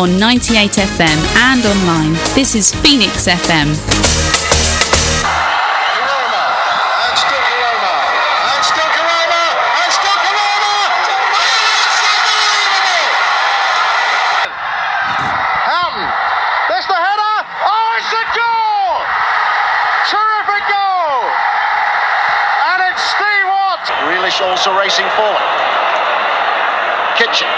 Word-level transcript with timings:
on 0.00 0.18
98 0.18 0.80
FM 0.80 1.20
and 1.52 1.60
online. 1.60 2.14
This 2.32 2.54
is 2.54 2.72
Phoenix 2.80 3.28
FM. 3.28 3.68
Houghton. 15.68 16.08
There's 16.72 16.88
the 16.88 16.96
header. 16.96 17.36
Oh, 17.68 18.00
it's 18.00 18.08
a 18.08 18.24
goal! 18.32 19.04
Terrific 20.08 20.64
goal! 20.72 21.28
And 22.72 22.88
it's 22.88 23.04
Steve 23.04 23.46
Watt. 23.52 23.84
Grealish 24.08 24.40
also 24.40 24.72
racing 24.72 25.12
forward. 25.12 25.44
Kitchen. 27.20 27.52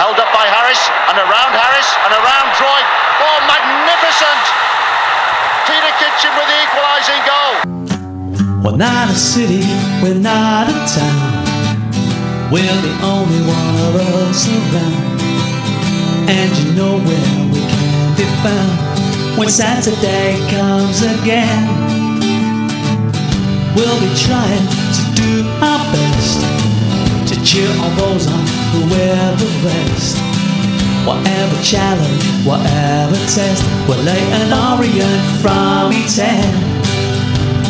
Held 0.00 0.16
up 0.16 0.32
by 0.32 0.48
Harris 0.70 0.90
and 1.10 1.18
around 1.18 1.50
Harris 1.50 1.90
and 2.06 2.12
around 2.14 2.46
Droid. 2.54 2.86
Oh, 3.26 3.38
magnificent! 3.50 4.42
Peter 5.66 5.90
Kitchen 5.98 6.30
with 6.38 6.46
the 6.46 6.58
equalising 6.62 7.22
goal. 7.26 7.54
We're 8.62 8.76
not 8.78 9.10
a 9.10 9.14
city, 9.14 9.66
we're 10.00 10.14
not 10.14 10.68
a 10.70 10.78
town. 10.86 12.52
We're 12.52 12.80
the 12.86 12.94
only 13.02 13.42
one 13.50 13.74
of 13.82 13.96
us 14.22 14.46
around. 14.46 15.20
And 16.30 16.50
you 16.58 16.72
know 16.78 16.98
where 17.02 17.34
we 17.50 17.62
can 17.66 18.14
be 18.14 18.26
found 18.46 19.36
when 19.36 19.48
Saturday 19.48 20.38
comes 20.54 21.02
again. 21.02 21.66
We'll 23.74 23.98
be 23.98 24.14
trying 24.14 24.66
to 24.70 25.02
do 25.18 25.42
our 25.66 25.82
best 25.90 26.38
to 27.26 27.44
cheer 27.44 27.70
on 27.82 27.96
those 27.96 28.28
on 28.28 28.46
who 28.70 28.94
wear 28.94 29.34
the 29.34 29.46
vest. 29.66 30.29
Whatever 31.10 31.60
challenge, 31.64 32.24
whatever 32.46 33.16
test, 33.26 33.64
we'll 33.88 33.98
lay 34.04 34.22
an 34.30 34.52
Orient 34.52 35.42
from 35.42 35.90
E10 35.90 36.70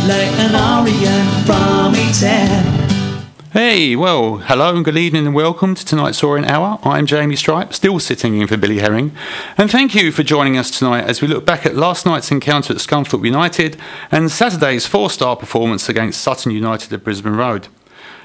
like 0.07 0.31
an 0.41 0.55
Orient 0.55 1.47
from 1.47 1.95
E10. 1.95 3.51
Hey, 3.55 3.97
well, 3.97 4.37
hello 4.37 4.77
and 4.77 4.85
good 4.85 4.99
evening 4.99 5.25
and 5.25 5.35
welcome 5.35 5.75
to 5.75 5.83
tonight's 5.87 6.23
Orient 6.23 6.51
Hour. 6.51 6.81
I'm 6.83 7.07
Jamie 7.07 7.35
Stripe, 7.35 7.73
still 7.73 7.99
sitting 7.99 8.39
in 8.39 8.47
for 8.47 8.59
Billy 8.59 8.81
Herring. 8.81 9.13
And 9.57 9.71
thank 9.71 9.95
you 9.95 10.13
for 10.13 10.23
joining 10.23 10.59
us 10.59 10.71
tonight 10.71 11.05
as 11.05 11.23
we 11.23 11.29
look 11.29 11.47
back 11.47 11.65
at 11.65 11.75
last 11.75 12.05
night's 12.05 12.31
encounter 12.31 12.75
at 12.75 12.81
Scunthorpe 12.81 13.25
United 13.25 13.79
and 14.11 14.31
Saturday's 14.31 14.87
four 14.87 15.09
star 15.09 15.35
performance 15.35 15.89
against 15.89 16.21
Sutton 16.21 16.53
United 16.53 16.93
at 16.93 17.05
Brisbane 17.05 17.37
Road. 17.37 17.69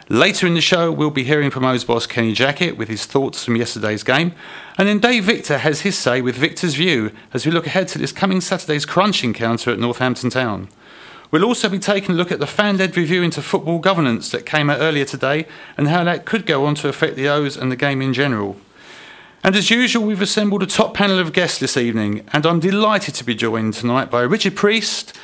Later 0.08 0.46
in 0.46 0.54
the 0.54 0.62
show, 0.62 0.92
we'll 0.92 1.10
be 1.10 1.24
hearing 1.24 1.50
from 1.50 1.66
O's 1.66 1.84
boss 1.84 2.06
Kenny 2.06 2.36
Jackett 2.36 2.78
with 2.78 2.90
his 2.90 3.08
thoughts 3.08 3.44
from 3.44 3.56
yesterday's 3.56 4.04
game. 4.04 4.34
And 4.78 4.88
then 4.88 5.00
Dave 5.00 5.24
Victor 5.24 5.58
has 5.58 5.82
his 5.82 5.98
say 5.98 6.22
with 6.22 6.36
Victor's 6.36 6.76
View 6.76 7.12
as 7.34 7.44
we 7.44 7.52
look 7.52 7.66
ahead 7.66 7.88
to 7.88 7.98
this 7.98 8.12
coming 8.12 8.40
Saturday's 8.40 8.86
crunch 8.86 9.24
encounter 9.24 9.72
at 9.72 9.80
Northampton 9.80 10.30
Town. 10.30 10.70
We'll 11.32 11.44
also 11.44 11.70
be 11.70 11.80
taking 11.80 12.12
a 12.12 12.18
look 12.18 12.32
at 12.32 12.40
the 12.40 12.46
fan 12.46 12.78
led 12.78 12.96
review 12.96 13.24
into 13.24 13.42
football 13.42 13.80
governance 13.80 14.30
that 14.30 14.46
came 14.46 14.70
out 14.70 14.80
earlier 14.80 15.06
today 15.06 15.48
and 15.76 15.88
how 15.88 16.04
that 16.04 16.26
could 16.26 16.46
go 16.46 16.66
on 16.66 16.76
to 16.76 16.88
affect 16.88 17.16
the 17.16 17.28
O's 17.28 17.58
and 17.58 17.72
the 17.72 17.76
game 17.76 18.00
in 18.00 18.14
general. 18.14 18.58
And 19.44 19.56
as 19.56 19.72
usual, 19.72 20.06
we've 20.06 20.22
assembled 20.22 20.62
a 20.62 20.68
top 20.68 20.94
panel 20.94 21.18
of 21.18 21.34
guests 21.34 21.60
this 21.60 21.78
evening, 21.78 22.28
and 22.32 22.46
I'm 22.46 22.60
delighted 22.60 23.16
to 23.16 23.24
be 23.24 23.34
joined 23.34 23.74
tonight 23.74 24.12
by 24.12 24.22
Richard 24.22 24.56
Priest. 24.56 25.18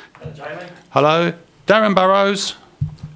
Hello. 0.90 1.34
Darin 1.66 1.94
Burrows. 1.94 2.56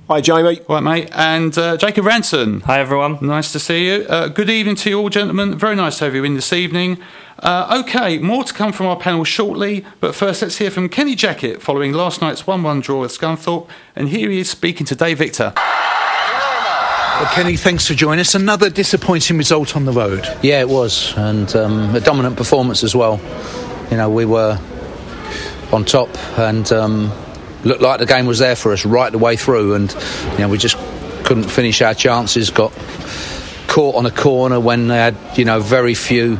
Hi, 0.08 0.20
Jamie. 0.20 0.60
Right, 0.68 0.84
mate. 0.84 1.08
And 1.10 1.58
uh, 1.58 1.76
Jacob 1.76 2.04
Ranson. 2.04 2.60
Hi, 2.60 2.78
everyone. 2.78 3.18
Nice 3.20 3.50
to 3.50 3.58
see 3.58 3.88
you. 3.88 4.06
Uh, 4.08 4.28
good 4.28 4.48
evening 4.48 4.76
to 4.76 4.88
you 4.88 5.00
all, 5.00 5.08
gentlemen. 5.08 5.58
Very 5.58 5.74
nice 5.74 5.98
to 5.98 6.04
have 6.04 6.14
you 6.14 6.22
in 6.22 6.34
this 6.34 6.52
evening. 6.52 6.98
Uh, 7.40 7.82
okay, 7.84 8.18
more 8.18 8.44
to 8.44 8.54
come 8.54 8.70
from 8.70 8.86
our 8.86 8.96
panel 8.96 9.24
shortly, 9.24 9.84
but 9.98 10.14
first 10.14 10.42
let's 10.42 10.58
hear 10.58 10.70
from 10.70 10.88
Kenny 10.88 11.16
Jackett 11.16 11.60
following 11.60 11.92
last 11.92 12.20
night's 12.20 12.46
1 12.46 12.62
1 12.62 12.80
draw 12.82 13.00
with 13.00 13.10
Scunthorpe, 13.18 13.68
and 13.96 14.08
here 14.08 14.30
he 14.30 14.38
is 14.38 14.48
speaking 14.48 14.86
to 14.86 14.94
Dave 14.94 15.18
Victor. 15.18 15.52
Well, 15.56 17.26
Kenny, 17.32 17.56
thanks 17.56 17.88
for 17.88 17.94
joining 17.94 18.20
us. 18.20 18.36
Another 18.36 18.70
disappointing 18.70 19.36
result 19.36 19.74
on 19.74 19.86
the 19.86 19.92
road. 19.92 20.24
Yeah, 20.40 20.60
it 20.60 20.68
was, 20.68 21.14
and 21.16 21.52
um, 21.56 21.96
a 21.96 22.00
dominant 22.00 22.36
performance 22.36 22.84
as 22.84 22.94
well. 22.94 23.20
You 23.90 23.96
know, 23.96 24.08
we 24.08 24.24
were 24.24 24.56
on 25.72 25.84
top 25.84 26.16
and 26.38 26.70
um, 26.72 27.10
looked 27.66 27.82
like 27.82 27.98
the 27.98 28.06
game 28.06 28.26
was 28.26 28.38
there 28.38 28.56
for 28.56 28.72
us 28.72 28.84
right 28.84 29.10
the 29.10 29.18
way 29.18 29.36
through, 29.36 29.74
and 29.74 29.92
you 30.32 30.38
know, 30.38 30.48
we 30.48 30.58
just 30.58 30.76
couldn't 31.24 31.44
finish 31.44 31.82
our 31.82 31.94
chances. 31.94 32.50
Got 32.50 32.72
caught 33.66 33.96
on 33.96 34.06
a 34.06 34.10
corner 34.10 34.60
when 34.60 34.88
they 34.88 34.96
had, 34.96 35.16
you 35.36 35.44
know, 35.44 35.60
very 35.60 35.94
few. 35.94 36.38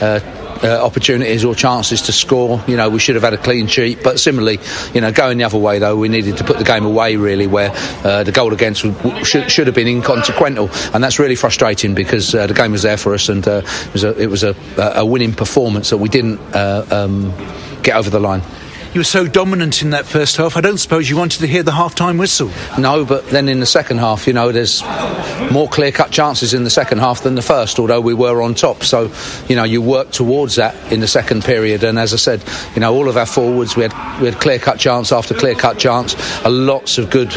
Uh, 0.00 0.20
uh, 0.64 0.82
opportunities 0.82 1.44
or 1.44 1.54
chances 1.54 2.02
to 2.02 2.12
score. 2.12 2.62
You 2.66 2.76
know, 2.76 2.88
we 2.88 2.98
should 2.98 3.16
have 3.16 3.24
had 3.24 3.34
a 3.34 3.38
clean 3.38 3.66
sheet. 3.66 4.02
But 4.02 4.18
similarly, 4.18 4.60
you 4.94 5.00
know, 5.02 5.12
going 5.12 5.36
the 5.36 5.44
other 5.44 5.58
way 5.58 5.78
though, 5.78 5.96
we 5.96 6.08
needed 6.08 6.38
to 6.38 6.44
put 6.44 6.56
the 6.56 6.64
game 6.64 6.86
away 6.86 7.16
really, 7.16 7.46
where 7.46 7.70
uh, 8.02 8.24
the 8.24 8.32
goal 8.32 8.52
against 8.54 8.82
would, 8.82 9.26
should, 9.26 9.50
should 9.50 9.66
have 9.66 9.76
been 9.76 9.88
inconsequential, 9.88 10.70
and 10.94 11.04
that's 11.04 11.18
really 11.18 11.36
frustrating 11.36 11.94
because 11.94 12.34
uh, 12.34 12.46
the 12.46 12.54
game 12.54 12.72
was 12.72 12.82
there 12.82 12.96
for 12.96 13.12
us, 13.12 13.28
and 13.28 13.46
uh, 13.46 13.60
it 13.64 13.92
was 13.92 14.04
a 14.04 14.18
it 14.18 14.26
was 14.28 14.42
a, 14.42 14.56
a 14.78 15.04
winning 15.04 15.34
performance 15.34 15.90
that 15.90 15.98
we 15.98 16.08
didn't 16.08 16.40
uh, 16.54 16.86
um, 16.90 17.34
get 17.82 17.96
over 17.96 18.08
the 18.08 18.20
line. 18.20 18.42
You 18.94 19.00
were 19.00 19.04
so 19.04 19.26
dominant 19.26 19.82
in 19.82 19.90
that 19.90 20.06
first 20.06 20.36
half. 20.36 20.56
I 20.56 20.60
don't 20.60 20.78
suppose 20.78 21.10
you 21.10 21.16
wanted 21.16 21.40
to 21.40 21.48
hear 21.48 21.64
the 21.64 21.72
half-time 21.72 22.16
whistle. 22.16 22.48
No, 22.78 23.04
but 23.04 23.26
then 23.26 23.48
in 23.48 23.58
the 23.58 23.66
second 23.66 23.98
half, 23.98 24.28
you 24.28 24.32
know, 24.32 24.52
there's 24.52 24.84
more 25.50 25.68
clear-cut 25.68 26.12
chances 26.12 26.54
in 26.54 26.62
the 26.62 26.70
second 26.70 26.98
half 26.98 27.24
than 27.24 27.34
the 27.34 27.42
first. 27.42 27.80
Although 27.80 28.00
we 28.00 28.14
were 28.14 28.40
on 28.40 28.54
top, 28.54 28.84
so 28.84 29.10
you 29.48 29.56
know, 29.56 29.64
you 29.64 29.82
work 29.82 30.12
towards 30.12 30.54
that 30.54 30.76
in 30.92 31.00
the 31.00 31.08
second 31.08 31.44
period. 31.44 31.82
And 31.82 31.98
as 31.98 32.12
I 32.12 32.18
said, 32.18 32.44
you 32.76 32.80
know, 32.80 32.94
all 32.94 33.08
of 33.08 33.16
our 33.16 33.26
forwards, 33.26 33.74
we 33.74 33.82
had 33.82 34.20
we 34.20 34.30
had 34.30 34.40
clear-cut 34.40 34.78
chance 34.78 35.10
after 35.10 35.34
clear-cut 35.34 35.76
chance. 35.76 36.14
Uh, 36.44 36.50
lots 36.50 36.96
of 36.96 37.10
good 37.10 37.32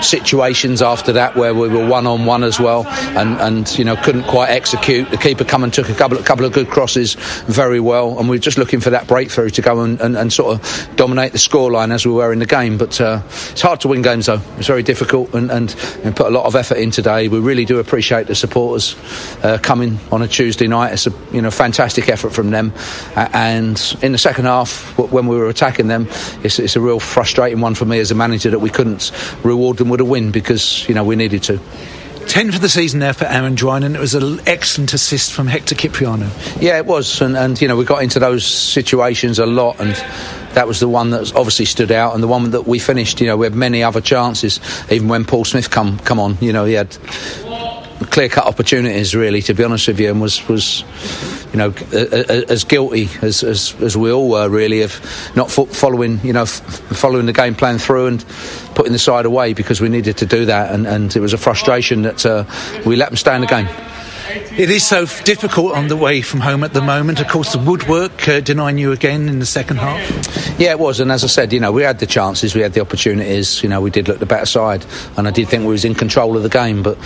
situations 0.00 0.80
after 0.80 1.12
that 1.12 1.36
where 1.36 1.54
we 1.54 1.68
were 1.68 1.86
one-on-one 1.86 2.42
as 2.42 2.58
well, 2.58 2.86
and 3.18 3.38
and 3.38 3.78
you 3.78 3.84
know 3.84 3.96
couldn't 3.96 4.24
quite 4.24 4.48
execute. 4.48 5.10
The 5.10 5.18
keeper 5.18 5.44
come 5.44 5.62
and 5.62 5.74
took 5.74 5.90
a 5.90 5.94
couple 5.94 6.16
a 6.16 6.22
couple 6.22 6.46
of 6.46 6.54
good 6.54 6.70
crosses 6.70 7.16
very 7.48 7.80
well, 7.80 8.18
and 8.18 8.30
we 8.30 8.36
we're 8.36 8.38
just 8.38 8.56
looking 8.56 8.80
for 8.80 8.88
that 8.88 9.06
breakthrough 9.06 9.50
to 9.50 9.60
go 9.60 9.80
and, 9.82 10.00
and, 10.00 10.16
and 10.16 10.32
sort 10.32 10.54
of 10.54 10.96
dominate 11.02 11.32
the 11.32 11.38
scoreline 11.38 11.92
as 11.92 12.06
we 12.06 12.12
were 12.12 12.32
in 12.32 12.38
the 12.38 12.46
game. 12.46 12.78
But 12.78 13.00
uh, 13.00 13.22
it's 13.26 13.60
hard 13.60 13.80
to 13.80 13.88
win 13.88 14.02
games, 14.02 14.26
though. 14.26 14.40
It's 14.56 14.68
very 14.68 14.84
difficult, 14.84 15.34
and, 15.34 15.50
and, 15.50 15.74
and 16.04 16.14
put 16.14 16.28
a 16.28 16.30
lot 16.30 16.46
of 16.46 16.54
effort 16.54 16.78
in 16.78 16.92
today. 16.92 17.26
We 17.26 17.40
really 17.40 17.64
do 17.64 17.80
appreciate 17.80 18.28
the 18.28 18.36
supporters 18.36 18.94
uh, 19.42 19.58
coming 19.60 19.98
on 20.12 20.22
a 20.22 20.28
Tuesday 20.28 20.68
night. 20.68 20.92
It's 20.92 21.08
a 21.08 21.12
you 21.32 21.42
know 21.42 21.50
fantastic 21.50 22.08
effort 22.08 22.30
from 22.30 22.50
them. 22.50 22.72
And 23.16 23.82
in 24.00 24.12
the 24.12 24.18
second 24.18 24.44
half, 24.44 24.96
when 24.96 25.26
we 25.26 25.36
were 25.36 25.48
attacking 25.48 25.88
them, 25.88 26.06
it's, 26.44 26.60
it's 26.60 26.76
a 26.76 26.80
real 26.80 27.00
frustrating 27.00 27.60
one 27.60 27.74
for 27.74 27.84
me 27.84 27.98
as 27.98 28.12
a 28.12 28.14
manager 28.14 28.50
that 28.50 28.60
we 28.60 28.70
couldn't 28.70 29.10
reward 29.42 29.78
them 29.78 29.88
with 29.88 30.00
a 30.00 30.04
win 30.04 30.30
because 30.30 30.88
you 30.88 30.94
know 30.94 31.02
we 31.02 31.16
needed 31.16 31.42
to. 31.42 31.58
10 32.28 32.52
for 32.52 32.60
the 32.60 32.68
season 32.68 33.00
there 33.00 33.12
for 33.12 33.24
Aaron 33.24 33.56
Drinan, 33.56 33.86
and 33.86 33.96
it 33.96 34.00
was 34.00 34.14
an 34.14 34.40
excellent 34.46 34.94
assist 34.94 35.32
from 35.32 35.48
Hector 35.48 35.74
Kyprianou. 35.74 36.62
Yeah, 36.62 36.78
it 36.78 36.86
was, 36.86 37.20
and, 37.20 37.36
and 37.36 37.60
you 37.60 37.66
know 37.66 37.76
we 37.76 37.84
got 37.84 38.04
into 38.04 38.20
those 38.20 38.44
situations 38.44 39.40
a 39.40 39.46
lot, 39.46 39.80
and 39.80 39.96
that 40.54 40.66
was 40.66 40.80
the 40.80 40.88
one 40.88 41.10
that 41.10 41.34
obviously 41.34 41.64
stood 41.64 41.90
out, 41.90 42.14
and 42.14 42.22
the 42.22 42.28
one 42.28 42.50
that 42.50 42.66
we 42.66 42.78
finished. 42.78 43.20
You 43.20 43.26
know, 43.26 43.36
we 43.36 43.46
had 43.46 43.54
many 43.54 43.82
other 43.82 44.00
chances, 44.00 44.60
even 44.90 45.08
when 45.08 45.24
Paul 45.24 45.44
Smith 45.44 45.70
come 45.70 45.98
come 45.98 46.20
on. 46.20 46.38
You 46.40 46.52
know, 46.52 46.64
he 46.64 46.74
had 46.74 46.96
clear 48.10 48.28
cut 48.28 48.46
opportunities, 48.46 49.14
really, 49.14 49.42
to 49.42 49.54
be 49.54 49.64
honest 49.64 49.88
with 49.88 50.00
you, 50.00 50.10
and 50.10 50.20
was 50.20 50.46
was 50.48 50.84
you 51.52 51.58
know 51.58 51.72
as 52.48 52.64
guilty 52.64 53.08
as, 53.20 53.42
as, 53.42 53.74
as 53.80 53.96
we 53.96 54.10
all 54.10 54.28
were, 54.28 54.48
really, 54.48 54.82
of 54.82 55.00
not 55.36 55.50
following 55.50 56.20
you 56.24 56.32
know 56.32 56.46
following 56.46 57.26
the 57.26 57.32
game 57.32 57.54
plan 57.54 57.78
through 57.78 58.06
and 58.06 58.24
putting 58.74 58.92
the 58.92 58.98
side 58.98 59.26
away 59.26 59.52
because 59.52 59.80
we 59.80 59.88
needed 59.88 60.16
to 60.18 60.26
do 60.26 60.46
that, 60.46 60.72
and, 60.72 60.86
and 60.86 61.14
it 61.16 61.20
was 61.20 61.32
a 61.32 61.38
frustration 61.38 62.02
that 62.02 62.24
uh, 62.26 62.44
we 62.86 62.96
let 62.96 63.08
them 63.10 63.16
stay 63.16 63.34
in 63.34 63.40
the 63.40 63.46
game. 63.46 63.68
It 64.34 64.70
is 64.70 64.86
so 64.86 65.06
difficult 65.24 65.74
on 65.74 65.88
the 65.88 65.96
way 65.96 66.22
from 66.22 66.40
home 66.40 66.64
at 66.64 66.72
the 66.72 66.80
moment. 66.80 67.20
Of 67.20 67.28
course, 67.28 67.52
the 67.52 67.58
woodwork 67.58 68.28
uh, 68.28 68.40
denying 68.40 68.78
you 68.78 68.92
again 68.92 69.28
in 69.28 69.38
the 69.38 69.46
second 69.46 69.78
half. 69.78 70.00
Yeah, 70.58 70.70
it 70.70 70.78
was, 70.78 71.00
and 71.00 71.12
as 71.12 71.24
I 71.24 71.26
said, 71.26 71.52
you 71.52 71.60
know, 71.60 71.72
we 71.72 71.82
had 71.82 71.98
the 71.98 72.06
chances, 72.06 72.54
we 72.54 72.60
had 72.60 72.72
the 72.72 72.80
opportunities. 72.80 73.62
You 73.62 73.68
know, 73.68 73.80
we 73.80 73.90
did 73.90 74.08
look 74.08 74.18
the 74.18 74.26
better 74.26 74.46
side, 74.46 74.84
and 75.16 75.28
I 75.28 75.30
did 75.30 75.48
think 75.48 75.64
we 75.64 75.70
was 75.70 75.84
in 75.84 75.94
control 75.94 76.36
of 76.36 76.42
the 76.42 76.48
game. 76.48 76.82
But 76.82 76.98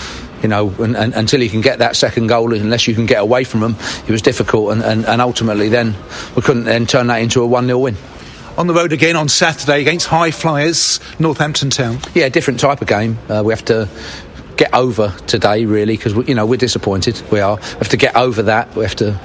you 0.42 0.48
know, 0.48 0.74
and, 0.78 0.96
and, 0.96 1.14
until 1.14 1.42
you 1.42 1.50
can 1.50 1.60
get 1.60 1.78
that 1.80 1.96
second 1.96 2.28
goal, 2.28 2.52
unless 2.52 2.86
you 2.86 2.94
can 2.94 3.06
get 3.06 3.20
away 3.20 3.44
from 3.44 3.60
them, 3.60 3.76
it 4.06 4.10
was 4.10 4.22
difficult. 4.22 4.72
And, 4.72 4.82
and, 4.82 5.04
and 5.06 5.20
ultimately, 5.20 5.68
then 5.68 5.94
we 6.34 6.42
couldn't 6.42 6.64
then 6.64 6.86
turn 6.86 7.08
that 7.08 7.22
into 7.22 7.42
a 7.42 7.46
one 7.46 7.66
0 7.66 7.78
win 7.78 7.96
on 8.56 8.66
the 8.66 8.74
road 8.74 8.92
again 8.92 9.16
on 9.16 9.28
Saturday 9.28 9.80
against 9.80 10.06
High 10.06 10.30
Flyers, 10.30 11.00
Northampton 11.18 11.70
Town. 11.70 11.98
Yeah, 12.14 12.28
different 12.28 12.58
type 12.58 12.80
of 12.80 12.88
game. 12.88 13.18
Uh, 13.28 13.42
we 13.44 13.52
have 13.52 13.64
to 13.66 13.88
get 14.56 14.72
over 14.74 15.14
today, 15.26 15.66
really, 15.66 15.96
because 15.96 16.14
you 16.28 16.34
know 16.34 16.46
we're 16.46 16.56
disappointed. 16.56 17.20
We 17.30 17.40
are. 17.40 17.56
We 17.56 17.62
have 17.62 17.88
to 17.90 17.96
get 17.96 18.16
over 18.16 18.42
that. 18.44 18.74
We 18.74 18.82
have 18.84 18.96
to, 18.96 19.20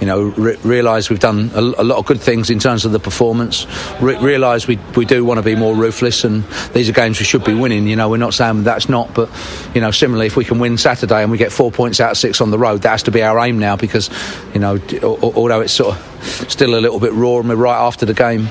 you 0.00 0.06
know, 0.06 0.24
re- 0.36 0.56
realise 0.62 1.08
we've 1.08 1.18
done 1.18 1.50
a, 1.54 1.60
a, 1.60 1.84
lot 1.84 1.98
of 1.98 2.06
good 2.06 2.20
things 2.20 2.50
in 2.50 2.58
terms 2.58 2.84
of 2.84 2.92
the 2.92 3.00
performance. 3.00 3.66
Re- 4.00 4.18
realise 4.18 4.66
we 4.66 4.78
we 4.94 5.04
do 5.04 5.24
want 5.24 5.38
to 5.38 5.42
be 5.42 5.56
more 5.56 5.74
ruthless, 5.74 6.24
and 6.24 6.44
these 6.74 6.88
are 6.88 6.92
games 6.92 7.18
we 7.18 7.24
should 7.24 7.44
be 7.44 7.54
winning. 7.54 7.86
You 7.86 7.96
know, 7.96 8.08
we're 8.08 8.18
not 8.18 8.34
saying 8.34 8.64
that's 8.64 8.88
not, 8.88 9.14
but 9.14 9.30
you 9.74 9.80
know, 9.80 9.90
similarly, 9.90 10.26
if 10.26 10.36
we 10.36 10.44
can 10.44 10.58
win 10.58 10.76
Saturday 10.76 11.22
and 11.22 11.30
we 11.30 11.38
get 11.38 11.52
four 11.52 11.70
points 11.70 12.00
out 12.00 12.12
of 12.12 12.18
six 12.18 12.40
on 12.40 12.50
the 12.50 12.58
road, 12.58 12.82
that 12.82 12.90
has 12.90 13.02
to 13.04 13.10
be 13.10 13.22
our 13.22 13.38
aim 13.40 13.58
now, 13.58 13.76
because 13.76 14.10
you 14.52 14.60
know, 14.60 14.78
although 15.02 15.60
it's 15.60 15.72
sort 15.72 15.96
of 15.96 16.50
still 16.50 16.78
a 16.78 16.80
little 16.80 17.00
bit 17.00 17.12
raw 17.12 17.38
and 17.38 17.48
we're 17.48 17.56
right 17.56 17.78
after 17.78 18.04
the 18.04 18.14
game 18.14 18.48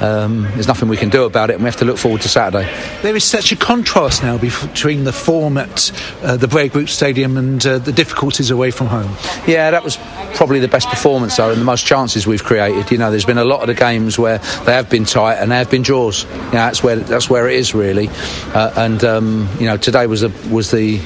um, 0.00 0.42
there's 0.42 0.68
nothing 0.68 0.88
we 0.88 0.96
can 0.96 1.08
do 1.08 1.24
about 1.24 1.50
it, 1.50 1.54
and 1.54 1.62
we 1.62 1.68
have 1.68 1.76
to 1.76 1.84
look 1.84 1.98
forward 1.98 2.22
to 2.22 2.28
Saturday. 2.28 2.70
There 3.02 3.16
is 3.16 3.24
such 3.24 3.52
a 3.52 3.56
contrast 3.56 4.22
now 4.22 4.38
between 4.38 5.04
the 5.04 5.12
form 5.12 5.58
at 5.58 5.90
uh, 6.22 6.36
the 6.36 6.46
Breyer 6.46 6.70
Group 6.70 6.88
Stadium 6.88 7.36
and 7.36 7.64
uh, 7.66 7.78
the 7.78 7.92
difficulties 7.92 8.50
away 8.50 8.70
from 8.70 8.86
home. 8.86 9.16
Yeah, 9.46 9.70
that 9.70 9.84
was 9.84 9.98
probably 10.34 10.60
the 10.60 10.68
best 10.68 10.88
performance 10.88 11.36
though, 11.36 11.50
and 11.50 11.60
the 11.60 11.64
most 11.64 11.86
chances 11.86 12.26
we've 12.26 12.44
created. 12.44 12.90
You 12.90 12.98
know, 12.98 13.10
there's 13.10 13.24
been 13.24 13.38
a 13.38 13.44
lot 13.44 13.60
of 13.60 13.66
the 13.66 13.74
games 13.74 14.18
where 14.18 14.38
they 14.64 14.72
have 14.72 14.88
been 14.88 15.04
tight 15.04 15.36
and 15.36 15.50
they 15.50 15.56
have 15.56 15.70
been 15.70 15.82
draws. 15.82 16.24
You 16.24 16.30
know, 16.30 16.50
that's 16.50 16.82
where 16.82 16.96
that's 16.96 17.28
where 17.28 17.48
it 17.48 17.56
is 17.56 17.74
really. 17.74 18.08
Uh, 18.54 18.72
and 18.76 19.02
um, 19.04 19.48
you 19.58 19.66
know, 19.66 19.76
today 19.76 20.06
was 20.06 20.20
the 20.20 20.32
was 20.50 20.70
the 20.70 20.98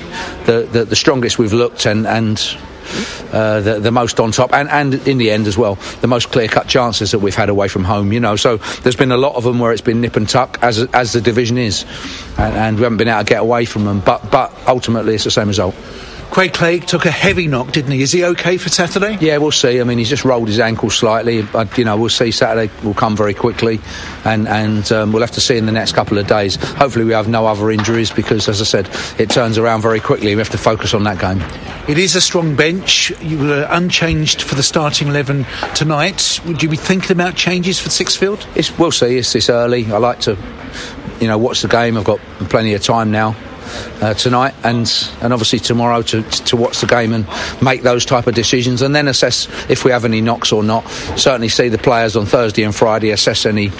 the, 0.44 0.68
the, 0.70 0.84
the 0.84 0.96
strongest 0.96 1.38
we've 1.38 1.52
looked, 1.52 1.86
and 1.86 2.06
and 2.06 2.38
uh, 3.32 3.60
the, 3.60 3.80
the, 3.80 3.90
most 3.90 4.20
on 4.20 4.32
top, 4.32 4.52
and, 4.52 4.68
and 4.68 5.06
in 5.06 5.18
the 5.18 5.30
end 5.30 5.46
as 5.46 5.56
well, 5.56 5.76
the 6.00 6.06
most 6.06 6.30
clear 6.30 6.48
cut 6.48 6.66
chances 6.66 7.12
that 7.12 7.18
we've 7.18 7.34
had 7.34 7.48
away 7.48 7.68
from 7.68 7.84
home. 7.84 8.12
You 8.12 8.20
know, 8.20 8.36
so 8.36 8.56
there's 8.82 8.96
been 8.96 9.12
a 9.12 9.16
lot 9.16 9.36
of 9.36 9.44
them 9.44 9.58
where 9.58 9.72
it's 9.72 9.80
been 9.80 10.00
nip 10.00 10.16
and 10.16 10.28
tuck, 10.28 10.58
as 10.62 10.80
as 10.92 11.12
the 11.12 11.20
division 11.20 11.58
is, 11.58 11.84
and, 12.38 12.54
and 12.54 12.76
we 12.76 12.82
haven't 12.82 12.98
been 12.98 13.08
able 13.08 13.20
to 13.20 13.24
get 13.24 13.40
away 13.40 13.64
from 13.64 13.84
them. 13.84 14.00
But 14.00 14.30
but 14.30 14.52
ultimately, 14.66 15.14
it's 15.14 15.24
the 15.24 15.30
same 15.30 15.48
result. 15.48 15.74
Craig 16.32 16.54
Clay 16.54 16.78
took 16.78 17.04
a 17.04 17.10
heavy 17.10 17.46
knock, 17.46 17.72
didn't 17.72 17.90
he? 17.90 18.00
Is 18.00 18.10
he 18.10 18.24
okay 18.24 18.56
for 18.56 18.70
Saturday? 18.70 19.18
Yeah, 19.20 19.36
we'll 19.36 19.50
see. 19.50 19.82
I 19.82 19.84
mean, 19.84 19.98
he's 19.98 20.08
just 20.08 20.24
rolled 20.24 20.48
his 20.48 20.60
ankle 20.60 20.88
slightly, 20.88 21.42
but 21.42 21.76
you 21.76 21.84
know, 21.84 21.98
we'll 21.98 22.08
see. 22.08 22.30
Saturday 22.30 22.72
will 22.82 22.94
come 22.94 23.14
very 23.14 23.34
quickly, 23.34 23.80
and 24.24 24.48
and 24.48 24.90
um, 24.92 25.12
we'll 25.12 25.20
have 25.20 25.32
to 25.32 25.42
see 25.42 25.58
in 25.58 25.66
the 25.66 25.72
next 25.72 25.92
couple 25.92 26.16
of 26.16 26.26
days. 26.26 26.56
Hopefully, 26.56 27.04
we 27.04 27.12
have 27.12 27.28
no 27.28 27.46
other 27.46 27.70
injuries 27.70 28.10
because, 28.10 28.48
as 28.48 28.62
I 28.62 28.64
said, 28.64 28.88
it 29.20 29.28
turns 29.28 29.58
around 29.58 29.82
very 29.82 30.00
quickly. 30.00 30.34
We 30.34 30.38
have 30.38 30.48
to 30.50 30.58
focus 30.58 30.94
on 30.94 31.04
that 31.04 31.20
game. 31.20 31.42
It 31.86 31.98
is 31.98 32.16
a 32.16 32.20
strong 32.22 32.56
bench. 32.56 33.12
You 33.20 33.38
were 33.38 33.66
unchanged 33.68 34.40
for 34.40 34.54
the 34.54 34.62
starting 34.62 35.08
eleven 35.08 35.44
tonight. 35.74 36.40
Would 36.46 36.62
you 36.62 36.70
be 36.70 36.78
thinking 36.78 37.12
about 37.12 37.36
changes 37.36 37.78
for 37.78 37.90
Sixfield? 37.90 38.46
It's, 38.56 38.76
we'll 38.78 38.90
see. 38.90 39.18
It's, 39.18 39.34
it's 39.34 39.50
early. 39.50 39.84
I 39.92 39.98
like 39.98 40.20
to, 40.20 40.38
you 41.22 41.28
know, 41.28 41.38
watch 41.38 41.62
the 41.62 41.68
game. 41.68 41.96
I've 41.96 42.04
got 42.04 42.18
plenty 42.50 42.74
of 42.74 42.82
time 42.82 43.12
now 43.12 43.36
uh, 44.00 44.14
tonight 44.14 44.54
and 44.64 44.92
and 45.20 45.32
obviously 45.32 45.58
tomorrow 45.58 46.02
to 46.02 46.22
to 46.22 46.56
watch 46.56 46.80
the 46.80 46.86
game 46.86 47.12
and 47.12 47.26
make 47.62 47.82
those 47.82 48.04
type 48.04 48.26
of 48.26 48.34
decisions 48.34 48.82
and 48.82 48.94
then 48.94 49.08
assess 49.08 49.48
if 49.70 49.84
we 49.84 49.90
have 49.90 50.04
any 50.04 50.20
knocks 50.20 50.52
or 50.52 50.62
not. 50.62 50.86
Certainly 51.16 51.48
see 51.48 51.68
the 51.68 51.78
players 51.78 52.16
on 52.16 52.26
Thursday 52.26 52.64
and 52.64 52.74
Friday 52.74 53.10
assess 53.10 53.46
any 53.46 53.70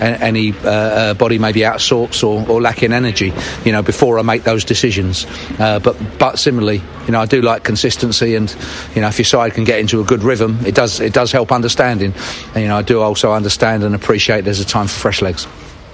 any 0.00 0.52
uh, 0.52 0.70
uh, 0.70 1.14
body 1.14 1.38
maybe 1.38 1.64
out 1.64 1.76
of 1.76 1.82
sorts 1.82 2.22
or, 2.22 2.48
or, 2.48 2.60
lacking 2.60 2.92
energy. 2.92 3.32
You 3.64 3.72
know 3.72 3.82
before 3.82 4.18
I 4.18 4.22
make 4.22 4.42
those 4.42 4.64
decisions. 4.64 5.26
Uh, 5.58 5.78
but 5.78 5.96
but 6.18 6.38
similarly, 6.38 6.82
you 7.06 7.12
know 7.12 7.20
I 7.20 7.26
do 7.26 7.40
like 7.40 7.62
consistency 7.62 8.34
and 8.34 8.54
you 8.94 9.02
know 9.02 9.08
if 9.08 9.18
your 9.18 9.24
side 9.24 9.54
can 9.54 9.64
get 9.64 9.78
into 9.78 10.00
a 10.00 10.04
good 10.04 10.22
rhythm, 10.22 10.58
it 10.66 10.74
does 10.74 11.00
it 11.00 11.12
does 11.12 11.32
help 11.32 11.52
understanding. 11.52 12.12
And, 12.54 12.62
you 12.62 12.68
know 12.68 12.76
I 12.76 12.82
do 12.82 13.00
also 13.00 13.32
understand 13.32 13.84
and 13.84 13.94
appreciate 13.94 14.42
there's 14.42 14.60
a 14.60 14.66
time 14.66 14.88
for 14.88 14.98
fresh 14.98 15.22
legs. 15.22 15.46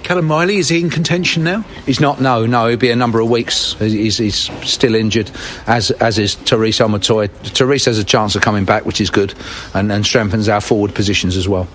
Callum 0.05 0.25
Miley, 0.25 0.57
is 0.57 0.69
he 0.69 0.79
in 0.79 0.91
contention 0.91 1.43
now? 1.43 1.61
He's 1.87 1.99
not, 1.99 2.21
no, 2.21 2.45
no. 2.45 2.67
It'll 2.67 2.77
be 2.77 2.91
a 2.91 2.95
number 2.95 3.19
of 3.19 3.27
weeks. 3.27 3.73
He's, 3.79 4.19
he's 4.19 4.35
still 4.63 4.93
injured, 4.93 5.31
as 5.65 5.89
as 5.89 6.19
is 6.19 6.35
Tyrese 6.35 6.85
Omotoye. 6.85 7.27
Tyrese 7.29 7.85
has 7.85 7.97
a 7.97 8.03
chance 8.03 8.35
of 8.35 8.43
coming 8.43 8.65
back, 8.65 8.85
which 8.85 9.01
is 9.01 9.09
good, 9.09 9.33
and, 9.73 9.91
and 9.91 10.05
strengthens 10.05 10.47
our 10.47 10.61
forward 10.61 10.93
positions 10.93 11.35
as 11.35 11.49
well. 11.49 11.67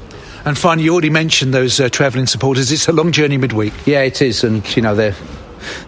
And 0.45 0.57
finally, 0.57 0.85
you 0.85 0.93
already 0.93 1.11
mentioned 1.11 1.53
those 1.53 1.81
uh, 1.81 1.89
travelling 1.89 2.29
supporters. 2.29 2.71
It's 2.71 2.87
a 2.87 2.93
long 2.93 3.11
journey 3.11 3.37
midweek. 3.37 3.75
Yeah, 3.85 4.03
it 4.03 4.23
is, 4.23 4.45
and 4.45 4.65
you 4.77 4.83
know 4.83 4.95
they're 4.95 5.17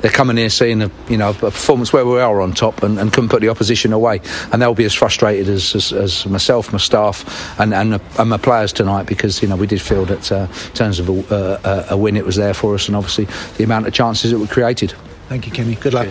they're 0.00 0.10
coming 0.10 0.36
here 0.36 0.50
seeing 0.50 0.82
a 0.82 0.90
you 1.08 1.16
know 1.16 1.30
a 1.30 1.34
performance 1.34 1.92
where 1.92 2.04
we 2.04 2.20
are 2.20 2.40
on 2.40 2.52
top 2.52 2.82
and, 2.82 2.98
and 2.98 3.12
couldn't 3.12 3.30
put 3.30 3.40
the 3.40 3.48
opposition 3.48 3.92
away, 3.92 4.20
and 4.52 4.60
they'll 4.60 4.74
be 4.74 4.84
as 4.84 4.94
frustrated 4.94 5.48
as, 5.48 5.74
as, 5.74 5.92
as 5.92 6.26
myself, 6.26 6.72
my 6.72 6.78
staff, 6.78 7.58
and, 7.60 7.74
and, 7.74 8.00
and, 8.18 8.30
my 8.30 8.36
players 8.36 8.72
tonight 8.72 9.06
because 9.06 9.42
you 9.42 9.48
know 9.48 9.56
we 9.56 9.66
did 9.66 9.80
feel 9.80 10.04
that 10.04 10.30
uh, 10.32 10.46
in 10.50 10.74
terms 10.74 10.98
of 10.98 11.08
a, 11.08 11.32
uh, 11.32 11.86
a, 11.90 11.96
win, 11.96 12.16
it 12.16 12.24
was 12.24 12.36
there 12.36 12.54
for 12.54 12.74
us, 12.74 12.88
and 12.88 12.96
obviously 12.96 13.26
the 13.56 13.64
amount 13.64 13.86
of 13.86 13.92
chances 13.92 14.30
that 14.30 14.38
we 14.38 14.46
created. 14.46 14.94
Thank 15.28 15.46
you, 15.46 15.52
Kenny. 15.52 15.74
Good 15.76 15.94
luck. 15.94 16.08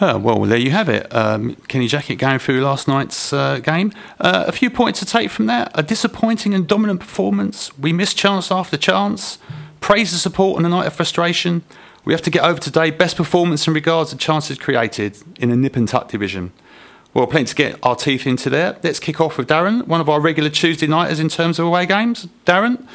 Uh, 0.00 0.18
well, 0.18 0.40
there 0.40 0.58
you 0.58 0.70
have 0.70 0.88
it. 0.88 1.14
Um, 1.14 1.56
Kenny 1.68 1.86
Jackett 1.86 2.18
going 2.18 2.38
through 2.38 2.62
last 2.62 2.88
night's 2.88 3.34
uh, 3.34 3.58
game. 3.58 3.92
Uh, 4.18 4.44
a 4.46 4.52
few 4.52 4.70
points 4.70 4.98
to 5.00 5.04
take 5.04 5.30
from 5.30 5.44
that. 5.46 5.70
A 5.74 5.82
disappointing 5.82 6.54
and 6.54 6.66
dominant 6.66 7.00
performance. 7.00 7.76
We 7.78 7.92
missed 7.92 8.16
chance 8.16 8.50
after 8.50 8.78
chance. 8.78 9.38
Praise 9.80 10.10
the 10.10 10.16
support 10.16 10.58
on 10.58 10.64
a 10.64 10.70
night 10.70 10.86
of 10.86 10.94
frustration. 10.94 11.64
We 12.04 12.12
have 12.12 12.22
to 12.22 12.30
get 12.30 12.42
over 12.42 12.58
today 12.58 12.90
best 12.90 13.16
performance 13.16 13.66
in 13.66 13.74
regards 13.74 14.10
to 14.10 14.16
chances 14.16 14.58
created 14.58 15.18
in 15.38 15.50
the 15.50 15.56
nip 15.56 15.76
and 15.76 15.86
tuck 15.86 16.08
division. 16.08 16.52
Well, 17.12 17.26
plenty 17.26 17.46
to 17.46 17.54
get 17.54 17.78
our 17.82 17.96
teeth 17.96 18.26
into 18.26 18.48
there. 18.48 18.78
Let's 18.82 19.00
kick 19.00 19.20
off 19.20 19.36
with 19.36 19.48
Darin, 19.48 19.80
one 19.80 20.00
of 20.00 20.08
our 20.08 20.20
regular 20.20 20.48
Tuesday 20.48 20.86
nighters 20.86 21.20
in 21.20 21.28
terms 21.28 21.58
of 21.58 21.66
away 21.66 21.84
games. 21.86 22.28
Darin, 22.44 22.86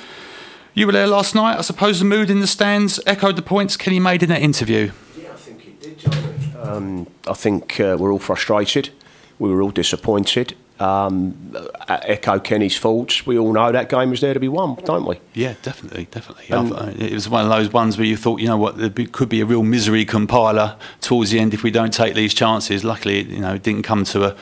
you 0.74 0.86
were 0.86 0.94
there 0.94 1.08
last 1.08 1.36
night. 1.36 1.58
I 1.58 1.62
suppose 1.62 2.00
the 2.00 2.06
mood 2.06 2.30
in 2.30 2.40
the 2.40 2.48
stands 2.48 3.00
echoed 3.06 3.36
the 3.36 3.42
points 3.42 3.78
Kenny 3.78 4.00
made 4.00 4.24
in 4.24 4.30
that 4.30 4.42
interview. 4.42 4.92
Yeah, 5.18 5.34
I 5.34 5.36
think 5.36 5.68
it 5.68 5.82
did, 5.82 6.00
John. 6.00 6.24
Um, 6.62 7.08
I 7.28 7.34
think 7.34 7.80
uh, 7.80 7.98
we're 8.00 8.12
all 8.12 8.20
frustrated. 8.20 8.90
We 9.38 9.50
were 9.50 9.62
all 9.62 9.72
disappointed 9.72 10.56
um, 10.80 11.54
echo 11.88 12.40
Kenny's 12.40 12.78
faults. 12.78 13.26
We 13.26 13.38
all 13.38 13.54
know 13.54 13.72
that 13.72 13.90
game 13.90 14.10
was 14.10 14.22
there 14.22 14.34
to 14.34 14.40
be 14.40 14.48
won, 14.48 14.76
don't 14.86 15.06
we? 15.06 15.20
Yeah, 15.34 15.56
definitely, 15.62 16.08
definitely. 16.12 16.52
Uh, 16.52 16.92
it 16.98 17.14
was 17.14 17.30
one 17.30 17.44
of 17.44 17.50
those 17.50 17.72
ones 17.72 17.98
where 17.98 18.06
you 18.06 18.18
thought, 18.18 18.42
you 18.42 18.48
know 18.48 18.58
what, 18.58 18.78
there 18.78 19.08
could 19.08 19.30
be 19.30 19.42
a 19.42 19.46
real 19.46 19.64
misery 19.64 20.06
compiler 20.06 20.76
towards 21.02 21.32
the 21.32 21.40
end 21.40 21.54
if 21.54 21.64
we 21.64 21.72
don't 21.72 21.94
take 21.94 22.16
these 22.16 22.34
chances. 22.34 22.84
Luckily, 22.84 23.24
you 23.24 23.40
know, 23.40 23.54
it 23.54 23.64
didn't 23.64 23.84
come 23.84 24.04
to 24.06 24.26
a, 24.26 24.36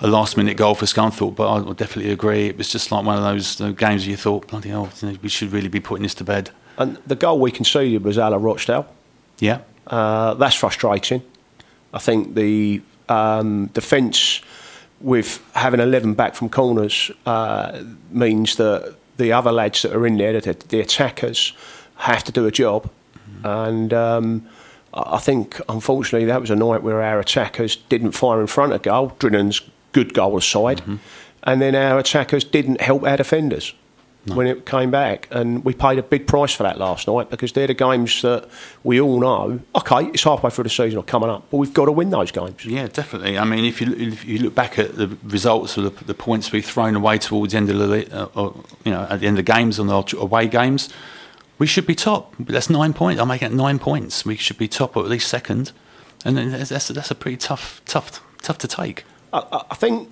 a 0.00 0.06
last 0.06 0.36
minute 0.36 0.56
goal 0.56 0.74
for 0.74 0.86
Scunthorpe, 0.86 1.34
but 1.34 1.52
I 1.52 1.72
definitely 1.72 2.12
agree. 2.12 2.46
It 2.46 2.56
was 2.56 2.70
just 2.70 2.92
like 2.92 3.04
one 3.04 3.16
of 3.16 3.24
those 3.24 3.56
games 3.74 4.04
where 4.04 4.10
you 4.10 4.16
thought, 4.16 4.46
bloody 4.46 4.68
hell, 4.68 4.90
you 5.00 5.12
know, 5.12 5.18
we 5.22 5.28
should 5.28 5.52
really 5.52 5.68
be 5.68 5.80
putting 5.80 6.04
this 6.04 6.14
to 6.14 6.24
bed. 6.24 6.50
And 6.78 6.96
the 7.06 7.16
goal 7.16 7.38
we 7.38 7.50
conceded 7.50 8.04
was 8.04 8.16
Ala 8.16 8.38
Rochdale. 8.38 8.86
Yeah. 9.38 9.60
Uh, 9.86 10.34
that's 10.34 10.54
frustrating. 10.54 11.22
I 11.92 11.98
think 11.98 12.34
the 12.34 12.80
um, 13.08 13.66
defence 13.74 14.40
with 15.00 15.42
having 15.54 15.80
11 15.80 16.14
back 16.14 16.34
from 16.34 16.48
corners 16.48 17.10
uh, 17.26 17.82
means 18.10 18.56
that 18.56 18.94
the 19.16 19.32
other 19.32 19.52
lads 19.52 19.82
that 19.82 19.92
are 19.94 20.06
in 20.06 20.16
there, 20.16 20.40
the, 20.40 20.52
the 20.68 20.80
attackers, 20.80 21.52
have 21.96 22.24
to 22.24 22.32
do 22.32 22.46
a 22.46 22.50
job. 22.50 22.84
Mm-hmm. 22.84 23.46
And 23.46 23.92
um, 23.92 24.48
I 24.92 25.18
think, 25.18 25.60
unfortunately, 25.68 26.26
that 26.26 26.40
was 26.40 26.50
a 26.50 26.56
night 26.56 26.82
where 26.82 27.02
our 27.02 27.20
attackers 27.20 27.76
didn't 27.76 28.12
fire 28.12 28.40
in 28.40 28.46
front 28.46 28.72
of 28.72 28.82
goal. 28.82 29.10
Drinan's 29.18 29.60
good 29.92 30.14
goal 30.14 30.36
aside. 30.36 30.78
Mm-hmm. 30.78 30.96
And 31.42 31.62
then 31.62 31.74
our 31.74 31.98
attackers 31.98 32.44
didn't 32.44 32.80
help 32.80 33.04
our 33.04 33.16
defenders 33.16 33.74
no. 34.26 34.34
when 34.34 34.46
it 34.46 34.66
came 34.66 34.90
back. 34.90 35.28
And 35.30 35.64
we 35.64 35.74
paid 35.74 35.98
a 35.98 36.02
big 36.02 36.26
price 36.26 36.52
for 36.52 36.62
that 36.62 36.78
last 36.78 37.08
night 37.08 37.30
because 37.30 37.52
they're 37.52 37.66
the 37.66 37.74
games 37.74 38.22
that 38.22 38.48
we 38.84 39.00
all 39.00 39.20
know. 39.20 39.60
Okay, 39.74 40.06
it's 40.06 40.24
halfway 40.24 40.50
through 40.50 40.64
the 40.64 40.70
season 40.70 40.98
or 40.98 41.02
coming 41.02 41.30
up, 41.30 41.44
but 41.50 41.58
we've 41.58 41.72
got 41.72 41.86
to 41.86 41.92
win 41.92 42.10
those 42.10 42.30
games. 42.30 42.64
Yeah, 42.64 42.88
definitely. 42.88 43.38
I 43.38 43.44
mean, 43.44 43.64
if 43.64 43.80
you 43.80 43.92
if 43.92 44.24
you 44.24 44.38
look 44.38 44.54
back 44.54 44.78
at 44.78 44.96
the 44.96 45.08
results 45.24 45.76
of 45.76 45.84
the, 45.84 46.04
the 46.04 46.14
points 46.14 46.52
we've 46.52 46.64
thrown 46.64 46.94
away 46.94 47.18
towards 47.18 47.52
the 47.52 47.58
end 47.58 47.70
of 47.70 47.78
the 47.78 48.16
uh, 48.16 48.28
or, 48.34 48.64
you 48.84 48.92
know 48.92 49.06
at 49.08 49.20
the 49.20 49.26
end 49.26 49.38
of 49.38 49.44
games 49.44 49.78
on 49.78 49.86
the 49.86 50.16
away 50.18 50.46
games, 50.46 50.88
we 51.58 51.66
should 51.66 51.86
be 51.86 51.94
top. 51.94 52.34
That's 52.38 52.70
nine 52.70 52.92
points. 52.92 53.20
I'm 53.20 53.28
making 53.28 53.52
it 53.52 53.54
nine 53.54 53.78
points. 53.78 54.24
We 54.24 54.36
should 54.36 54.58
be 54.58 54.68
top 54.68 54.96
or 54.96 55.04
at 55.04 55.10
least 55.10 55.28
second, 55.28 55.72
and 56.24 56.36
that's 56.36 56.70
that's 56.70 57.10
a 57.10 57.14
pretty 57.14 57.36
tough 57.36 57.80
tough 57.84 58.20
tough 58.42 58.58
to 58.58 58.68
take. 58.68 59.04
I, 59.32 59.64
I 59.70 59.74
think 59.74 60.10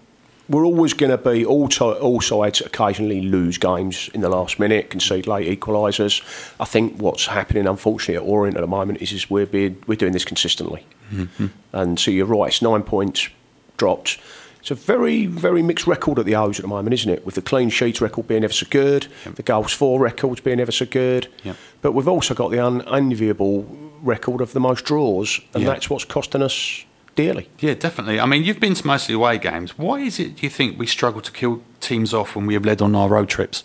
we're 0.49 0.65
always 0.65 0.95
going 0.95 1.11
to 1.11 1.19
be 1.19 1.45
all, 1.45 1.69
to, 1.69 1.85
all 1.99 2.21
sides 2.21 2.61
occasionally 2.61 3.21
lose 3.21 3.59
games 3.59 4.09
in 4.15 4.23
the 4.23 4.29
last 4.29 4.59
minute, 4.59 4.91
concede 4.91 5.27
late 5.27 5.61
equalisers. 5.61 6.23
I 6.59 6.65
think 6.65 7.01
what's 7.01 7.27
happening, 7.27 7.67
unfortunately, 7.67 8.17
at 8.17 8.23
Orient 8.23 8.57
at 8.57 8.61
the 8.61 8.67
moment 8.67 9.03
is, 9.03 9.13
is 9.13 9.29
we're 9.29 9.47
being, 9.47 9.83
we're 9.87 9.97
doing 9.97 10.13
this 10.13 10.25
consistently. 10.25 10.87
Mm-hmm. 11.13 11.47
And 11.73 12.01
so 12.01 12.11
you're 12.11 12.27
right, 12.27 12.49
it's 12.49 12.63
nine 12.63 12.83
points 12.83 13.29
dropped. 13.77 14.19
It's 14.61 14.71
a 14.71 14.75
very, 14.75 15.27
very 15.27 15.63
mixed 15.63 15.87
record 15.87 16.19
at 16.19 16.25
the 16.25 16.35
O's 16.35 16.59
at 16.59 16.63
the 16.63 16.69
moment, 16.69 16.93
isn't 16.95 17.11
it? 17.11 17.25
With 17.25 17.37
the 17.37 17.43
clean 17.43 17.71
sheets 17.71 18.01
record 18.01 18.27
being 18.27 18.43
ever 18.43 18.53
so 18.53 18.67
good, 18.69 19.07
yep. 19.25 19.37
the 19.37 19.43
goals 19.43 19.73
for 19.73 20.01
records 20.01 20.41
being 20.41 20.61
ever 20.61 20.73
so 20.73 20.85
good. 20.85 21.29
Yep. 21.45 21.57
But 21.81 21.93
we've 21.93 22.09
also 22.09 22.35
got 22.35 22.51
the 22.51 22.67
unenviable 22.67 23.63
record 24.03 24.41
of 24.41 24.53
the 24.53 24.61
most 24.61 24.85
draws, 24.85 25.41
and 25.55 25.63
yep. 25.63 25.75
that's 25.75 25.89
what's 25.89 26.05
costing 26.05 26.43
us 26.43 26.85
dearly. 27.19 27.51
Yeah, 27.59 27.75
definitely. 27.75 28.21
I 28.21 28.27
mean, 28.27 28.45
you've 28.45 28.61
been 28.61 28.75
to 28.75 28.87
mostly 28.87 29.13
away 29.17 29.39
games. 29.39 29.77
Why 29.77 29.99
is 29.99 30.21
it, 30.21 30.37
do 30.37 30.47
you 30.47 30.51
think, 30.51 30.79
we 30.79 30.87
struggle 30.87 31.21
to 31.21 31.33
kill 31.33 31.63
teams 31.81 32.15
off 32.15 32.37
when 32.37 32.47
we 32.47 32.55
have 32.55 32.65
led 32.65 32.81
on 32.81 32.95
our 32.95 33.09
road 33.09 33.29
trips? 33.29 33.65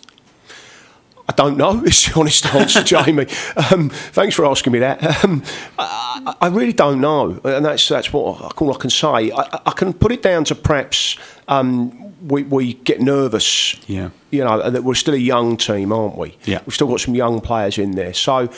I 1.28 1.32
don't 1.34 1.56
know. 1.56 1.82
Is 1.84 2.04
the 2.04 2.18
honest 2.18 2.52
answer, 2.52 2.82
Jamie. 2.94 3.26
Um, 3.70 3.90
thanks 3.90 4.34
for 4.34 4.44
asking 4.44 4.72
me 4.72 4.80
that. 4.80 5.24
Um, 5.24 5.44
I, 5.78 6.34
I, 6.40 6.48
really 6.48 6.72
don't 6.72 7.00
know, 7.00 7.40
and 7.44 7.64
that's 7.64 7.88
that's 7.88 8.12
what 8.12 8.42
I, 8.42 8.48
all 8.58 8.74
I 8.74 8.76
can 8.76 8.90
say. 8.90 9.30
I, 9.30 9.60
I 9.66 9.70
can 9.70 9.94
put 9.94 10.12
it 10.12 10.20
down 10.20 10.44
to 10.46 10.54
perhaps 10.54 11.16
um, 11.48 12.12
we, 12.26 12.42
we 12.42 12.74
get 12.74 13.00
nervous. 13.00 13.76
Yeah. 13.88 14.10
You 14.30 14.44
know, 14.44 14.68
that 14.68 14.82
we're 14.82 14.94
still 14.96 15.14
a 15.14 15.16
young 15.16 15.56
team, 15.56 15.92
aren't 15.92 16.18
we? 16.18 16.36
Yeah. 16.44 16.60
We've 16.66 16.74
still 16.74 16.88
got 16.88 17.00
some 17.00 17.14
young 17.14 17.40
players 17.40 17.78
in 17.78 17.92
there, 17.92 18.14
so. 18.14 18.50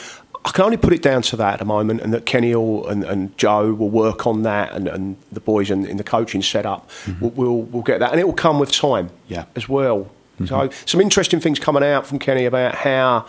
I 0.47 0.51
can 0.51 0.63
only 0.63 0.77
put 0.77 0.93
it 0.93 1.01
down 1.01 1.23
to 1.23 1.35
that 1.35 1.53
at 1.55 1.59
the 1.59 1.65
moment, 1.65 1.99
and 1.99 2.13
that 2.13 2.25
Kenny 2.25 2.55
will, 2.55 2.87
and, 2.87 3.03
and 3.03 3.37
Joe 3.37 3.73
will 3.73 3.89
work 3.89 4.25
on 4.25 4.43
that, 4.43 4.71
and, 4.71 4.87
and 4.87 5.17
the 5.29 5.41
boys 5.41 5.69
in, 5.69 5.85
in 5.85 5.97
the 5.97 6.05
coaching 6.05 6.41
setup 6.41 6.89
mm-hmm. 7.03 7.19
will 7.19 7.31
will 7.31 7.61
will 7.63 7.81
get 7.81 7.99
that, 7.99 8.11
and 8.11 8.19
it 8.19 8.23
will 8.23 8.33
come 8.33 8.57
with 8.57 8.71
time, 8.71 9.09
Yeah. 9.27 9.43
as 9.57 9.67
well. 9.67 10.09
So 10.39 10.45
mm-hmm. 10.45 10.85
some 10.85 11.01
interesting 11.01 11.41
things 11.41 11.59
coming 11.59 11.83
out 11.83 12.07
from 12.07 12.19
Kenny 12.19 12.45
about 12.45 12.75
how 12.75 13.25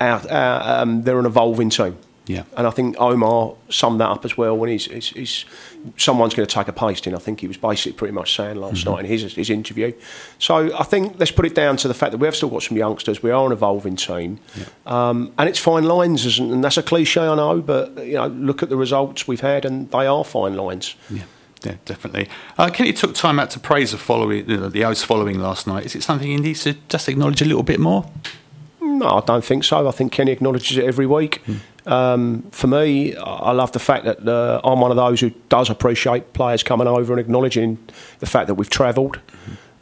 our, 0.00 0.16
uh, 0.18 0.28
our, 0.30 0.82
um, 0.82 1.02
they're 1.02 1.20
an 1.20 1.26
evolving 1.26 1.70
team. 1.70 1.96
Yeah. 2.26 2.42
And 2.56 2.66
I 2.66 2.70
think 2.70 2.96
Omar 2.98 3.54
summed 3.68 4.00
that 4.00 4.08
up 4.08 4.24
as 4.24 4.36
well 4.36 4.56
when 4.56 4.68
he's, 4.68 4.86
he's, 4.86 5.10
he's 5.10 5.44
someone's 5.96 6.34
going 6.34 6.46
to 6.46 6.52
take 6.52 6.66
a 6.66 6.72
pasting. 6.72 7.14
I 7.14 7.18
think 7.18 7.40
he 7.40 7.46
was 7.46 7.56
basically 7.56 7.92
pretty 7.92 8.12
much 8.12 8.34
saying 8.34 8.56
last 8.56 8.84
night 8.84 9.00
in 9.00 9.06
his, 9.06 9.34
his 9.34 9.48
interview. 9.48 9.92
So 10.38 10.76
I 10.76 10.82
think 10.82 11.18
let's 11.18 11.30
put 11.30 11.46
it 11.46 11.54
down 11.54 11.76
to 11.78 11.88
the 11.88 11.94
fact 11.94 12.12
that 12.12 12.18
we 12.18 12.26
have 12.26 12.34
still 12.34 12.48
got 12.48 12.64
some 12.64 12.76
youngsters. 12.76 13.22
We 13.22 13.30
are 13.30 13.46
an 13.46 13.52
evolving 13.52 13.94
team, 13.96 14.40
um, 14.86 15.32
and 15.38 15.48
it's 15.48 15.60
fine 15.60 15.84
lines, 15.84 16.26
isn't? 16.26 16.52
And 16.52 16.64
that's 16.64 16.76
a 16.76 16.82
cliche, 16.82 17.20
I 17.20 17.36
know, 17.36 17.60
but 17.60 17.96
you 18.04 18.14
know, 18.14 18.26
look 18.26 18.62
at 18.62 18.70
the 18.70 18.76
results 18.76 19.28
we've 19.28 19.40
had, 19.40 19.64
and 19.64 19.88
they 19.92 20.06
are 20.06 20.24
fine 20.24 20.56
lines. 20.56 20.96
Yeah, 21.08 21.22
yeah 21.62 21.74
definitely. 21.84 22.28
Uh, 22.58 22.70
Kenny 22.70 22.92
took 22.92 23.14
time 23.14 23.38
out 23.38 23.50
to 23.50 23.60
praise 23.60 23.92
the 23.92 23.98
following, 23.98 24.46
the, 24.46 24.68
the 24.68 24.84
O's 24.84 25.04
following 25.04 25.38
last 25.38 25.68
night. 25.68 25.86
Is 25.86 25.94
it 25.94 26.02
something 26.02 26.28
he 26.28 26.38
needs 26.38 26.64
to 26.64 26.74
just 26.88 27.08
acknowledge 27.08 27.40
a 27.40 27.46
little 27.46 27.62
bit 27.62 27.78
more? 27.78 28.10
No, 28.80 29.08
I 29.08 29.20
don't 29.20 29.44
think 29.44 29.62
so. 29.62 29.86
I 29.86 29.92
think 29.92 30.10
Kenny 30.10 30.32
acknowledges 30.32 30.76
it 30.76 30.84
every 30.84 31.06
week. 31.06 31.42
Um, 31.86 32.42
for 32.50 32.66
me, 32.66 33.14
I 33.16 33.52
love 33.52 33.72
the 33.72 33.78
fact 33.78 34.04
that 34.04 34.26
uh, 34.26 34.60
I'm 34.64 34.80
one 34.80 34.90
of 34.90 34.96
those 34.96 35.20
who 35.20 35.30
does 35.48 35.70
appreciate 35.70 36.32
players 36.32 36.62
coming 36.62 36.88
over 36.88 37.12
and 37.12 37.20
acknowledging 37.20 37.78
the 38.18 38.26
fact 38.26 38.48
that 38.48 38.54
we've 38.54 38.70
travelled 38.70 39.20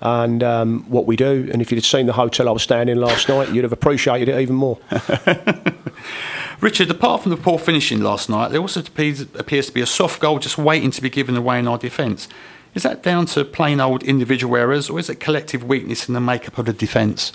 and 0.00 0.42
um, 0.42 0.84
what 0.90 1.06
we 1.06 1.16
do. 1.16 1.48
And 1.50 1.62
if 1.62 1.72
you'd 1.72 1.84
seen 1.84 2.06
the 2.06 2.12
hotel 2.12 2.48
I 2.48 2.52
was 2.52 2.62
staying 2.62 2.88
in 2.88 3.00
last 3.00 3.28
night, 3.28 3.52
you'd 3.52 3.64
have 3.64 3.72
appreciated 3.72 4.28
it 4.28 4.38
even 4.40 4.54
more. 4.54 4.78
Richard, 6.60 6.90
apart 6.90 7.22
from 7.22 7.30
the 7.30 7.36
poor 7.36 7.58
finishing 7.58 8.00
last 8.00 8.28
night, 8.28 8.50
there 8.50 8.60
also 8.60 8.80
appears 8.80 9.66
to 9.66 9.72
be 9.72 9.80
a 9.80 9.86
soft 9.86 10.20
goal 10.20 10.38
just 10.38 10.58
waiting 10.58 10.90
to 10.90 11.02
be 11.02 11.10
given 11.10 11.36
away 11.36 11.58
in 11.58 11.66
our 11.66 11.78
defence. 11.78 12.28
Is 12.74 12.82
that 12.82 13.02
down 13.02 13.26
to 13.26 13.44
plain 13.44 13.80
old 13.80 14.02
individual 14.02 14.56
errors, 14.56 14.90
or 14.90 14.98
is 14.98 15.08
it 15.08 15.20
collective 15.20 15.64
weakness 15.64 16.08
in 16.08 16.14
the 16.14 16.20
makeup 16.20 16.58
of 16.58 16.66
the 16.66 16.72
defence? 16.72 17.32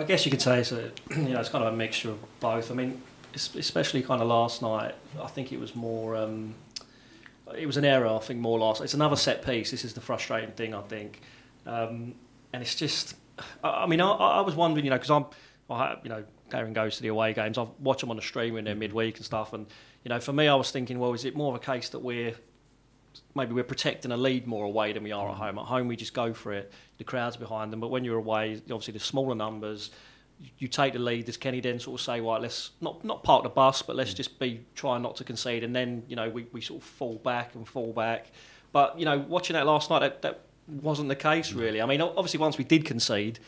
I 0.00 0.04
guess 0.04 0.24
you 0.24 0.30
could 0.30 0.40
say 0.40 0.60
it's 0.60 0.72
a, 0.72 0.90
you 1.10 1.34
know, 1.34 1.40
it's 1.40 1.50
kind 1.50 1.62
of 1.62 1.74
a 1.74 1.76
mixture 1.76 2.08
of 2.08 2.40
both. 2.40 2.70
I 2.70 2.74
mean, 2.74 3.02
especially 3.34 4.02
kind 4.02 4.22
of 4.22 4.28
last 4.28 4.62
night, 4.62 4.94
I 5.22 5.26
think 5.26 5.52
it 5.52 5.60
was 5.60 5.76
more, 5.76 6.16
um, 6.16 6.54
it 7.56 7.66
was 7.66 7.76
an 7.76 7.84
error. 7.84 8.06
I 8.06 8.18
think 8.18 8.40
more 8.40 8.58
last. 8.58 8.80
It's 8.80 8.94
another 8.94 9.16
set 9.16 9.44
piece. 9.44 9.70
This 9.70 9.84
is 9.84 9.92
the 9.92 10.00
frustrating 10.00 10.52
thing, 10.52 10.74
I 10.74 10.80
think, 10.80 11.20
um, 11.66 12.14
and 12.54 12.62
it's 12.62 12.74
just. 12.74 13.14
I, 13.62 13.84
I 13.84 13.86
mean, 13.86 14.00
I, 14.00 14.10
I 14.10 14.40
was 14.40 14.54
wondering, 14.54 14.86
you 14.86 14.90
know, 14.90 14.96
because 14.96 15.10
I'm, 15.10 15.26
I, 15.68 15.98
you 16.02 16.08
know, 16.08 16.24
Darin 16.48 16.72
goes 16.72 16.96
to 16.96 17.02
the 17.02 17.08
away 17.08 17.34
games. 17.34 17.58
I 17.58 17.66
watch 17.78 18.00
them 18.00 18.10
on 18.10 18.16
the 18.16 18.22
stream 18.22 18.56
in 18.56 18.64
their 18.64 18.74
midweek 18.74 19.18
and 19.18 19.26
stuff, 19.26 19.52
and 19.52 19.66
you 20.02 20.08
know, 20.08 20.18
for 20.18 20.32
me, 20.32 20.48
I 20.48 20.54
was 20.54 20.70
thinking, 20.70 20.98
well, 20.98 21.12
is 21.12 21.26
it 21.26 21.36
more 21.36 21.54
of 21.54 21.60
a 21.60 21.64
case 21.64 21.90
that 21.90 21.98
we're 21.98 22.34
maybe 23.34 23.52
we're 23.52 23.64
protecting 23.64 24.12
a 24.12 24.16
lead 24.16 24.46
more 24.46 24.64
away 24.64 24.92
than 24.92 25.02
we 25.02 25.12
are 25.12 25.28
at 25.28 25.34
mm. 25.34 25.38
home. 25.38 25.58
At 25.58 25.66
home, 25.66 25.88
we 25.88 25.96
just 25.96 26.14
go 26.14 26.32
for 26.32 26.52
it. 26.52 26.72
The 26.98 27.04
crowd's 27.04 27.36
behind 27.36 27.72
them, 27.72 27.80
but 27.80 27.88
when 27.88 28.04
you're 28.04 28.18
away, 28.18 28.60
obviously 28.64 28.92
the 28.92 29.00
smaller 29.00 29.34
numbers, 29.34 29.90
you 30.58 30.68
take 30.68 30.94
the 30.94 30.98
lead. 30.98 31.26
Does 31.26 31.36
Kenny 31.36 31.60
then 31.60 31.78
sort 31.78 32.00
of 32.00 32.04
say, 32.04 32.20
"Right, 32.20 32.40
let's 32.40 32.70
not 32.80 33.04
not 33.04 33.22
park 33.22 33.42
the 33.42 33.48
bus, 33.48 33.82
but 33.82 33.96
let's 33.96 34.12
mm. 34.12 34.16
just 34.16 34.38
be 34.38 34.64
trying 34.74 35.02
not 35.02 35.16
to 35.16 35.24
concede," 35.24 35.64
and 35.64 35.74
then 35.74 36.02
you 36.08 36.16
know 36.16 36.28
we, 36.28 36.46
we 36.52 36.60
sort 36.60 36.82
of 36.82 36.88
fall 36.88 37.16
back 37.16 37.54
and 37.54 37.66
fall 37.66 37.92
back. 37.92 38.30
But 38.72 38.98
you 38.98 39.04
know, 39.04 39.18
watching 39.18 39.54
that 39.54 39.66
last 39.66 39.90
night, 39.90 40.00
that, 40.00 40.22
that 40.22 40.40
wasn't 40.66 41.08
the 41.08 41.16
case 41.16 41.52
mm. 41.52 41.60
really. 41.60 41.82
I 41.82 41.86
mean, 41.86 42.00
obviously 42.00 42.40
once 42.40 42.56
we 42.56 42.64
did 42.64 42.84
concede, 42.84 43.38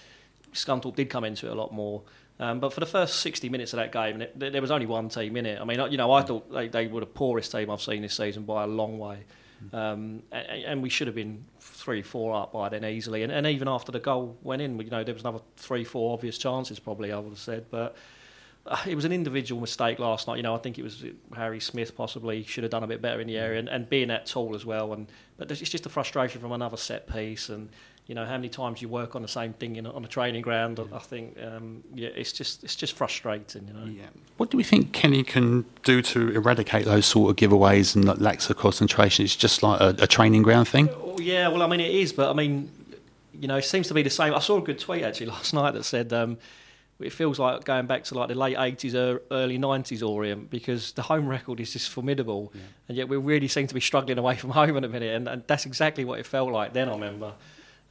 Scunthorpe 0.52 0.96
did 0.96 1.08
come 1.10 1.24
into 1.24 1.46
it 1.46 1.52
a 1.52 1.54
lot 1.54 1.72
more. 1.72 2.02
Um, 2.40 2.60
but 2.60 2.72
for 2.72 2.80
the 2.80 2.86
first 2.86 3.20
60 3.20 3.48
minutes 3.50 3.72
of 3.72 3.76
that 3.76 3.92
game, 3.92 4.20
it, 4.20 4.38
there 4.38 4.60
was 4.60 4.70
only 4.70 4.86
one 4.86 5.08
team 5.08 5.36
in 5.36 5.46
it. 5.46 5.60
I 5.60 5.64
mean, 5.64 5.78
you 5.90 5.96
know, 5.96 6.10
I 6.10 6.22
thought 6.22 6.50
they, 6.52 6.68
they 6.68 6.86
were 6.88 7.00
the 7.00 7.06
poorest 7.06 7.52
team 7.52 7.70
I've 7.70 7.82
seen 7.82 8.02
this 8.02 8.16
season 8.16 8.42
by 8.44 8.64
a 8.64 8.66
long 8.66 8.98
way. 8.98 9.24
Um, 9.72 10.22
and, 10.32 10.64
and 10.64 10.82
we 10.82 10.88
should 10.88 11.06
have 11.06 11.16
been 11.16 11.44
three, 11.60 12.02
four 12.02 12.34
up 12.34 12.52
by 12.52 12.68
then 12.68 12.84
easily. 12.84 13.22
And, 13.22 13.32
and 13.32 13.46
even 13.46 13.68
after 13.68 13.92
the 13.92 14.00
goal 14.00 14.36
went 14.42 14.62
in, 14.62 14.78
you 14.78 14.90
know, 14.90 15.04
there 15.04 15.14
was 15.14 15.22
another 15.22 15.40
three, 15.56 15.84
four 15.84 16.12
obvious 16.12 16.38
chances 16.38 16.78
probably, 16.78 17.12
I 17.12 17.18
would 17.18 17.30
have 17.30 17.38
said. 17.38 17.66
But 17.70 17.96
uh, 18.66 18.76
it 18.86 18.94
was 18.94 19.04
an 19.04 19.12
individual 19.12 19.60
mistake 19.60 19.98
last 19.98 20.28
night. 20.28 20.36
You 20.36 20.42
know, 20.42 20.54
I 20.54 20.58
think 20.58 20.78
it 20.78 20.82
was 20.82 21.04
Harry 21.34 21.60
Smith 21.60 21.96
possibly 21.96 22.44
should 22.44 22.64
have 22.64 22.70
done 22.70 22.84
a 22.84 22.86
bit 22.86 23.02
better 23.02 23.20
in 23.20 23.26
the 23.26 23.38
area 23.38 23.58
and, 23.58 23.68
and 23.68 23.88
being 23.88 24.08
that 24.08 24.26
tall 24.26 24.54
as 24.54 24.64
well. 24.64 24.92
And 24.92 25.06
But 25.36 25.50
it's 25.50 25.60
just 25.60 25.86
a 25.86 25.88
frustration 25.88 26.40
from 26.40 26.52
another 26.52 26.76
set 26.76 27.12
piece. 27.12 27.48
And, 27.48 27.70
you 28.06 28.14
know, 28.14 28.24
how 28.24 28.32
many 28.32 28.48
times 28.48 28.82
you 28.82 28.88
work 28.88 29.14
on 29.14 29.22
the 29.22 29.28
same 29.28 29.52
thing 29.52 29.76
in, 29.76 29.86
on 29.86 30.04
a 30.04 30.08
training 30.08 30.42
ground, 30.42 30.80
I 30.92 30.98
think, 30.98 31.38
um, 31.40 31.84
yeah, 31.94 32.08
it's 32.14 32.32
just 32.32 32.64
it's 32.64 32.74
just 32.74 32.94
frustrating, 32.94 33.68
you 33.68 33.72
know. 33.72 33.84
Yeah. 33.84 34.08
What 34.38 34.50
do 34.50 34.56
we 34.56 34.64
think 34.64 34.92
Kenny 34.92 35.22
can 35.22 35.64
do 35.84 36.02
to 36.02 36.30
eradicate 36.30 36.84
those 36.84 37.06
sort 37.06 37.30
of 37.30 37.36
giveaways 37.36 37.94
and 37.94 38.04
that 38.04 38.20
lacks 38.20 38.50
of 38.50 38.56
concentration? 38.56 39.24
It's 39.24 39.36
just 39.36 39.62
like 39.62 39.80
a, 39.80 39.94
a 40.00 40.06
training 40.06 40.42
ground 40.42 40.66
thing. 40.66 40.88
Oh, 40.90 41.18
yeah, 41.20 41.46
well, 41.48 41.62
I 41.62 41.68
mean, 41.68 41.80
it 41.80 41.94
is, 41.94 42.12
but 42.12 42.28
I 42.28 42.32
mean, 42.32 42.70
you 43.38 43.46
know, 43.46 43.56
it 43.56 43.64
seems 43.64 43.86
to 43.88 43.94
be 43.94 44.02
the 44.02 44.10
same. 44.10 44.34
I 44.34 44.40
saw 44.40 44.58
a 44.58 44.62
good 44.62 44.80
tweet 44.80 45.04
actually 45.04 45.26
last 45.36 45.54
night 45.54 45.74
that 45.74 45.84
said 45.84 46.12
um, 46.12 46.38
it 46.98 47.12
feels 47.12 47.38
like 47.38 47.64
going 47.64 47.86
back 47.86 48.04
to 48.04 48.14
like 48.18 48.28
the 48.28 48.34
late 48.34 48.56
eighties, 48.58 48.96
or 48.96 49.22
early 49.30 49.58
nineties 49.58 50.02
Orient 50.02 50.50
because 50.50 50.92
the 50.92 51.02
home 51.02 51.28
record 51.28 51.60
is 51.60 51.72
just 51.72 51.88
formidable, 51.88 52.52
and 52.88 52.96
yet 52.96 53.08
we 53.08 53.16
really 53.16 53.48
seem 53.48 53.68
to 53.68 53.74
be 53.74 53.80
struggling 53.80 54.18
away 54.18 54.34
from 54.42 54.50
home 54.50 54.76
in 54.76 54.82
a 54.82 54.88
minute, 54.88 55.14
and, 55.14 55.28
and 55.28 55.44
that's 55.46 55.66
exactly 55.66 56.04
what 56.04 56.18
it 56.18 56.26
felt 56.26 56.50
like 56.50 56.72
then. 56.72 56.88
I 56.88 56.92
remember. 56.92 57.34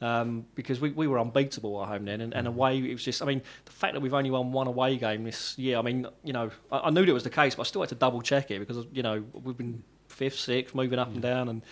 Um, 0.02 0.46
because 0.56 0.80
we, 0.80 0.90
we 0.90 1.06
were 1.06 1.20
unbeatable 1.20 1.80
at 1.80 1.88
home 1.88 2.06
then, 2.06 2.20
and, 2.20 2.34
and 2.34 2.48
away 2.48 2.76
it 2.78 2.92
was 2.92 3.04
just. 3.04 3.22
I 3.22 3.24
mean, 3.24 3.40
the 3.64 3.70
fact 3.70 3.94
that 3.94 4.00
we've 4.00 4.14
only 4.14 4.30
won 4.30 4.50
one 4.50 4.66
away 4.66 4.96
game 4.96 5.22
this 5.22 5.56
year. 5.56 5.78
I 5.78 5.82
mean, 5.82 6.08
you 6.24 6.32
know, 6.32 6.50
I, 6.72 6.78
I 6.80 6.90
knew 6.90 7.06
that 7.06 7.14
was 7.14 7.22
the 7.22 7.30
case, 7.30 7.54
but 7.54 7.62
I 7.62 7.64
still 7.66 7.82
had 7.82 7.90
to 7.90 7.94
double 7.94 8.20
check 8.20 8.50
it 8.50 8.58
because 8.58 8.84
you 8.92 9.04
know 9.04 9.22
we've 9.32 9.56
been 9.56 9.84
fifth, 10.08 10.40
sixth, 10.40 10.74
moving 10.74 10.98
up 10.98 11.06
and 11.08 11.22
down, 11.22 11.48
and 11.48 11.62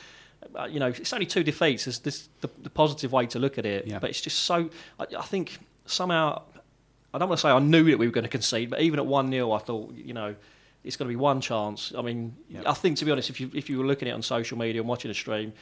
uh, 0.57 0.67
you 0.71 0.79
know 0.79 0.87
it's 0.87 1.13
only 1.13 1.27
two 1.27 1.43
defeats. 1.43 1.89
Is 1.89 1.99
this 1.99 2.29
the, 2.41 2.49
the 2.63 2.71
positive 2.71 3.11
way 3.11 3.27
to 3.27 3.41
look 3.41 3.59
at 3.59 3.67
it? 3.67 3.89
Yeah. 3.89 3.99
But 3.99 4.11
it's 4.11 4.21
just 4.21 4.39
so. 4.45 4.71
I, 5.01 5.07
I 5.19 5.23
think 5.23 5.59
somehow 5.87 6.43
I 7.13 7.19
don't 7.19 7.29
want 7.29 7.39
to 7.41 7.43
say 7.43 7.51
I 7.51 7.59
knew 7.59 7.85
that 7.91 7.99
we 7.99 8.07
were 8.07 8.13
going 8.13 8.23
to 8.23 8.31
concede, 8.31 8.71
but 8.71 8.81
even 8.81 9.01
at 9.01 9.07
one 9.07 9.31
0 9.31 9.51
I 9.51 9.59
thought 9.59 9.93
you 9.95 10.15
know 10.15 10.37
it's 10.85 10.97
going 10.97 11.09
to 11.09 11.13
be 11.13 11.17
one 11.17 11.41
chance. 11.41 11.93
I 11.97 12.03
mean, 12.03 12.37
I 12.65 12.73
think 12.73 12.99
to 12.99 13.05
be 13.05 13.11
honest, 13.11 13.29
if 13.29 13.41
you 13.41 13.51
if 13.55 13.69
you 13.69 13.79
were 13.79 13.87
looking 13.87 14.09
at 14.09 14.13
it 14.13 14.15
on 14.15 14.23
social 14.23 14.57
media 14.57 14.81
and 14.81 14.89
watching 14.89 15.11
a 15.11 15.15
stream, 15.15 15.53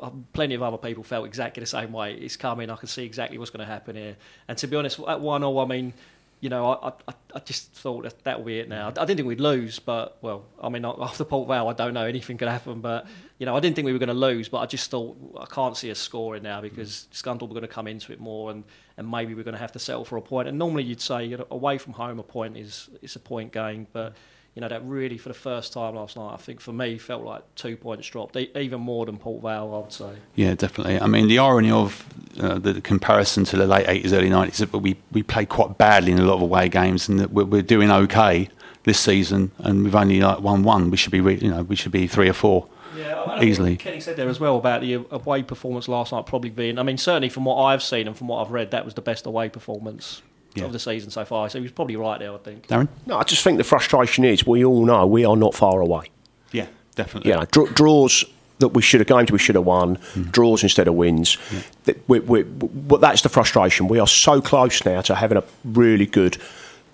Uh, 0.00 0.10
plenty 0.32 0.54
of 0.54 0.62
other 0.62 0.76
people 0.76 1.02
felt 1.02 1.26
exactly 1.26 1.60
the 1.60 1.66
same 1.66 1.92
way. 1.92 2.14
It's 2.14 2.36
coming. 2.36 2.70
I 2.70 2.76
can 2.76 2.88
see 2.88 3.04
exactly 3.04 3.38
what's 3.38 3.50
going 3.50 3.64
to 3.64 3.72
happen 3.72 3.96
here. 3.96 4.16
And 4.48 4.58
to 4.58 4.66
be 4.66 4.76
honest, 4.76 5.00
at 5.06 5.20
one 5.20 5.42
0 5.42 5.58
I 5.58 5.66
mean. 5.66 5.94
You 6.38 6.50
know, 6.50 6.70
I, 6.70 6.88
I, 7.08 7.14
I 7.34 7.38
just 7.38 7.72
thought 7.72 8.02
that 8.02 8.22
that 8.24 8.38
would 8.38 8.46
be 8.46 8.58
it 8.58 8.68
now. 8.68 8.88
I 8.88 8.90
didn't 8.90 9.16
think 9.16 9.26
we'd 9.26 9.40
lose, 9.40 9.78
but, 9.78 10.18
well, 10.20 10.44
I 10.62 10.68
mean, 10.68 10.84
after 11.00 11.24
Port 11.24 11.48
Vale, 11.48 11.66
I 11.66 11.72
don't 11.72 11.94
know, 11.94 12.04
anything 12.04 12.36
could 12.36 12.46
happen. 12.46 12.82
But, 12.82 13.06
you 13.38 13.46
know, 13.46 13.56
I 13.56 13.60
didn't 13.60 13.74
think 13.74 13.86
we 13.86 13.92
were 13.94 13.98
going 13.98 14.10
to 14.10 14.14
lose, 14.14 14.50
but 14.50 14.58
I 14.58 14.66
just 14.66 14.90
thought, 14.90 15.16
I 15.40 15.46
can't 15.46 15.74
see 15.78 15.90
us 15.90 15.98
scoring 15.98 16.42
now 16.42 16.60
because 16.60 17.08
mm. 17.10 17.22
Scunthorpe 17.22 17.48
were 17.48 17.54
going 17.54 17.62
to 17.62 17.68
come 17.68 17.88
into 17.88 18.12
it 18.12 18.20
more 18.20 18.50
and, 18.50 18.64
and 18.98 19.10
maybe 19.10 19.34
we're 19.34 19.44
going 19.44 19.54
to 19.54 19.60
have 19.60 19.72
to 19.72 19.78
settle 19.78 20.04
for 20.04 20.18
a 20.18 20.22
point. 20.22 20.46
And 20.46 20.58
normally 20.58 20.82
you'd 20.82 21.00
say, 21.00 21.24
you 21.24 21.38
know, 21.38 21.46
away 21.50 21.78
from 21.78 21.94
home, 21.94 22.18
a 22.18 22.22
point 22.22 22.58
is, 22.58 22.90
is 23.00 23.16
a 23.16 23.20
point 23.20 23.50
gain. 23.50 23.86
But, 23.94 24.14
you 24.56 24.62
know, 24.62 24.68
that 24.68 24.82
really, 24.86 25.18
for 25.18 25.28
the 25.28 25.34
first 25.34 25.74
time 25.74 25.94
last 25.94 26.16
night, 26.16 26.32
I 26.32 26.38
think 26.38 26.60
for 26.62 26.72
me, 26.72 26.96
felt 26.96 27.22
like 27.22 27.42
two 27.56 27.76
points 27.76 28.08
dropped, 28.08 28.34
e- 28.36 28.50
even 28.56 28.80
more 28.80 29.04
than 29.04 29.18
Port 29.18 29.42
Vale, 29.42 29.72
I 29.74 29.78
would 29.80 29.92
say. 29.92 30.12
Yeah, 30.34 30.54
definitely. 30.54 30.98
I 30.98 31.06
mean, 31.06 31.28
the 31.28 31.38
irony 31.38 31.70
of 31.70 32.04
uh, 32.40 32.58
the 32.58 32.80
comparison 32.80 33.44
to 33.44 33.56
the 33.58 33.66
late 33.66 33.86
80s, 33.86 34.12
early 34.14 34.30
90s 34.30 34.48
is 34.48 34.58
that 34.58 34.72
we, 34.78 34.96
we 35.12 35.22
played 35.22 35.50
quite 35.50 35.76
badly 35.76 36.10
in 36.12 36.18
a 36.18 36.24
lot 36.24 36.36
of 36.36 36.40
away 36.42 36.70
games 36.70 37.06
and 37.06 37.18
that 37.20 37.32
we're, 37.32 37.44
we're 37.44 37.60
doing 37.60 37.90
okay 37.90 38.48
this 38.84 38.98
season 38.98 39.50
and 39.58 39.84
we've 39.84 39.94
only 39.94 40.20
like 40.22 40.40
won 40.40 40.62
one. 40.62 40.90
We 40.90 40.96
should 40.96 41.12
be, 41.12 41.20
re- 41.20 41.36
you 41.38 41.50
know, 41.50 41.62
we 41.62 41.76
should 41.76 41.92
be 41.92 42.06
three 42.06 42.28
or 42.30 42.32
four. 42.32 42.66
Yeah, 42.96 43.20
I- 43.24 43.44
Easily. 43.44 43.76
Kenny 43.76 44.00
said 44.00 44.16
there 44.16 44.28
as 44.30 44.40
well 44.40 44.56
about 44.56 44.80
the 44.80 44.94
away 45.10 45.42
performance 45.42 45.86
last 45.86 46.12
night 46.12 46.24
probably 46.24 46.48
being. 46.48 46.78
I 46.78 46.82
mean, 46.82 46.96
certainly 46.96 47.28
from 47.28 47.44
what 47.44 47.56
I've 47.62 47.82
seen 47.82 48.06
and 48.06 48.16
from 48.16 48.28
what 48.28 48.42
I've 48.46 48.52
read, 48.52 48.70
that 48.70 48.86
was 48.86 48.94
the 48.94 49.02
best 49.02 49.26
away 49.26 49.50
performance 49.50 50.22
Yeah. 50.56 50.66
of 50.66 50.72
the 50.72 50.78
season 50.78 51.10
so 51.10 51.24
far. 51.24 51.48
So 51.50 51.58
he 51.58 51.62
was 51.62 51.72
probably 51.72 51.96
right 51.96 52.18
there, 52.18 52.32
I 52.32 52.38
think. 52.38 52.66
Darin? 52.66 52.88
No, 53.06 53.18
I 53.18 53.24
just 53.24 53.42
think 53.42 53.58
the 53.58 53.64
frustration 53.64 54.24
is 54.24 54.46
we 54.46 54.64
all 54.64 54.84
know 54.84 55.06
we 55.06 55.24
are 55.24 55.36
not 55.36 55.54
far 55.54 55.80
away. 55.80 56.10
Yeah, 56.52 56.66
definitely. 56.94 57.30
Yeah, 57.30 57.40
know, 57.40 57.46
draw, 57.46 57.66
draws 57.66 58.24
that 58.58 58.68
we 58.68 58.82
should 58.82 59.00
have 59.00 59.06
games 59.06 59.30
we 59.30 59.38
should 59.38 59.54
have 59.54 59.66
won, 59.66 59.96
mm. 60.14 60.32
draws 60.32 60.62
instead 60.62 60.88
of 60.88 60.94
wins. 60.94 61.36
That 61.84 62.08
we, 62.08 62.20
we, 62.20 62.42
but 62.42 63.00
that's 63.00 63.22
the 63.22 63.28
frustration. 63.28 63.88
We 63.88 63.98
are 63.98 64.06
so 64.06 64.40
close 64.40 64.84
now 64.84 65.02
to 65.02 65.14
having 65.14 65.36
a 65.36 65.44
really 65.64 66.06
good 66.06 66.38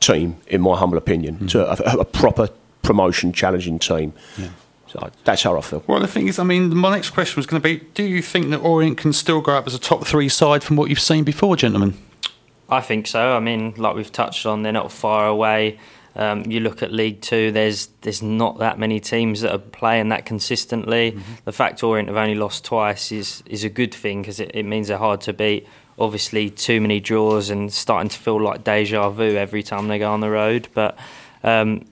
team, 0.01 0.37
in 0.49 0.61
my 0.61 0.77
humble 0.77 0.99
opinion, 0.99 1.39
mm. 1.39 1.51
to 1.51 1.71
a, 1.71 2.01
a 2.01 2.05
proper 2.05 2.49
promotion 2.83 3.33
challenging 3.33 3.79
team. 3.79 4.13
Yeah. 4.37 4.49
So 4.89 5.11
that's 5.25 5.43
how 5.43 5.57
I 5.57 5.63
feel. 5.63 5.83
Well, 5.87 6.01
the 6.01 6.09
thing 6.09 6.29
is, 6.29 6.39
I 6.39 6.45
mean, 6.45 6.77
my 6.77 6.91
next 6.91 7.11
question 7.11 7.37
was 7.37 7.47
going 7.47 7.63
to 7.63 7.67
be: 7.67 7.85
Do 7.95 8.03
you 8.03 8.21
think 8.21 8.51
that 8.51 8.59
Orient 8.59 8.99
can 8.99 9.13
still 9.13 9.41
go 9.41 9.57
up 9.57 9.67
as 9.67 9.75
a 9.75 9.79
top 9.79 10.07
three 10.07 10.29
side 10.29 10.63
from 10.63 10.77
what 10.77 10.91
you've 10.91 11.01
seen 11.01 11.25
before, 11.25 11.57
gentlemen? 11.57 11.97
I 12.73 12.81
think 12.81 13.07
so. 13.07 13.37
I 13.37 13.41
mean, 13.41 13.75
like 13.77 13.95
we've 13.95 14.11
touched 14.11 14.47
on, 14.47 14.63
they're 14.63 14.73
not 14.73 14.91
far 14.91 15.29
away. 15.29 15.79
Um, 16.17 16.45
you 16.51 16.61
look 16.61 16.83
at 16.83 16.91
League 16.91 17.21
Two. 17.21 17.53
There's 17.53 17.89
there's 18.01 18.23
not 18.23 18.59
that 18.59 18.79
many 18.79 18.99
teams 18.99 19.43
that 19.43 19.53
are 19.53 19.59
playing 19.59 20.09
that 20.09 20.25
consistently. 20.25 21.13
Mm-hmm. 21.13 21.33
The 21.45 21.53
fact 21.53 21.83
Orient 21.83 22.09
have 22.09 22.17
only 22.17 22.35
lost 22.35 22.65
twice 22.65 23.13
is 23.13 23.43
is 23.47 23.63
a 23.65 23.69
good 23.69 23.95
thing 23.95 24.23
because 24.23 24.41
it, 24.41 24.53
it 24.55 24.65
means 24.65 24.89
they're 24.89 24.99
hard 24.99 25.21
to 25.23 25.35
beat. 25.35 25.67
Obviously, 25.99 26.49
too 26.49 26.81
many 26.81 26.99
draws 26.99 27.51
and 27.51 27.71
starting 27.71 28.09
to 28.09 28.19
feel 28.19 28.41
like 28.41 28.65
deja 28.65 29.11
vu 29.11 29.37
every 29.37 29.63
time 29.63 29.89
they 29.89 29.99
go 29.99 30.11
on 30.11 30.21
the 30.21 30.31
road. 30.31 30.69
But 30.73 30.99
um, 31.45 31.85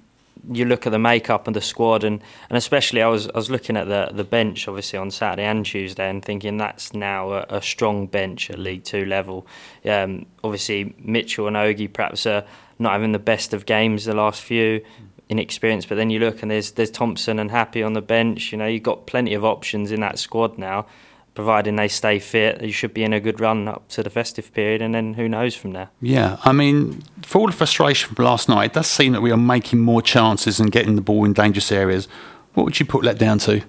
you 0.52 0.64
look 0.64 0.86
at 0.86 0.90
the 0.92 0.98
makeup 0.98 1.48
of 1.48 1.54
the 1.54 1.60
squad, 1.60 2.04
and, 2.04 2.22
and 2.48 2.56
especially 2.56 3.02
I 3.02 3.08
was 3.08 3.28
I 3.28 3.36
was 3.36 3.50
looking 3.50 3.76
at 3.76 3.88
the 3.88 4.10
the 4.12 4.24
bench 4.24 4.68
obviously 4.68 4.98
on 4.98 5.10
Saturday 5.10 5.44
and 5.44 5.64
Tuesday, 5.64 6.08
and 6.08 6.24
thinking 6.24 6.56
that's 6.56 6.92
now 6.92 7.32
a, 7.32 7.46
a 7.48 7.62
strong 7.62 8.06
bench 8.06 8.50
at 8.50 8.58
League 8.58 8.84
Two 8.84 9.04
level. 9.04 9.46
Um, 9.84 10.26
obviously, 10.44 10.94
Mitchell 10.98 11.46
and 11.46 11.56
Ogie 11.56 11.92
perhaps 11.92 12.26
are 12.26 12.44
not 12.78 12.92
having 12.92 13.12
the 13.12 13.18
best 13.18 13.52
of 13.52 13.66
games 13.66 14.04
the 14.04 14.14
last 14.14 14.42
few 14.42 14.82
inexperienced. 15.28 15.88
But 15.88 15.94
then 15.94 16.10
you 16.10 16.18
look 16.18 16.42
and 16.42 16.50
there's 16.50 16.72
there's 16.72 16.90
Thompson 16.90 17.38
and 17.38 17.50
Happe 17.50 17.82
on 17.82 17.94
the 17.94 18.02
bench. 18.02 18.52
You 18.52 18.58
know, 18.58 18.66
you've 18.66 18.82
got 18.82 19.06
plenty 19.06 19.34
of 19.34 19.44
options 19.44 19.92
in 19.92 20.00
that 20.00 20.18
squad 20.18 20.58
now. 20.58 20.86
Providing 21.34 21.76
they 21.76 21.88
stay 21.88 22.18
fit, 22.18 22.60
you 22.60 22.72
should 22.72 22.92
be 22.92 23.04
in 23.04 23.12
a 23.12 23.20
good 23.20 23.40
run 23.40 23.68
up 23.68 23.88
to 23.90 24.02
the 24.02 24.10
festive 24.10 24.52
period, 24.52 24.82
and 24.82 24.94
then 24.94 25.14
who 25.14 25.28
knows 25.28 25.54
from 25.54 25.72
there. 25.72 25.88
Yeah, 26.00 26.38
I 26.44 26.52
mean, 26.52 27.02
for 27.22 27.38
all 27.38 27.46
the 27.46 27.52
frustration 27.52 28.14
from 28.14 28.24
last 28.24 28.48
night, 28.48 28.64
it 28.64 28.72
does 28.72 28.88
seem 28.88 29.12
that 29.12 29.22
we 29.22 29.30
are 29.30 29.36
making 29.36 29.78
more 29.78 30.02
chances 30.02 30.58
and 30.58 30.72
getting 30.72 30.96
the 30.96 31.00
ball 31.00 31.24
in 31.24 31.32
dangerous 31.32 31.70
areas. 31.70 32.08
What 32.54 32.64
would 32.64 32.80
you 32.80 32.86
put 32.86 33.04
that 33.04 33.18
down 33.18 33.38
to? 33.40 33.62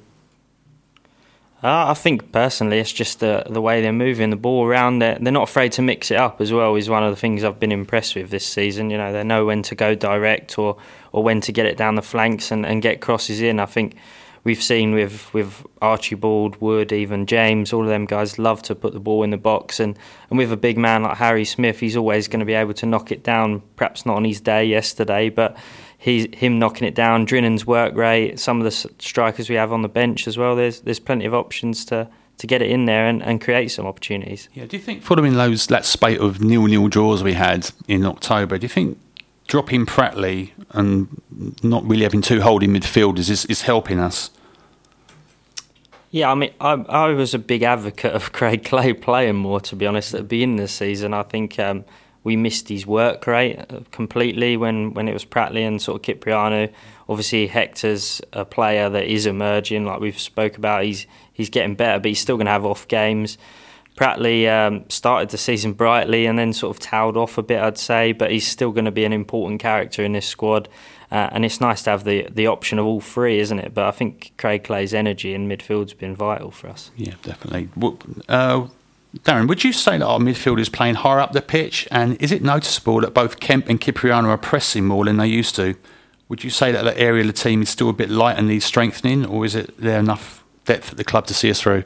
Uh, 1.63 1.89
I 1.89 1.94
think 1.94 2.32
personally, 2.32 2.80
it's 2.80 2.91
just 2.91 3.20
the 3.20 3.44
the 3.48 3.62
way 3.62 3.84
they're 3.84 3.94
moving 3.94 4.32
the 4.32 4.36
ball 4.36 4.65
around. 4.65 4.98
They're, 4.98 5.20
they're 5.22 5.32
not 5.32 5.48
afraid 5.48 5.72
to 5.74 5.84
mix 5.84 6.10
it 6.10 6.18
up 6.18 6.41
as 6.41 6.51
well. 6.51 6.75
Is 6.75 6.89
one 6.89 7.03
of 7.03 7.12
the 7.12 7.15
things 7.15 7.44
I've 7.44 7.60
been 7.60 7.72
impressed 7.72 8.15
with 8.15 8.32
this 8.32 8.48
season. 8.48 8.89
You 8.89 8.98
know, 8.98 9.13
they 9.13 9.24
know 9.24 9.46
when 9.46 9.62
to 9.63 9.75
go 9.75 9.94
direct 9.94 10.58
or 10.58 10.77
or 11.12 11.22
when 11.22 11.39
to 11.41 11.51
get 11.51 11.68
it 11.68 11.77
down 11.77 11.94
the 11.94 12.01
flanks 12.01 12.50
and, 12.50 12.65
and 12.65 12.82
get 12.82 13.00
crosses 13.00 13.41
in. 13.41 13.60
I 13.60 13.68
think 13.68 13.96
we've 14.43 14.62
seen 14.62 14.93
with 14.93 15.33
with 15.33 15.65
Archibald, 15.81 16.60
Wood, 16.62 16.91
even 16.91 17.25
James, 17.25 17.74
all 17.74 17.83
of 17.83 17.89
them 17.89 18.05
guys 18.05 18.39
love 18.39 18.62
to 18.63 18.75
put 18.75 18.93
the 18.93 19.00
ball 19.00 19.24
in 19.24 19.29
the 19.29 19.38
box. 19.38 19.79
And, 19.79 19.98
and 20.29 20.38
with 20.38 20.51
a 20.51 20.57
big 20.57 20.77
man 20.77 21.03
like 21.03 21.17
Harry 21.17 21.45
Smith, 21.45 21.79
he's 21.79 21.98
always 21.98 22.27
going 22.27 22.39
to 22.39 22.45
be 22.45 22.53
able 22.53 22.74
to 22.75 22.86
knock 22.86 23.12
it 23.12 23.24
down. 23.24 23.62
Perhaps 23.75 24.05
not 24.05 24.15
on 24.17 24.25
his 24.25 24.41
day 24.41 24.65
yesterday, 24.65 25.29
but 25.29 25.57
he's 25.98 26.27
him 26.33 26.60
knocking 26.60 26.88
it 26.88 26.95
down. 26.95 27.25
Drinan's 27.25 27.65
work 27.65 27.95
rate, 27.95 28.39
some 28.39 28.60
of 28.60 28.65
the 28.65 28.71
strikers 29.00 29.50
we 29.50 29.55
have 29.55 29.71
on 29.71 29.81
the 29.81 29.89
bench 29.89 30.27
as 30.27 30.38
well. 30.38 30.55
There's 30.55 30.81
there's 30.81 31.00
plenty 31.00 31.25
of 31.25 31.33
options 31.33 31.86
to 31.86 32.07
to 32.38 32.48
get 32.48 32.62
it 32.62 32.71
in 32.71 32.86
there 32.86 33.05
and, 33.05 33.21
and 33.21 33.39
create 33.39 33.69
some 33.69 33.86
opportunities. 33.86 34.50
Yeah. 34.55 34.65
Do 34.65 34.75
you 34.75 34.81
think 34.81 35.03
following 35.03 35.36
those 35.36 35.67
that 35.67 35.86
spate 35.86 36.19
of 36.19 36.41
nil 36.41 36.65
nil 36.65 36.88
draws 36.88 37.24
we 37.24 37.33
had 37.33 37.69
in 37.88 38.03
October, 38.03 38.57
do 38.57 38.65
you 38.65 38.69
think 38.69 38.98
dropping 39.51 39.86
Pratley 39.86 40.51
and 40.70 41.22
not 41.62 41.84
really 41.84 42.03
having 42.03 42.22
two 42.22 42.39
holding 42.39 42.70
midfielders 42.74 43.29
is, 43.29 43.43
is 43.48 43.63
helping 43.63 44.00
us? 44.00 44.31
Yeah, 46.10 46.31
I 46.31 46.36
mean, 46.36 46.53
I, 46.62 46.72
I 46.72 47.08
was 47.10 47.34
a 47.34 47.39
big 47.39 47.62
advocate 47.62 48.13
of 48.13 48.31
Craig 48.31 48.63
Clay 48.63 48.93
playing 48.93 49.36
more, 49.36 49.60
to 49.60 49.75
be 49.75 49.86
honest, 49.86 50.13
at 50.13 50.20
the 50.20 50.24
beginning 50.24 50.58
of 50.60 50.63
the 50.63 50.67
season. 50.70 51.13
I 51.13 51.24
think 51.24 51.60
um, 51.60 51.84
we 52.24 52.38
missed 52.38 52.70
his 52.70 52.88
work 52.88 53.27
rate 53.27 53.60
uh, 53.60 53.81
completely 53.91 54.55
when, 54.55 54.93
when 54.93 55.10
it 55.10 55.13
was 55.13 55.25
Pratley 55.25 55.67
and 55.67 55.81
sort 55.81 56.08
of 56.08 56.20
Kyprianou. 56.20 56.72
Obviously, 57.10 57.48
Hector's 57.48 58.22
a 58.31 58.46
player 58.46 58.88
that 58.89 59.03
is 59.03 59.25
emerging, 59.25 59.86
like 59.86 60.00
we've 60.00 60.17
spoke 60.17 60.55
about. 60.55 60.86
He's 60.86 61.08
he's 61.34 61.50
getting 61.50 61.75
better, 61.75 62.00
but 62.00 62.08
he's 62.08 62.22
still 62.22 62.38
going 62.38 62.46
to 62.46 62.53
have 62.53 62.65
off 62.65 62.88
games. 62.88 63.38
Pratley 64.01 64.50
um, 64.50 64.84
started 64.89 65.29
the 65.29 65.38
season 65.38 65.74
brightly 65.74 66.25
and 66.25 66.39
then 66.39 66.53
sort 66.53 66.75
of 66.75 66.79
towed 66.79 67.15
off 67.15 67.38
a 67.38 67.43
bit, 67.43 67.62
I'd 67.62 67.77
say, 67.77 68.13
but 68.13 68.31
he's 68.31 68.48
still 68.48 68.72
going 68.72 68.86
to 68.86 68.91
be 68.91 69.05
an 69.05 69.13
important 69.13 69.62
character 69.62 70.03
in 70.03 70.13
this 70.13 70.25
squad. 70.25 70.67
Uh, 71.12 71.29
and 71.31 71.46
it's 71.46 71.62
nice 71.62 71.84
to 71.84 71.91
have 71.91 72.03
the, 72.03 72.27
the 72.31 72.48
option 72.48 72.79
of 72.79 72.86
all 72.88 73.00
three, 73.00 73.39
isn't 73.39 73.60
it? 73.60 73.75
But 73.75 73.86
I 73.86 73.91
think 73.91 74.31
Craig 74.38 74.63
Clay's 74.63 74.96
energy 74.96 75.36
in 75.36 75.48
midfield's 75.48 75.93
been 75.93 76.15
vital 76.15 76.49
for 76.49 76.69
us. 76.69 76.89
Yeah, 76.95 77.13
definitely. 77.21 77.69
Uh, 78.28 78.69
Darin, 79.23 79.45
would 79.45 79.63
you 79.63 79.71
say 79.71 79.99
that 79.99 80.06
our 80.06 80.17
midfield 80.17 80.60
is 80.60 80.69
playing 80.69 80.95
higher 80.95 81.19
up 81.19 81.34
the 81.34 81.41
pitch? 81.41 81.88
And 81.91 82.19
is 82.19 82.32
it 82.32 82.41
noticeable 82.41 83.02
that 83.02 83.13
both 83.13 83.39
Kemp 83.39 83.69
and 83.69 83.80
Kyprianou 83.80 84.30
are 84.30 84.38
pressing 84.38 84.88
more 84.88 85.06
than 85.06 85.17
they 85.17 85.28
used 85.28 85.56
to? 85.58 85.76
Would 86.28 86.43
you 86.43 86.49
say 86.49 86.71
that 86.71 86.84
that 86.86 86.97
area 86.97 87.21
of 87.21 87.28
the 87.28 87.34
team 87.34 87.62
is 87.62 87.69
still 87.69 87.89
a 87.89 87.93
bit 87.93 88.10
light 88.10 88.39
and 88.39 88.47
needs 88.47 88.65
strengthening, 88.65 89.28
or 89.28 89.45
is 89.45 89.54
it 89.54 89.78
there 89.78 89.99
enough 89.99 90.43
depth 90.65 90.89
at 90.89 90.97
the 90.97 91.04
club 91.04 91.28
to 91.28 91.36
see 91.36 91.52
us 91.52 91.62
through? 91.62 91.84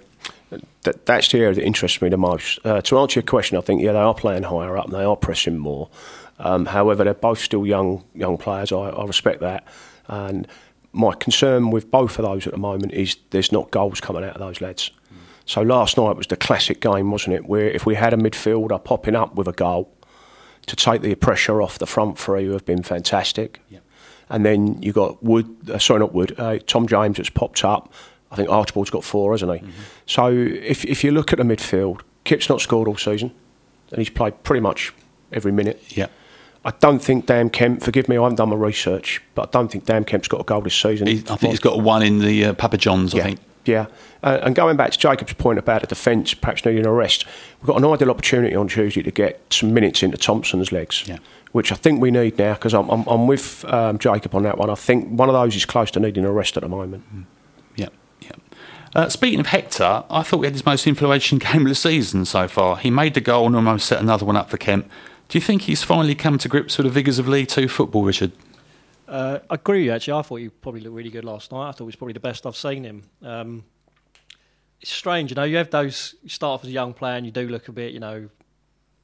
That, 0.84 1.06
that's 1.06 1.30
the 1.30 1.40
area 1.40 1.56
that 1.56 1.64
interests 1.64 2.02
me 2.02 2.10
the 2.10 2.18
most. 2.18 2.60
Uh, 2.64 2.82
to 2.82 3.00
answer 3.00 3.20
your 3.20 3.26
question, 3.26 3.58
I 3.58 3.62
think 3.62 3.82
yeah, 3.82 3.94
they 3.94 4.00
are 4.00 4.14
playing 4.14 4.44
higher 4.44 4.78
up 4.78 4.86
and 4.86 4.94
they 4.94 5.04
are 5.04 5.16
pressing 5.16 5.58
more. 5.58 5.90
Um, 6.38 6.68
however, 6.68 7.04
they're 7.04 7.14
both 7.14 7.40
still 7.40 7.66
young 7.66 8.04
young 8.14 8.38
players. 8.38 8.72
I, 8.72 8.90
I 8.90 9.06
respect 9.06 9.40
that, 9.42 9.66
and 10.08 10.48
my 10.92 11.14
concern 11.14 11.72
with 11.72 11.92
both 11.92 12.20
of 12.20 12.26
those 12.26 12.48
at 12.48 12.54
the 12.54 12.60
moment 12.60 12.94
is 12.94 13.18
there's 13.32 13.52
not 13.52 13.72
goals 13.72 14.00
coming 14.00 14.24
out 14.24 14.36
of 14.36 14.40
those 14.40 14.62
lads. 14.62 14.92
So 15.46 15.62
last 15.62 15.98
night 15.98 16.16
was 16.16 16.28
the 16.28 16.38
classic 16.38 16.82
game, 16.82 17.12
wasn't 17.12 17.36
it? 17.36 17.46
Where 17.46 17.70
if 17.70 17.86
we 17.86 17.96
had 17.96 18.14
a 18.14 18.18
midfielder 18.18 18.84
popping 18.84 19.16
up 19.16 19.36
with 19.36 19.48
a 19.48 19.52
goal 19.52 19.92
to 20.66 20.76
take 20.76 21.02
the 21.02 21.16
pressure 21.16 21.62
off 21.62 21.78
the 21.78 21.86
front 21.86 22.18
three, 22.18 22.46
who 22.46 22.54
have 22.54 22.66
been 22.66 22.82
fantastic. 22.82 23.62
Yeah. 23.70 23.80
And 24.30 24.44
then 24.44 24.82
you 24.82 24.92
got 24.92 25.22
Wood, 25.24 25.70
uh, 25.70 25.78
sorry, 25.78 26.00
not 26.00 26.14
Wood, 26.14 26.34
uh, 26.40 26.58
Tom 26.66 26.88
James 26.88 27.18
that's 27.18 27.30
popped 27.30 27.64
up. 27.64 27.94
I 28.32 28.36
think 28.36 28.50
Archibald's 28.50 28.90
got 28.90 29.04
four, 29.04 29.32
hasn't 29.32 29.52
he? 29.52 29.60
Mm-hmm. 29.60 29.82
So 30.06 30.30
if, 30.30 30.84
if 30.86 31.04
you 31.04 31.12
look 31.12 31.32
at 31.32 31.38
the 31.38 31.44
midfield, 31.44 32.02
Kip's 32.24 32.50
not 32.50 32.60
scored 32.60 32.88
all 32.88 32.98
season, 32.98 33.34
and 33.92 34.00
he's 34.00 34.10
played 34.10 34.44
pretty 34.44 34.62
much 34.62 34.94
every 35.32 35.52
minute. 35.52 35.82
Yeah. 35.90 36.08
I 36.66 36.72
don't 36.80 37.00
think 37.00 37.28
Dan 37.28 37.52
Kemp, 37.52 37.84
forgive 37.84 38.10
me, 38.10 38.18
I 38.18 38.24
haven't 38.24 38.38
done 38.38 38.50
my 38.50 38.56
research, 38.56 39.22
but 39.36 39.50
I 39.50 39.52
don't 39.52 39.72
think 39.72 39.86
Dan 39.86 40.04
Kemp's 40.04 40.28
got 40.28 40.42
a 40.42 40.44
goal 40.44 40.62
this 40.62 40.76
season. 40.76 41.06
He, 41.06 41.20
I 41.30 41.36
think 41.36 41.52
he's 41.52 41.60
got 41.60 41.80
one 41.80 42.02
in 42.02 42.20
the 42.20 42.46
uh, 42.46 42.54
Papa 42.54 42.78
John's, 42.78 43.14
yeah. 43.14 43.22
I 43.22 43.26
think. 43.26 43.40
Yeah, 43.66 43.88
uh, 44.22 44.40
and 44.44 44.56
going 44.56 44.78
back 44.78 44.92
to 44.92 44.98
Jacob's 44.98 45.34
point 45.34 45.58
about 45.58 45.82
the 45.82 45.88
defence 45.88 46.36
perhaps 46.36 46.66
needing 46.66 46.86
a 46.86 46.92
rest, 46.92 47.26
we've 47.60 47.68
got 47.68 47.78
an 47.78 47.86
ideal 47.86 48.12
opportunity 48.12 48.56
on 48.56 48.68
Tuesday 48.68 49.02
to 49.02 49.12
get 49.12 49.42
some 49.52 49.74
minutes 49.74 50.04
into 50.04 50.18
Thompson's 50.18 50.72
legs, 50.72 51.04
yeah. 51.08 51.18
which 51.52 51.72
I 51.72 51.76
think 51.76 52.00
we 52.00 52.12
need 52.12 52.38
now 52.38 52.54
because 52.54 52.76
I'm, 52.76 52.88
I'm, 52.90 53.06
I'm, 53.08 53.26
with 53.26 53.66
um, 53.66 53.98
Jacob 53.98 54.36
on 54.36 54.44
that 54.44 54.60
one. 54.60 54.70
I 54.70 54.76
think 54.76 55.18
one 55.18 55.30
of 55.30 55.34
those 55.34 55.56
is 55.56 55.66
close 55.66 55.90
to 55.92 56.00
needing 56.00 56.26
a 56.26 56.32
rest 56.32 56.58
at 56.58 56.64
the 56.64 56.70
moment. 56.70 57.04
Mm. 57.12 57.26
Uh, 58.96 59.10
speaking 59.10 59.42
of 59.42 59.48
Hector, 59.48 60.06
I 60.10 60.24
thought 60.24 60.40
he 60.40 60.46
had 60.46 60.54
his 60.54 60.66
most 60.66 60.88
influential 60.88 61.38
game 61.40 61.64
of 61.64 61.68
the 61.68 61.76
season 61.76 62.24
so 62.24 62.48
far. 62.48 62.78
He 62.78 62.90
made 62.90 63.14
the 63.14 63.22
goal 63.22 63.46
and 63.46 63.56
almost 63.56 63.88
set 63.88 64.00
another 64.00 64.26
one 64.26 64.38
up 64.38 64.50
for 64.50 64.58
Kemp. 64.58 64.90
Do 65.28 65.38
you 65.38 65.42
think 65.42 65.64
he's 65.64 65.84
finally 65.84 66.16
come 66.16 66.38
to 66.38 66.48
grips 66.48 66.78
with 66.78 66.86
the 66.86 66.92
vigours 66.92 67.20
of 67.20 67.28
League 67.28 67.50
Two 67.50 67.68
football, 67.68 68.04
Richard? 68.04 68.32
Uh, 69.08 69.40
I 69.50 69.56
agree 69.56 69.90
actually. 69.90 70.18
I 70.18 70.22
thought 70.22 70.38
he 70.38 70.50
probably 70.50 70.82
looked 70.82 70.96
really 70.96 71.10
good 71.10 71.26
last 71.26 71.52
night. 71.52 71.68
I 71.68 71.72
thought 71.72 71.80
he 71.80 71.86
was 71.86 71.96
probably 71.96 72.14
the 72.14 72.20
best 72.22 72.46
I've 72.46 72.56
seen 72.56 72.84
him. 72.84 73.04
Um, 73.22 73.64
it's 74.82 74.92
strange, 74.92 75.32
you 75.32 75.36
know. 75.36 75.44
You 75.44 75.58
have 75.58 75.72
those. 75.72 76.16
You 76.24 76.30
start 76.30 76.60
off 76.60 76.64
as 76.64 76.70
a 76.70 76.74
young 76.74 76.94
player, 76.94 77.18
and 77.18 77.26
you 77.26 77.32
do 77.32 77.48
look 77.48 77.68
a 77.68 77.72
bit, 77.72 77.92
you 77.92 78.00
know. 78.00 78.30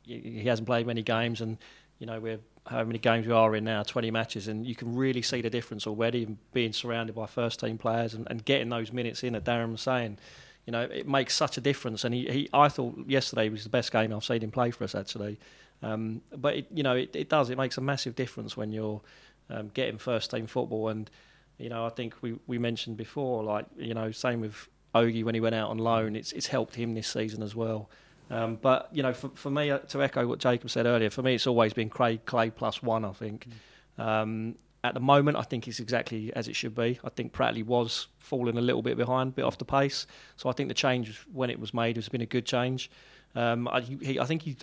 He 0.04 0.43
hasn't 0.45 0.67
played 0.67 0.88
many 0.88 1.04
games, 1.04 1.41
and 1.41 1.58
you 1.99 2.06
know 2.06 2.19
we're 2.19 2.39
how 2.71 2.84
many 2.86 2.99
games 2.99 3.27
we 3.27 3.34
are 3.34 3.53
in 3.55 3.65
now, 3.65 3.84
20 3.84 4.10
matches, 4.12 4.47
and 4.47 4.65
you 4.65 4.75
can 4.75 4.95
really 4.95 5.21
see 5.21 5.41
the 5.41 5.49
difference 5.49 5.86
already 5.86 6.38
being 6.53 6.71
surrounded 6.71 7.13
by 7.13 7.25
first 7.25 7.60
team 7.60 7.77
players 7.77 8.13
and, 8.13 8.25
and 8.29 8.45
getting 8.45 8.69
those 8.69 8.93
minutes 8.93 9.23
in 9.23 9.34
that 9.34 9.43
Darin 9.43 9.71
was 9.71 9.81
saying. 9.81 10.17
You 10.65 10.71
know, 10.71 10.81
it 10.81 11.07
makes 11.07 11.36
such 11.36 11.57
a 11.57 11.62
difference. 11.62 12.05
And 12.05 12.13
he, 12.13 12.29
he 12.29 12.49
I 12.53 12.69
thought 12.69 12.97
yesterday 13.07 13.49
was 13.49 13.63
the 13.63 13.69
best 13.69 13.91
game 13.91 14.13
I've 14.13 14.23
seen 14.23 14.41
him 14.41 14.51
play 14.51 14.71
for 14.71 14.84
us, 14.86 14.95
actually. 14.95 15.38
Um, 15.84 16.21
but, 16.36 16.55
it, 16.55 16.67
you 16.73 16.84
know, 16.84 16.95
it, 16.95 17.15
it 17.15 17.29
does. 17.29 17.49
It 17.49 17.57
makes 17.57 17.77
a 17.77 17.81
massive 17.81 18.15
difference 18.15 18.55
when 18.55 18.71
you're 18.71 19.01
um, 19.49 19.69
getting 19.73 19.97
first 19.97 20.31
team 20.31 20.47
football. 20.47 20.89
And, 20.89 21.10
you 21.57 21.69
know, 21.69 21.86
I 21.86 21.89
think 21.89 22.15
we, 22.21 22.38
we 22.47 22.57
mentioned 22.57 22.95
before, 22.95 23.43
like, 23.43 23.65
you 23.75 23.93
know, 23.93 24.12
same 24.12 24.39
with 24.39 24.69
Ogie 24.93 25.23
when 25.23 25.36
he 25.36 25.41
went 25.41 25.55
out 25.55 25.69
on 25.69 25.77
loan. 25.77 26.15
It's 26.15 26.31
it's 26.31 26.47
helped 26.47 26.75
him 26.75 26.93
this 26.93 27.07
season 27.07 27.41
as 27.43 27.55
well. 27.55 27.89
Um, 28.31 28.57
but 28.61 28.89
you 28.93 29.03
know, 29.03 29.13
for, 29.13 29.29
for 29.35 29.51
me, 29.51 29.69
uh, 29.69 29.79
to 29.79 30.01
echo 30.01 30.25
what 30.25 30.39
Jacob 30.39 30.69
said 30.69 30.85
earlier, 30.85 31.09
for 31.09 31.21
me, 31.21 31.35
it's 31.35 31.45
always 31.45 31.73
been 31.73 31.89
Craig 31.89 32.25
Clay 32.25 32.49
plus 32.49 32.81
one. 32.81 33.05
I 33.05 33.11
think. 33.11 33.47
Um, 33.97 34.55
at 34.83 34.95
the 34.95 34.99
moment, 34.99 35.37
I 35.37 35.43
think 35.43 35.67
it's 35.67 35.79
exactly 35.79 36.33
as 36.33 36.47
it 36.47 36.55
should 36.55 36.73
be. 36.73 36.99
I 37.03 37.09
think 37.09 37.33
Pratley 37.33 37.63
was 37.63 38.07
falling 38.17 38.57
a 38.57 38.61
little 38.61 38.81
bit 38.81 38.97
behind, 38.97 39.29
a 39.29 39.33
bit 39.33 39.45
off 39.45 39.59
the 39.59 39.65
pace. 39.65 40.07
So 40.37 40.49
I 40.49 40.53
think 40.53 40.69
the 40.69 40.73
change 40.73 41.19
when 41.31 41.51
it 41.51 41.59
was 41.59 41.71
made 41.71 41.97
has 41.97 42.09
been 42.09 42.21
a 42.21 42.25
good 42.25 42.47
change. 42.47 42.89
Um, 43.35 43.67
I, 43.67 43.81
he, 43.81 44.19
I 44.19 44.25
think 44.25 44.41
he 44.41 44.57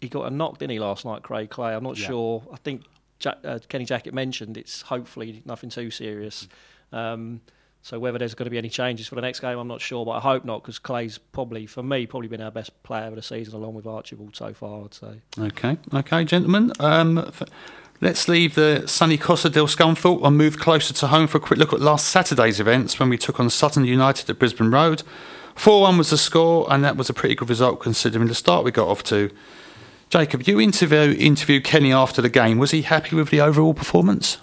he 0.00 0.08
got 0.08 0.26
a 0.26 0.30
knock, 0.30 0.58
didn't 0.58 0.72
he, 0.72 0.80
last 0.80 1.04
night, 1.04 1.22
Craig 1.22 1.50
Clay? 1.50 1.74
I'm 1.74 1.84
not 1.84 1.96
yeah. 1.96 2.08
sure. 2.08 2.42
I 2.52 2.56
think 2.56 2.82
Jack, 3.20 3.38
uh, 3.44 3.60
Kenny 3.68 3.86
Jackett 3.86 4.12
mentioned 4.12 4.56
it's 4.56 4.82
hopefully 4.82 5.42
nothing 5.44 5.70
too 5.70 5.90
serious. 5.92 6.48
Um, 6.90 7.40
so 7.82 7.98
whether 7.98 8.16
there's 8.16 8.34
going 8.34 8.46
to 8.46 8.50
be 8.50 8.58
any 8.58 8.68
changes 8.68 9.08
for 9.08 9.16
the 9.16 9.20
next 9.20 9.40
game, 9.40 9.58
I'm 9.58 9.66
not 9.66 9.80
sure, 9.80 10.04
but 10.06 10.12
I 10.12 10.20
hope 10.20 10.44
not 10.44 10.62
because 10.62 10.78
Clay's 10.78 11.18
probably, 11.18 11.66
for 11.66 11.82
me, 11.82 12.06
probably 12.06 12.28
been 12.28 12.40
our 12.40 12.52
best 12.52 12.80
player 12.84 13.08
of 13.08 13.16
the 13.16 13.22
season 13.22 13.54
along 13.54 13.74
with 13.74 13.86
Archibald 13.86 14.36
so 14.36 14.54
far. 14.54 14.84
I'd 14.84 14.94
say. 14.94 15.20
Okay, 15.36 15.76
okay, 15.92 16.24
gentlemen. 16.24 16.72
Um, 16.78 17.32
let's 18.00 18.28
leave 18.28 18.54
the 18.54 18.84
sunny 18.86 19.18
Costa 19.18 19.50
del 19.50 19.66
Scunthorpe 19.66 20.24
and 20.24 20.38
move 20.38 20.60
closer 20.60 20.94
to 20.94 21.08
home 21.08 21.26
for 21.26 21.38
a 21.38 21.40
quick 21.40 21.58
look 21.58 21.72
at 21.72 21.80
last 21.80 22.06
Saturday's 22.06 22.60
events 22.60 23.00
when 23.00 23.08
we 23.08 23.18
took 23.18 23.40
on 23.40 23.50
Sutton 23.50 23.84
United 23.84 24.30
at 24.30 24.38
Brisbane 24.38 24.70
Road. 24.70 25.02
4 25.56 25.82
1 25.82 25.98
was 25.98 26.10
the 26.10 26.18
score, 26.18 26.72
and 26.72 26.84
that 26.84 26.96
was 26.96 27.10
a 27.10 27.14
pretty 27.14 27.34
good 27.34 27.50
result 27.50 27.80
considering 27.80 28.28
the 28.28 28.34
start 28.34 28.64
we 28.64 28.70
got 28.70 28.86
off 28.86 29.02
to. 29.04 29.28
Jacob, 30.08 30.46
you 30.46 30.60
interview 30.60 31.16
interviewed 31.18 31.64
Kenny 31.64 31.92
after 31.92 32.22
the 32.22 32.28
game. 32.28 32.58
Was 32.58 32.70
he 32.70 32.82
happy 32.82 33.16
with 33.16 33.30
the 33.30 33.40
overall 33.40 33.74
performance? 33.74 34.38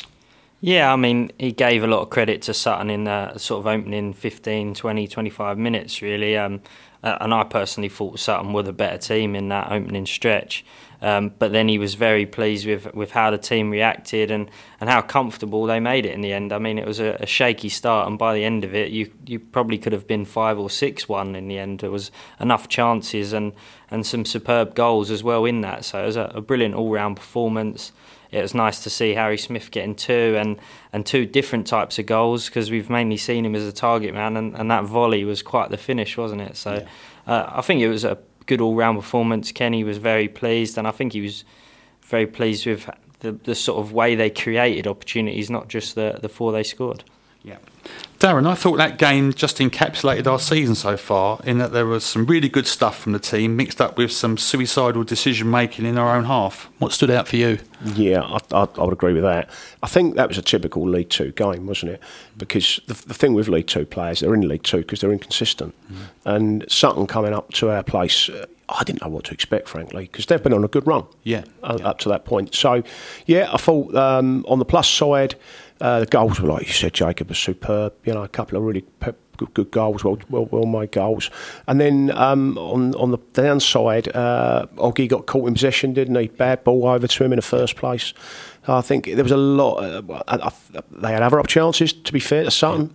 Yeah, 0.62 0.92
I 0.92 0.98
mean, 0.98 1.32
he 1.40 1.54
gave 1.54 1.84
a 1.84 1.88
lot 1.88 2.02
of 2.02 2.10
credit 2.10 2.42
to 2.44 2.54
Sutton 2.54 2.90
in 2.90 3.06
the 3.06 3.38
sort 3.38 3.60
of 3.62 3.68
opening 3.68 4.14
15, 4.14 4.74
20, 4.74 5.08
25 5.08 5.58
minutes, 5.58 6.02
really. 6.02 6.38
Um, 6.38 6.62
and 7.02 7.34
I 7.34 7.46
personally 7.46 7.88
thought 7.88 8.20
Sutton 8.20 8.52
were 8.52 8.64
the 8.64 8.74
better 8.74 8.98
team 8.98 9.36
in 9.36 9.48
that 9.50 9.72
opening 9.72 10.06
stretch. 10.06 10.66
Um, 11.02 11.32
but 11.40 11.54
then 11.54 11.70
he 11.70 11.78
was 11.78 11.94
very 11.94 12.26
pleased 12.26 12.68
with, 12.68 12.94
with 12.94 13.12
how 13.12 13.32
the 13.32 13.38
team 13.38 13.70
reacted 13.70 14.32
and, 14.32 14.52
and 14.82 14.90
how 14.90 15.02
comfortable 15.02 15.66
they 15.66 15.80
made 15.80 16.06
it 16.06 16.14
in 16.14 16.20
the 16.20 16.34
end. 16.34 16.52
I 16.52 16.58
mean, 16.58 16.78
it 16.78 16.86
was 16.86 17.00
a, 17.00 17.16
a 17.22 17.26
shaky 17.26 17.70
start, 17.70 18.10
and 18.10 18.20
by 18.20 18.34
the 18.34 18.44
end 18.44 18.66
of 18.66 18.76
it, 18.76 18.92
you 18.92 19.10
you 19.26 19.40
probably 19.40 19.78
could 19.78 19.94
have 19.94 20.08
been 20.08 20.26
five 20.26 20.60
or 20.60 20.70
six 20.70 21.08
one 21.08 21.38
in 21.38 21.48
the 21.48 21.58
end. 21.58 21.80
There 21.80 21.90
was 21.90 22.12
enough 22.42 22.68
chances 22.68 23.32
and, 23.32 23.54
and 23.90 24.06
some 24.06 24.26
superb 24.26 24.76
goals 24.76 25.10
as 25.10 25.24
well 25.24 25.46
in 25.46 25.62
that. 25.62 25.86
So 25.86 26.04
it 26.04 26.06
was 26.08 26.18
a, 26.18 26.32
a 26.36 26.42
brilliant 26.42 26.76
all 26.76 26.92
round 26.92 27.16
performance 27.16 27.94
it 28.32 28.42
was 28.42 28.54
nice 28.54 28.84
to 28.84 28.90
see 28.90 29.14
Harry 29.14 29.38
Smith 29.38 29.72
getting 29.72 29.96
two 29.96 30.36
and, 30.38 30.60
and 30.94 31.06
two 31.06 31.26
different 31.26 31.66
types 31.66 31.98
of 31.98 32.06
goals 32.06 32.46
because 32.46 32.70
we've 32.70 32.90
mainly 32.90 33.18
seen 33.18 33.46
him 33.46 33.56
as 33.56 33.66
a 33.66 33.72
target 33.72 34.14
man, 34.14 34.38
and, 34.38 34.56
and 34.56 34.70
that 34.70 34.84
volley 34.84 35.24
was 35.24 35.42
quite 35.42 35.72
the 35.72 35.78
finish, 35.78 36.16
wasn't 36.18 36.42
it? 36.42 36.56
So 36.56 36.76
yeah. 37.28 37.34
uh, 37.34 37.52
I 37.56 37.62
think 37.62 37.82
it 37.82 37.90
was 37.90 38.06
a 38.06 38.18
good 38.46 38.62
all 38.62 38.76
round 38.76 38.98
performance. 38.98 39.52
Kenny 39.52 39.84
was 39.84 39.98
very 39.98 40.28
pleased, 40.28 40.78
and 40.78 40.88
I 40.88 40.92
think 40.92 41.14
he 41.14 41.22
was 41.22 41.44
very 42.02 42.28
pleased 42.28 42.66
with 42.66 42.90
the, 43.20 43.32
the 43.32 43.56
sort 43.56 43.80
of 43.80 43.94
way 43.94 44.16
they 44.16 44.30
created 44.30 44.88
opportunities, 44.88 45.50
not 45.50 45.68
just 45.68 45.96
the, 45.96 46.20
the 46.22 46.30
four 46.30 46.52
they 46.52 46.64
scored. 46.64 47.04
Yeah. 47.44 47.58
Darin, 48.20 48.46
I 48.46 48.54
thought 48.54 48.76
that 48.76 48.98
game 48.98 49.32
just 49.32 49.60
encapsulated 49.60 50.28
our 50.28 50.40
season 50.40 50.76
so 50.76 50.98
far 50.98 51.40
in 51.46 51.58
that 51.60 51.72
there 51.72 51.86
was 51.86 52.04
some 52.04 52.26
really 52.26 52.50
good 52.50 52.68
stuff 52.68 53.00
from 53.00 53.14
the 53.14 53.20
team 53.20 53.56
mixed 53.56 53.80
up 53.80 53.98
with 53.98 54.12
some 54.12 54.38
suicidal 54.38 55.06
decision 55.06 55.50
making 55.50 55.86
in 55.86 55.98
our 55.98 56.18
own 56.18 56.26
half. 56.26 56.70
What 56.80 56.92
stood 56.92 57.10
out 57.10 57.30
for 57.30 57.38
you? 57.38 57.60
Yeah, 57.96 58.22
I, 58.22 58.40
I, 58.52 58.68
I, 58.76 58.84
would 58.84 58.92
agree 58.92 59.14
with 59.14 59.24
that. 59.24 59.50
I 59.82 59.88
think 59.88 60.16
that 60.16 60.28
was 60.28 60.38
a 60.38 60.42
typical 60.42 60.86
League 60.86 61.10
Two 61.10 61.32
game, 61.32 61.66
wasn't 61.66 61.94
it? 61.94 62.02
Because 62.38 62.82
the, 62.88 62.94
the 62.94 63.14
thing 63.14 63.34
with 63.36 63.48
League 63.48 63.68
Two 63.68 63.86
players, 63.86 64.20
they're 64.20 64.34
in 64.36 64.46
League 64.46 64.64
Two 64.64 64.80
because 64.80 65.00
they're 65.00 65.14
inconsistent. 65.14 65.74
Mm. 65.90 65.98
And 66.26 66.66
Sutton 66.70 67.08
coming 67.08 67.34
up 67.34 67.54
to 67.54 67.70
our 67.70 67.84
place, 67.84 68.28
uh, 68.28 68.48
I 68.68 68.84
didn't 68.84 69.02
know 69.02 69.08
what 69.08 69.24
to 69.26 69.34
expect, 69.34 69.70
frankly, 69.70 70.04
because 70.04 70.26
they've 70.26 70.44
been 70.44 70.54
on 70.54 70.66
a 70.66 70.68
good 70.68 70.86
run. 70.86 71.06
Yeah, 71.24 71.46
uh, 71.64 71.78
yeah. 71.80 71.88
up 71.88 72.00
to 72.00 72.10
that 72.10 72.26
point. 72.26 72.54
So, 72.54 72.84
yeah, 73.26 73.50
I 73.54 73.58
thought 73.58 73.96
um, 73.96 74.46
on 74.50 74.60
the 74.60 74.66
plus 74.66 74.90
side. 74.90 75.36
Uh, 75.82 76.02
the 76.02 76.06
goals 76.06 76.40
were, 76.40 76.50
like 76.50 76.68
you 76.68 76.74
said, 76.74 76.94
Jacob, 76.94 77.30
were 77.30 77.36
superb. 77.36 77.94
You 78.06 78.14
know, 78.14 78.24
a 78.24 78.28
couple 78.28 78.58
of 78.58 78.64
really 78.64 78.84
good, 79.38 79.54
good 79.54 79.72
goals, 79.72 80.04
well, 80.04 80.18
well, 80.30 80.46
well 80.52 80.66
made 80.66 80.92
goals. 80.92 81.30
And 81.68 81.80
then 81.80 82.12
um, 82.12 82.58
on 82.58 82.94
on 82.96 83.12
the 83.12 83.18
downside, 83.34 84.14
uh, 84.16 84.68
Ogie 84.76 85.08
got 85.08 85.26
caught 85.26 85.48
in 85.48 85.54
possession, 85.54 85.94
didn't 85.94 86.16
he? 86.16 86.28
Bad 86.28 86.64
ball 86.64 86.88
over 86.88 87.08
to 87.08 87.24
him 87.24 87.32
in 87.32 87.38
the 87.38 87.44
first 87.44 87.76
place. 87.76 88.14
I 88.68 88.82
think 88.82 89.06
there 89.06 89.24
was 89.24 89.32
a 89.32 89.38
lot. 89.38 89.78
Uh, 89.78 90.22
I, 90.28 90.36
I, 90.48 90.52
they 90.92 91.12
had 91.12 91.24
other 91.24 91.42
chances, 91.44 91.94
to 91.94 92.14
be 92.14 92.20
fair 92.20 92.44
to 92.44 92.52
Sutton. 92.52 92.94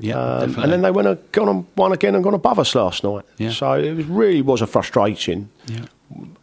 Yeah, 0.00 0.18
um, 0.18 0.58
and 0.58 0.72
then 0.72 0.82
they 0.82 0.90
went 0.90 1.06
and 1.06 1.32
gone 1.32 1.48
on 1.48 1.66
one 1.76 1.92
again 1.92 2.16
and 2.16 2.24
gone 2.24 2.34
above 2.34 2.58
us 2.58 2.74
last 2.74 3.04
night. 3.04 3.24
Yeah. 3.38 3.50
So 3.50 3.74
it 3.74 3.94
was, 3.94 4.06
really 4.06 4.42
was 4.42 4.60
a 4.60 4.66
frustrating. 4.66 5.50
Yeah 5.66 5.86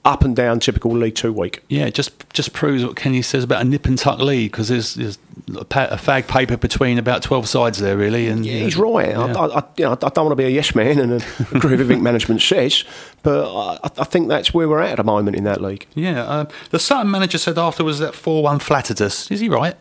up 0.03 0.23
and 0.23 0.35
down 0.35 0.59
typical 0.59 0.91
League 0.91 1.15
Two 1.15 1.31
week. 1.31 1.63
Yeah, 1.67 1.89
just 1.89 2.29
just 2.33 2.53
proves 2.53 2.83
what 2.83 2.95
Kenny 2.95 3.21
says 3.21 3.43
about 3.43 3.61
a 3.61 3.65
nip 3.65 3.85
and 3.85 3.97
tuck 3.97 4.19
league 4.19 4.51
because 4.51 4.67
there's, 4.67 4.95
there's 4.95 5.17
a, 5.49 5.65
fag 5.65 6.27
paper 6.27 6.57
between 6.57 6.97
about 6.97 7.21
twelve 7.21 7.47
sides 7.47 7.77
there, 7.79 7.95
really. 7.95 8.27
And 8.27 8.45
yeah, 8.45 8.59
he's 8.59 8.75
right. 8.75 9.09
Yeah. 9.09 9.33
I, 9.33 9.59
I, 9.59 9.63
you 9.77 9.85
know, 9.85 9.91
I 9.91 9.95
don't 9.95 10.25
want 10.25 10.31
to 10.31 10.35
be 10.35 10.45
a 10.45 10.49
yes 10.49 10.73
man 10.73 10.99
and 10.99 11.13
agree 11.51 11.71
with 11.71 11.81
everything 11.81 12.03
management 12.03 12.41
says, 12.41 12.83
but 13.23 13.45
I, 13.45 13.89
I, 13.97 14.03
think 14.03 14.27
that's 14.27 14.53
where 14.53 14.67
we're 14.67 14.81
at 14.81 14.91
at 14.91 14.97
the 14.97 15.03
moment 15.03 15.37
in 15.37 15.43
that 15.43 15.61
league. 15.61 15.87
Yeah, 15.93 16.23
uh, 16.23 16.45
the 16.71 16.79
Sutton 16.79 17.11
manager 17.11 17.37
said 17.37 17.57
afterwards 17.57 17.99
that 17.99 18.15
four 18.15 18.43
one 18.43 18.59
flattered 18.59 19.01
us. 19.01 19.29
Is 19.29 19.39
he 19.39 19.49
right? 19.49 19.75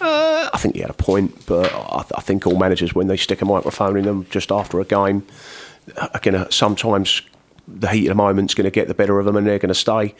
Uh, 0.00 0.50
I 0.52 0.58
think 0.58 0.74
he 0.74 0.80
had 0.80 0.90
a 0.90 0.94
point, 0.94 1.46
but 1.46 1.72
I, 1.72 2.04
I 2.16 2.20
think 2.20 2.46
all 2.46 2.58
managers 2.58 2.94
when 2.94 3.06
they 3.06 3.16
stick 3.16 3.40
a 3.40 3.44
microphone 3.44 3.96
in 3.96 4.04
them 4.04 4.26
just 4.30 4.50
after 4.50 4.80
a 4.80 4.84
game, 4.84 5.24
again, 6.12 6.50
sometimes 6.50 7.22
the 7.66 7.88
heat 7.88 8.06
of 8.06 8.10
the 8.10 8.14
moment's 8.14 8.54
going 8.54 8.64
to 8.64 8.70
get 8.70 8.88
the 8.88 8.94
better 8.94 9.18
of 9.18 9.26
them 9.26 9.36
and 9.36 9.46
they're 9.46 9.58
going 9.58 9.68
to 9.68 9.74
stay. 9.74 10.14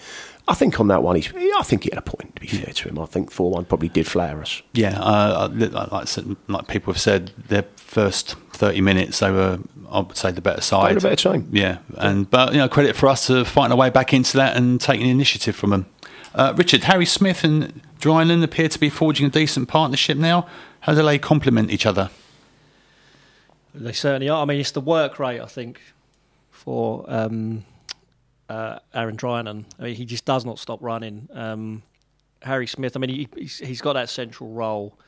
I 0.47 0.55
think 0.55 0.79
on 0.79 0.89
that 0.89 1.03
one, 1.03 1.17
he's, 1.17 1.33
I 1.35 1.63
think 1.63 1.85
he 1.85 1.91
had 1.91 1.99
a 1.99 2.03
point. 2.03 2.37
To 2.37 2.41
be 2.41 2.47
fair 2.49 2.73
to 2.73 2.89
him, 2.89 2.99
I 2.99 3.07
think 3.07 3.31
four 3.31 3.51
one 3.51 3.65
probably 3.65 3.89
did 3.89 4.07
flatter 4.07 4.43
us. 4.43 4.63
Yeah, 4.73 5.01
uh, 5.01 5.49
like, 5.91 6.09
said, 6.09 6.37
like 6.49 6.67
people 6.69 6.93
have 6.93 7.01
said, 7.01 7.33
their 7.49 7.65
first 7.77 8.35
thirty 8.53 8.83
minutes 8.83 9.21
they 9.21 9.31
were, 9.31 9.59
I 9.91 10.01
would 10.01 10.17
say, 10.17 10.33
the 10.33 10.43
better 10.43 10.61
side. 10.61 10.91
They 10.91 10.95
were 10.97 11.11
better 11.11 11.33
team. 11.33 11.49
Yeah, 11.51 11.79
and 11.97 12.29
but 12.29 12.53
you 12.53 12.59
know, 12.59 12.69
credit 12.69 12.95
for 12.95 13.09
us 13.09 13.27
to 13.29 13.45
fighting 13.47 13.73
our 13.73 13.79
way 13.79 13.89
back 13.89 14.13
into 14.13 14.37
that 14.37 14.57
and 14.57 14.79
taking 14.81 15.07
the 15.07 15.11
initiative 15.11 15.57
from 15.57 15.71
them. 15.71 15.87
Uh, 16.35 16.53
Richard, 16.57 16.85
Harry 16.85 17.07
Smith 17.07 17.43
and 17.43 17.81
Drinan 17.99 18.43
appear 18.43 18.69
to 18.69 18.79
be 18.79 18.91
forging 18.91 19.27
a 19.27 19.31
decent 19.31 19.69
partnership 19.69 20.19
now. 20.19 20.47
How 20.81 20.93
do 20.93 21.03
they 21.03 21.19
complement 21.19 21.71
each 21.71 21.87
other? 21.87 22.11
They 23.75 23.93
certainly 23.93 24.29
are. 24.29 24.43
I 24.43 24.45
mean, 24.45 24.61
it's 24.61 24.73
the 24.73 24.81
work 24.81 25.19
rate. 25.19 25.41
I 25.41 25.47
think 25.47 25.81
for 26.65 27.05
um, 27.09 27.65
uh, 28.49 28.79
Aaron 28.95 29.17
Drinan. 29.17 29.65
I 29.79 29.83
mean, 29.83 29.95
he 29.95 30.05
just 30.05 30.25
does 30.25 30.45
not 30.45 30.59
stop 30.59 30.83
running. 30.83 31.29
Um, 31.33 31.83
Harry 32.43 32.67
Smith. 32.67 32.97
I 32.97 33.01
mean, 33.01 33.11
he, 33.11 33.29
he's, 33.37 33.59
he's 33.59 33.81
got 33.81 33.95
that 33.95 34.09
central 34.09 34.51
role. 34.51 34.99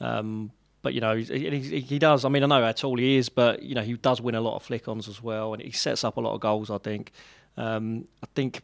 Um, 0.00 0.50
but 0.82 0.94
you 0.94 1.00
know 1.00 1.14
he, 1.14 1.80
he, 1.80 1.98
does. 2.00 2.24
I 2.24 2.28
mean, 2.28 2.42
I 2.42 2.46
know 2.46 2.60
how 2.60 2.72
tall 2.72 2.98
he 2.98 3.16
is, 3.16 3.28
but 3.28 3.62
you 3.62 3.76
know 3.76 3.82
he 3.82 3.94
does 3.94 4.20
win 4.20 4.34
a 4.34 4.40
lot 4.40 4.56
of 4.56 4.64
flick-ons 4.64 5.08
as 5.08 5.22
well, 5.22 5.54
and 5.54 5.62
he 5.62 5.70
sets 5.70 6.02
up 6.02 6.16
a 6.16 6.20
lot 6.20 6.34
of 6.34 6.40
goals. 6.40 6.70
I 6.70 6.78
think. 6.78 7.12
Um, 7.56 8.08
I 8.22 8.26
think 8.34 8.62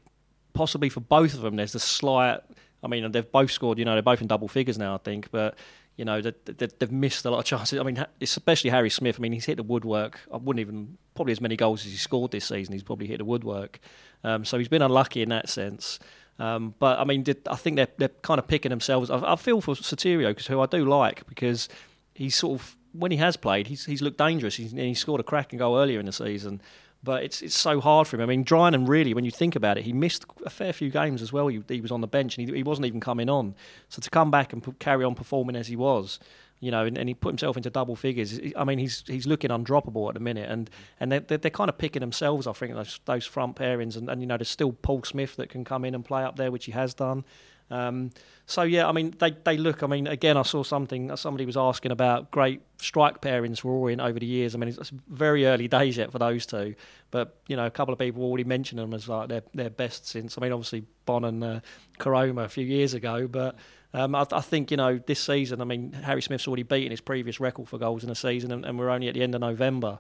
possibly 0.53 0.89
for 0.89 1.01
both 1.01 1.35
of 1.35 1.43
them, 1.43 1.55
there's 1.55 1.77
a 1.77 1.81
slight. 1.81 2.41
I 2.83 2.89
mean, 2.89 3.11
they've 3.13 3.31
both 3.31 3.53
scored. 3.53 3.79
You 3.79 3.85
know, 3.85 3.93
they're 3.93 4.03
both 4.03 4.21
in 4.21 4.27
double 4.27 4.49
figures 4.49 4.79
now. 4.79 4.97
I 4.97 4.99
think, 4.99 5.31
but 5.31 5.57
you 5.99 6.05
know, 6.05 6.23
they, 6.23 6.33
have 6.81 6.93
missed 6.93 7.25
a 7.25 7.31
lot 7.31 7.41
of 7.41 7.45
chances. 7.45 7.79
I 7.79 7.83
mean, 7.83 8.07
especially 8.21 8.71
Harry 8.71 8.89
Smith. 8.89 9.17
I 9.19 9.21
mean, 9.21 9.33
he's 9.33 9.47
hit 9.47 9.57
the 9.57 9.65
woodwork. 9.65 10.21
I 10.33 10.37
wouldn't 10.37 10.61
even 10.61 10.97
probably 11.17 11.33
as 11.33 11.41
many 11.41 11.57
goals 11.57 11.85
as 11.85 11.91
he 11.91 11.99
scored 11.99 12.31
this 12.31 12.45
season. 12.45 12.73
He's 12.73 12.85
probably 12.85 13.09
hit 13.09 13.19
the 13.19 13.25
woodwork. 13.25 13.81
Um, 14.23 14.45
so 14.45 14.59
he's 14.59 14.69
been 14.69 14.81
unlucky 14.81 15.23
in 15.23 15.29
that 15.31 15.49
sense. 15.49 15.99
Um, 16.39 16.73
but 16.79 17.01
I 17.01 17.05
mean, 17.05 17.25
did, 17.25 17.39
I 17.51 17.57
think 17.57 17.75
they're 17.75 17.89
they're 17.97 18.09
kind 18.23 18.39
of 18.39 18.47
picking 18.47 18.71
themselves. 18.71 19.11
I, 19.11 19.33
I 19.33 19.35
feel 19.35 19.61
for 19.61 19.75
Sotiriou 19.75 20.29
because 20.29 20.47
who 20.47 20.61
I 20.61 20.67
do 20.67 20.85
like 20.85 21.27
because 21.27 21.69
he's 22.15 22.37
sort 22.37 22.61
of 22.61 22.77
when 22.93 23.11
he 23.11 23.17
has 23.17 23.37
played, 23.37 23.67
he's 23.67 23.85
he's 23.85 24.01
looked 24.01 24.19
dangerous. 24.19 24.55
He's, 24.55 24.71
he 24.71 24.95
scored 24.95 25.21
a 25.21 25.25
cracking 25.25 25.59
goal 25.59 25.77
earlier 25.77 25.99
in 25.99 26.07
the 26.07 26.13
season. 26.13 26.63
But 27.03 27.23
it's 27.23 27.43
it's 27.43 27.57
so 27.57 27.81
hard 27.81 28.09
for 28.09 28.17
him. 28.17 28.23
I 28.23 28.27
mean, 28.27 28.45
Drinan 28.45 28.89
really, 28.89 29.15
when 29.15 29.25
you 29.25 29.31
think 29.31 29.55
about 29.55 29.79
it, 29.79 29.85
he 29.85 29.93
missed 29.93 30.25
a 30.45 30.51
fair 30.51 30.73
few 30.73 30.91
games 30.91 31.23
as 31.23 31.33
well. 31.33 31.47
He, 31.47 31.63
he 31.69 31.81
was 31.81 31.93
on 31.93 32.01
the 32.01 32.09
bench 32.09 32.37
and 32.37 32.49
he, 32.49 32.57
he 32.57 32.63
wasn't 32.63 32.87
even 32.87 33.01
coming 33.01 33.31
on. 33.31 33.55
So 33.89 34.01
to 34.01 34.11
come 34.11 34.31
back 34.31 34.53
and 34.53 34.79
carry 34.81 35.05
on 35.05 35.15
performing 35.15 35.55
as 35.55 35.69
he 35.69 35.77
was, 35.77 36.19
you 36.61 36.73
know, 36.73 36.85
and, 36.85 36.99
and, 36.99 37.09
he 37.09 37.15
put 37.15 37.29
himself 37.29 37.57
into 37.57 37.71
double 37.71 37.95
figures. 37.95 38.41
I 38.57 38.65
mean, 38.65 38.79
he's 38.79 39.05
he's 39.07 39.27
looking 39.27 39.51
undroppable 39.51 40.09
at 40.09 40.15
the 40.15 40.21
minute, 40.21 40.51
and 40.51 40.69
and 40.99 41.13
they're, 41.13 41.21
they're, 41.21 41.39
they're 41.39 41.51
kind 41.53 41.69
of 41.69 41.79
picking 41.79 42.01
themselves. 42.01 42.47
I 42.47 42.53
think 42.53 42.75
those 42.75 42.99
those 43.05 43.27
front 43.27 43.55
pairings, 43.55 43.97
and, 43.97 44.09
and 44.09 44.21
you 44.21 44.27
know, 44.27 44.37
there's 44.37 44.49
still 44.49 44.73
Paul 44.73 45.05
Smith 45.05 45.37
that 45.37 45.51
can 45.51 45.65
come 45.65 45.85
in 45.85 45.95
and 45.95 46.05
play 46.05 46.25
up 46.25 46.37
there, 46.37 46.51
which 46.51 46.65
he 46.65 46.73
has 46.73 46.95
done. 46.95 47.25
Um, 47.71 48.11
so 48.47 48.63
yeah, 48.63 48.89
I 48.89 48.93
mean 48.93 49.15
they, 49.19 49.33
they 49.45 49.59
look. 49.59 49.83
I 49.83 49.87
mean 49.87 50.07
again, 50.07 50.37
I 50.37 50.43
saw 50.43 50.63
something. 50.63 51.15
Somebody 51.17 51.45
was 51.45 51.57
asking 51.57 51.93
about 51.93 52.31
great 52.31 52.63
strike 52.79 53.21
pairings 53.21 53.61
for 53.61 53.71
Orient 53.71 54.01
over 54.01 54.19
the 54.19 54.27
years. 54.27 54.55
I 54.55 54.59
mean 54.59 54.71
it's, 54.71 54.91
very 55.09 55.47
early 55.47 55.69
days 55.69 55.99
yet 55.99 56.11
for 56.11 56.19
those 56.19 56.47
two, 56.47 56.75
but 57.11 57.37
you 57.47 57.57
know 57.57 57.67
a 57.67 57.71
couple 57.71 57.93
of 57.93 57.99
people 57.99 58.23
already 58.23 58.45
mentioned 58.45 58.79
them 58.79 58.95
as 58.95 59.09
like 59.09 59.29
their 59.29 59.43
their 59.53 59.71
best 59.71 60.07
since. 60.07 60.39
I 60.39 60.41
mean 60.41 60.53
obviously 60.53 60.85
Bonne 61.05 61.25
and 61.25 61.45
uh, 61.45 61.61
Koroma 61.99 62.45
a 62.45 62.49
few 62.49 62.65
years 62.65 62.95
ago, 62.95 63.27
but. 63.29 63.57
Um, 63.95 64.15
I, 64.15 64.27
I, 64.33 64.43
think 64.43 64.71
you 64.71 64.77
know 64.77 64.99
this 64.99 65.19
season. 65.19 65.63
I 65.63 65.65
mean, 65.65 65.95
Harry 65.95 66.21
Smith's 66.21 66.47
already 66.47 66.63
beaten 66.63 66.91
his 66.91 67.01
previous 67.01 67.41
record 67.41 67.71
for 67.71 67.79
goals 67.79 68.05
in 68.05 68.11
a 68.11 68.15
season, 68.15 68.53
and, 68.53 68.67
and 68.67 68.79
we're 68.79 68.91
only 68.91 69.09
at 69.09 69.15
the 69.15 69.23
end 69.23 69.35
of 69.35 69.41
November. 69.41 69.99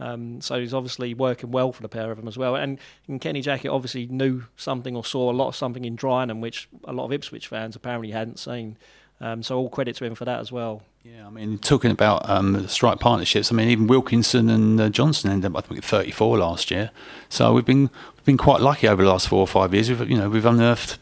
Um, 0.00 0.40
so 0.40 0.58
he's 0.58 0.72
obviously 0.72 1.12
working 1.12 1.50
well 1.50 1.72
for 1.72 1.82
the 1.82 1.88
pair 1.88 2.10
of 2.10 2.16
them 2.16 2.26
as 2.26 2.38
well. 2.38 2.56
And, 2.56 2.78
and, 3.06 3.20
Kenny 3.20 3.42
Jackett 3.42 3.70
obviously 3.70 4.06
knew 4.06 4.44
something 4.56 4.96
or 4.96 5.04
saw 5.04 5.30
a 5.30 5.34
lot 5.34 5.48
of 5.48 5.56
something 5.56 5.84
in 5.84 5.96
Drinan, 5.96 6.40
which 6.40 6.68
a 6.84 6.92
lot 6.92 7.04
of 7.04 7.12
Ipswich 7.12 7.46
fans 7.46 7.76
apparently 7.76 8.10
hadn't 8.10 8.38
seen. 8.38 8.78
Um, 9.20 9.42
so 9.42 9.58
all 9.58 9.68
credit 9.68 9.96
to 9.96 10.04
him 10.06 10.14
for 10.14 10.24
that 10.24 10.40
as 10.40 10.50
well. 10.50 10.82
Yeah, 11.02 11.26
I 11.26 11.30
mean, 11.30 11.56
talking 11.56 11.90
about 11.90 12.28
um, 12.28 12.68
strike 12.68 13.00
partnerships, 13.00 13.50
I 13.50 13.54
mean, 13.54 13.70
even 13.70 13.86
Wilkinson 13.86 14.50
and 14.50 14.78
uh, 14.78 14.90
Johnson 14.90 15.30
ended 15.30 15.50
up, 15.50 15.56
I 15.56 15.66
think, 15.66 15.78
at 15.78 15.84
34 15.84 16.36
last 16.36 16.70
year. 16.70 16.90
So 17.30 17.54
we've 17.54 17.64
been 17.64 17.88
we've 18.16 18.24
been 18.26 18.36
quite 18.36 18.60
lucky 18.60 18.86
over 18.86 19.02
the 19.02 19.08
last 19.08 19.26
four 19.26 19.40
or 19.40 19.46
five 19.46 19.72
years. 19.72 19.88
We've, 19.88 20.10
you 20.10 20.18
know, 20.18 20.28
we've 20.28 20.44
unearthed 20.44 20.98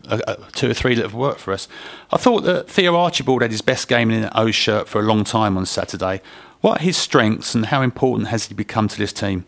two 0.52 0.70
or 0.70 0.74
three 0.74 0.94
that 0.94 1.02
have 1.02 1.14
worked 1.14 1.40
for 1.40 1.52
us. 1.52 1.66
I 2.12 2.16
thought 2.16 2.42
that 2.42 2.70
Theo 2.70 2.94
Archibald 2.94 3.42
had 3.42 3.50
his 3.50 3.60
best 3.60 3.88
game 3.88 4.12
in 4.12 4.22
an 4.22 4.30
O 4.36 4.52
shirt 4.52 4.86
for 4.86 5.00
a 5.00 5.02
long 5.02 5.24
time 5.24 5.56
on 5.56 5.66
Saturday. 5.66 6.20
What 6.60 6.80
are 6.80 6.84
his 6.84 6.96
strengths 6.96 7.56
and 7.56 7.66
how 7.66 7.82
important 7.82 8.28
has 8.28 8.46
he 8.46 8.54
become 8.54 8.86
to 8.86 8.98
this 8.98 9.12
team? 9.12 9.46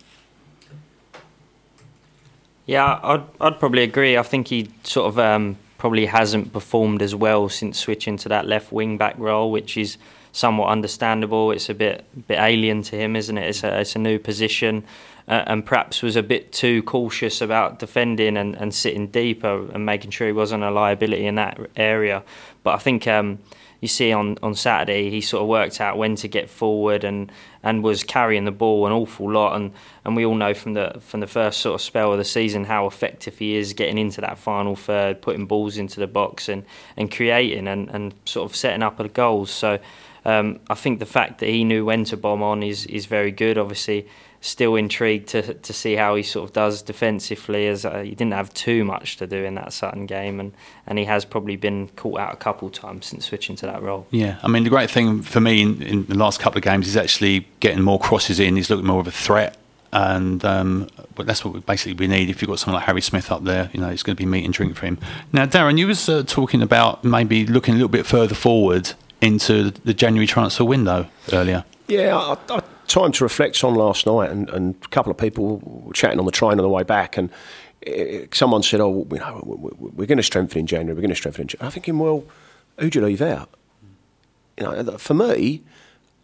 Yeah, 2.67 2.99
I'd, 3.05 3.23
I'd 3.41 3.61
probably 3.61 3.85
agree. 3.85 4.19
I 4.19 4.25
think 4.25 4.49
he 4.49 4.69
sort 4.83 5.07
of 5.11 5.19
um, 5.21 5.59
probably 5.79 6.07
hasn't 6.07 6.53
performed 6.53 7.03
as 7.03 7.15
well 7.15 7.49
since 7.49 7.79
switching 7.79 8.17
to 8.17 8.29
that 8.31 8.49
left 8.49 8.73
wing 8.73 8.99
back 8.99 9.17
role, 9.17 9.53
which 9.53 9.77
is 9.77 9.97
somewhat 10.33 10.69
understandable. 10.69 11.51
It's 11.53 11.69
a 11.69 11.75
bit 11.75 12.05
bit 12.27 12.39
alien 12.39 12.83
to 12.83 12.97
him, 12.97 13.17
isn't 13.17 13.37
it? 13.37 13.49
It's 13.49 13.65
a, 13.65 13.81
it's 13.81 13.97
a 13.97 13.99
new 13.99 14.19
position, 14.19 14.85
uh, 15.29 15.45
and 15.47 15.65
perhaps 15.65 16.03
was 16.03 16.17
a 16.17 16.23
bit 16.23 16.53
too 16.53 16.83
cautious 16.83 17.41
about 17.41 17.79
defending 17.79 18.37
and, 18.37 18.55
and 18.57 18.75
sitting 18.75 19.09
deeper 19.09 19.71
and 19.73 19.85
making 19.87 20.11
sure 20.11 20.27
he 20.27 20.33
wasn't 20.33 20.63
a 20.63 20.71
liability 20.71 21.27
in 21.27 21.37
that 21.37 21.59
area. 21.77 22.23
But 22.63 22.75
I 22.75 22.79
think. 22.79 23.07
Um, 23.07 23.39
you 23.81 23.89
see 23.89 24.13
on, 24.13 24.37
on 24.43 24.55
Saturday 24.55 25.11
he 25.11 25.21
sort 25.21 25.43
of 25.43 25.49
worked 25.49 25.81
out 25.81 25.97
when 25.97 26.15
to 26.17 26.29
get 26.29 26.51
forward 26.51 27.03
and, 27.03 27.33
and 27.63 27.83
was 27.83 28.05
carrying 28.05 28.45
the 28.45 28.51
ball 28.51 28.87
an 28.87 28.93
awful 28.93 29.31
lot 29.31 29.57
and, 29.57 29.73
and 30.05 30.15
we 30.15 30.25
all 30.25 30.35
know 30.35 30.55
from 30.55 30.75
the 30.75 30.97
from 31.01 31.21
the 31.21 31.27
first 31.27 31.61
sort 31.61 31.75
of 31.75 31.81
spell 31.81 32.13
of 32.13 32.19
the 32.19 32.25
season 32.25 32.65
how 32.65 32.87
effective 32.87 33.39
he 33.39 33.57
is 33.57 33.73
getting 33.73 33.99
into 33.99 34.21
that 34.21 34.39
final 34.39 34.77
third, 34.77 35.21
putting 35.23 35.47
balls 35.47 35.79
into 35.79 35.99
the 35.99 36.07
box 36.07 36.49
and, 36.49 36.65
and 36.97 37.11
creating 37.11 37.67
and, 37.67 37.89
and 37.91 38.15
sort 38.25 38.51
of 38.51 38.55
setting 38.55 38.83
up 38.83 38.99
the 38.99 39.09
goals. 39.09 39.51
So 39.51 39.79
um, 40.25 40.61
I 40.69 40.75
think 40.75 40.99
the 40.99 41.07
fact 41.07 41.39
that 41.41 41.49
he 41.49 41.65
knew 41.65 41.85
when 41.85 42.05
to 42.05 42.17
bomb 42.17 42.43
on 42.43 42.63
is 42.63 42.87
is 42.87 43.07
very 43.07 43.31
good. 43.31 43.59
Obviously, 43.59 44.07
still 44.41 44.75
intrigued 44.77 45.29
to 45.29 45.55
to 45.55 45.73
see 45.73 45.95
how 45.95 46.15
he 46.15 46.23
sort 46.23 46.49
of 46.49 46.53
does 46.53 46.83
defensively, 46.83 47.67
as 47.69 47.85
uh, 47.85 48.01
he 48.01 48.11
didn't 48.11 48.33
have 48.33 48.53
too 48.53 48.85
much 48.85 49.17
to 49.19 49.27
do 49.27 49.45
in 49.45 49.55
that 49.55 49.73
Sutton 49.73 50.07
game, 50.07 50.41
and, 50.41 50.53
and 50.87 50.99
he 50.99 51.05
has 51.05 51.25
probably 51.25 51.57
been 51.57 51.89
caught 51.97 52.21
out 52.21 52.35
a 52.35 52.37
couple 52.37 52.69
times 52.71 53.07
since 53.07 53.27
switching 53.27 53.57
to 53.57 53.67
that 53.67 53.83
role. 53.83 54.07
Yeah, 54.11 54.39
I 54.43 54.49
mean 54.49 54.65
the 54.65 54.71
great 54.71 54.91
thing 54.91 55.23
for 55.23 55.41
me 55.41 55.63
in, 55.63 55.83
in 55.83 56.07
the 56.07 56.17
last 56.17 56.41
couple 56.41 56.59
of 56.59 56.65
games 56.65 56.87
is 56.87 56.97
actually 56.97 57.47
getting 57.61 57.83
more 57.83 57.99
crosses 57.99 58.41
in. 58.41 58.57
He's 58.57 58.71
looking 58.71 58.87
more 58.87 59.01
of 59.01 59.07
a 59.07 59.13
threat 59.13 59.57
and 59.93 60.45
um, 60.45 60.89
but 61.15 61.27
that's 61.27 61.45
what 61.45 61.55
we 61.55 61.61
basically 61.61 61.95
we 61.95 62.07
need. 62.07 62.31
If 62.31 62.41
you've 62.41 62.49
got 62.49 62.59
someone 62.59 62.79
like 62.79 62.87
Harry 62.87 63.01
Smith 63.01 63.33
up 63.33 63.45
there, 63.45 63.71
you 63.73 63.81
know 63.81 63.89
it's 63.89 64.03
going 64.03 64.17
to 64.17 64.21
be 64.21 64.27
meat 64.27 64.45
and 64.45 64.55
drink 64.55 64.77
for 64.77 64.87
him. 64.87 64.99
Now, 65.33 65.47
Darin, 65.47 65.79
you 65.79 65.87
was 65.87 66.09
uh, 66.09 66.23
talking 66.27 66.63
about 66.63 67.05
maybe 67.05 67.47
looking 67.47 67.75
a 67.75 67.77
little 67.77 67.89
bit 67.89 68.07
further 68.07 68.35
forward 68.35 68.93
into 69.21 69.71
the 69.71 69.95
January 69.95 70.27
transfer 70.27 70.65
window 70.65 71.09
earlier. 71.33 71.65
Yeah, 71.89 72.17
I, 72.17 72.37
I, 72.49 72.63
time 72.87 73.13
to 73.13 73.25
reflect 73.25 73.63
on 73.65 73.75
last 73.75 74.07
night, 74.07 74.31
and, 74.31 74.49
and 74.51 74.75
a 74.85 74.89
couple 74.89 75.11
of 75.11 75.19
people 75.19 75.59
were 75.59 75.93
chatting 75.93 76.19
on 76.19 76.27
the 76.27 76.33
train 76.33 76.53
on 76.53 76.59
the 76.59 76.69
way 76.69 76.83
back, 76.83 77.17
and 77.17 77.31
it, 77.81 78.23
eh, 78.23 78.27
someone 78.33 78.63
said, 78.63 78.81
"Oh, 78.81 79.07
you 79.11 79.19
know, 79.19 79.41
we're 79.45 80.07
going 80.07 80.19
to 80.19 80.23
strengthen 80.23 80.61
in 80.61 80.67
January. 80.67 80.95
We're 80.95 81.03
going 81.03 81.11
to 81.11 81.17
strengthen 81.17 81.43
in." 81.43 81.49
January. 81.49 81.67
I'm 81.67 81.73
thinking, 81.73 81.99
well, 81.99 82.25
who'd 82.79 82.95
you 82.95 83.05
leave 83.05 83.23
out? 83.23 83.51
You 84.59 84.65
know, 84.65 84.99
for 84.99 85.15
me, 85.15 85.63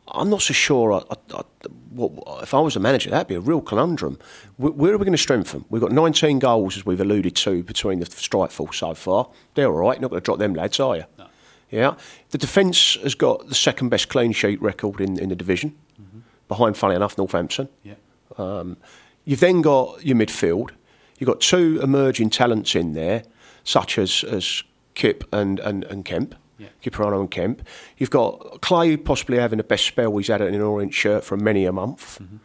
I'm 0.08 0.30
not 0.30 0.42
so 0.42 0.52
sure. 0.52 0.92
I, 0.92 1.14
I, 1.34 1.42
what, 1.90 2.42
if 2.42 2.52
I 2.52 2.60
was 2.60 2.76
a 2.76 2.80
manager, 2.80 3.10
that'd 3.10 3.28
be 3.28 3.34
a 3.34 3.40
real 3.40 3.60
conundrum. 3.60 4.18
Where, 4.56 4.72
where 4.72 4.92
are 4.92 4.98
we 4.98 5.04
going 5.04 5.12
to 5.12 5.18
strengthen? 5.18 5.64
We've 5.70 5.82
got 5.82 5.92
19 5.92 6.38
goals, 6.38 6.76
as 6.76 6.86
we've 6.86 7.00
alluded 7.00 7.34
to, 7.36 7.62
between 7.62 8.00
the 8.00 8.06
strike 8.06 8.50
force 8.50 8.78
so 8.78 8.94
far. 8.94 9.28
They're 9.54 9.66
all 9.66 9.78
right. 9.78 9.96
You're 9.96 10.02
not 10.02 10.10
going 10.10 10.20
to 10.20 10.24
drop 10.24 10.38
them 10.38 10.54
lads, 10.54 10.78
are 10.78 10.96
you? 10.96 11.04
No. 11.18 11.26
Yeah. 11.70 11.96
The 12.30 12.38
defence 12.38 12.96
has 13.02 13.14
got 13.14 13.48
the 13.48 13.54
second 13.54 13.88
best 13.88 14.08
clean 14.08 14.32
sheet 14.32 14.60
record 14.62 15.00
in, 15.00 15.18
in 15.18 15.30
the 15.30 15.36
division, 15.36 15.76
mm-hmm. 16.00 16.20
behind, 16.48 16.76
funny 16.76 16.94
enough, 16.94 17.18
Northampton. 17.18 17.68
Yeah. 17.82 17.94
Um, 18.38 18.76
you've 19.24 19.40
then 19.40 19.62
got 19.62 20.04
your 20.04 20.16
midfield. 20.16 20.70
You've 21.18 21.28
got 21.28 21.40
two 21.40 21.80
emerging 21.82 22.30
talents 22.30 22.74
in 22.74 22.92
there, 22.92 23.24
such 23.64 23.98
as, 23.98 24.22
as 24.24 24.62
Kip 24.94 25.24
and, 25.32 25.58
and, 25.60 25.84
and 25.84 26.04
Kemp. 26.04 26.34
Yeah. 26.58 26.68
Kyprianou 26.82 27.20
and 27.20 27.30
Kemp. 27.30 27.66
You've 27.98 28.10
got 28.10 28.60
Clay 28.62 28.96
possibly 28.96 29.38
having 29.38 29.58
the 29.58 29.64
best 29.64 29.84
spell 29.84 30.16
he's 30.16 30.28
had 30.28 30.40
in 30.40 30.54
an 30.54 30.62
orange 30.62 30.94
shirt 30.94 31.24
for 31.24 31.36
many 31.36 31.66
a 31.66 31.72
month. 31.72 32.18
Mm-hmm. 32.18 32.36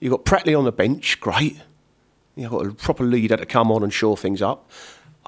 You've 0.00 0.10
got 0.10 0.24
Pratley 0.24 0.58
on 0.58 0.64
the 0.64 0.72
bench, 0.72 1.20
great. 1.20 1.60
You've 2.34 2.50
got 2.50 2.66
a 2.66 2.72
proper 2.72 3.04
leader 3.04 3.36
to 3.36 3.46
come 3.46 3.70
on 3.70 3.82
and 3.82 3.92
shore 3.92 4.16
things 4.16 4.42
up. 4.42 4.68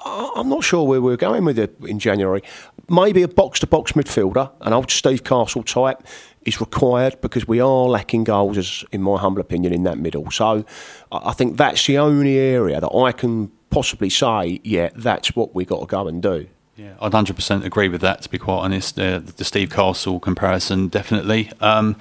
I'm 0.05 0.49
not 0.49 0.63
sure 0.63 0.85
where 0.87 1.01
we're 1.01 1.17
going 1.17 1.45
with 1.45 1.57
it 1.57 1.75
in 1.81 1.99
January. 1.99 2.41
Maybe 2.89 3.23
a 3.23 3.27
box 3.27 3.59
to 3.61 3.67
box 3.67 3.93
midfielder, 3.93 4.51
an 4.61 4.73
old 4.73 4.91
Steve 4.91 5.23
Castle 5.23 5.63
type, 5.63 6.03
is 6.45 6.61
required 6.61 7.19
because 7.21 7.47
we 7.47 7.59
are 7.59 7.85
lacking 7.85 8.23
goals, 8.23 8.57
as 8.57 8.85
in 8.91 9.01
my 9.01 9.17
humble 9.17 9.41
opinion, 9.41 9.73
in 9.73 9.83
that 9.83 9.97
middle. 9.97 10.31
So 10.31 10.65
I 11.11 11.33
think 11.33 11.57
that's 11.57 11.85
the 11.85 11.97
only 11.97 12.37
area 12.37 12.79
that 12.79 12.93
I 12.95 13.11
can 13.11 13.51
possibly 13.69 14.09
say, 14.09 14.61
yeah, 14.63 14.89
that's 14.95 15.35
what 15.35 15.53
we've 15.53 15.67
got 15.67 15.81
to 15.81 15.85
go 15.85 16.07
and 16.07 16.21
do. 16.21 16.47
Yeah, 16.77 16.93
I'd 17.01 17.11
100% 17.11 17.65
agree 17.65 17.89
with 17.89 18.01
that, 18.01 18.21
to 18.21 18.29
be 18.29 18.37
quite 18.37 18.59
honest. 18.59 18.99
Uh, 18.99 19.19
the 19.19 19.43
Steve 19.43 19.71
Castle 19.71 20.19
comparison, 20.19 20.87
definitely. 20.89 21.51
Um, 21.59 21.95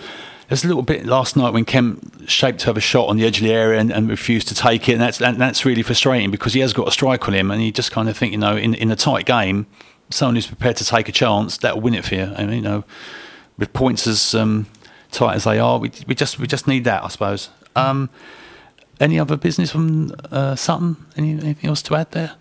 there's 0.48 0.64
a 0.64 0.68
little 0.68 0.82
bit 0.82 1.06
last 1.06 1.36
night 1.36 1.52
when 1.52 1.64
Kemp 1.64 2.28
shaped 2.28 2.60
to 2.60 2.66
have 2.66 2.76
a 2.76 2.80
shot 2.80 3.08
on 3.08 3.16
the 3.16 3.24
edge 3.24 3.38
of 3.38 3.44
the 3.44 3.52
area 3.52 3.80
and, 3.80 3.90
and 3.90 4.08
refused 4.08 4.48
to 4.48 4.54
take 4.54 4.88
it, 4.88 4.92
and 4.92 5.00
that's 5.00 5.20
and 5.20 5.40
that's 5.40 5.64
really 5.64 5.82
frustrating 5.82 6.30
because 6.30 6.52
he 6.52 6.60
has 6.60 6.72
got 6.72 6.86
a 6.86 6.90
strike 6.90 7.26
on 7.26 7.34
him, 7.34 7.50
and 7.50 7.62
you 7.62 7.72
just 7.72 7.90
kind 7.90 8.08
of 8.08 8.16
think, 8.16 8.32
you 8.32 8.38
know, 8.38 8.56
in 8.56 8.74
in 8.74 8.90
a 8.90 8.96
tight 8.96 9.26
game, 9.26 9.66
someone 10.10 10.36
who's 10.36 10.46
prepared 10.46 10.76
to 10.76 10.84
take 10.84 11.08
a 11.08 11.12
chance 11.12 11.58
that'll 11.58 11.80
win 11.80 11.94
it 11.94 12.04
for 12.04 12.14
you. 12.14 12.32
I 12.36 12.44
mean, 12.46 12.56
you 12.56 12.62
know, 12.62 12.84
with 13.58 13.72
points 13.72 14.06
as 14.06 14.34
um, 14.34 14.66
tight 15.10 15.34
as 15.34 15.44
they 15.44 15.58
are, 15.58 15.78
we 15.78 15.90
we 16.06 16.14
just 16.14 16.38
we 16.38 16.46
just 16.46 16.68
need 16.68 16.84
that, 16.84 17.02
I 17.02 17.08
suppose. 17.08 17.50
Um, 17.74 18.08
any 19.00 19.18
other 19.18 19.36
business 19.36 19.70
from 19.70 20.14
uh, 20.30 20.54
Sutton? 20.54 20.96
Any, 21.16 21.32
anything 21.32 21.68
else 21.68 21.82
to 21.82 21.96
add 21.96 22.12
there? 22.12 22.36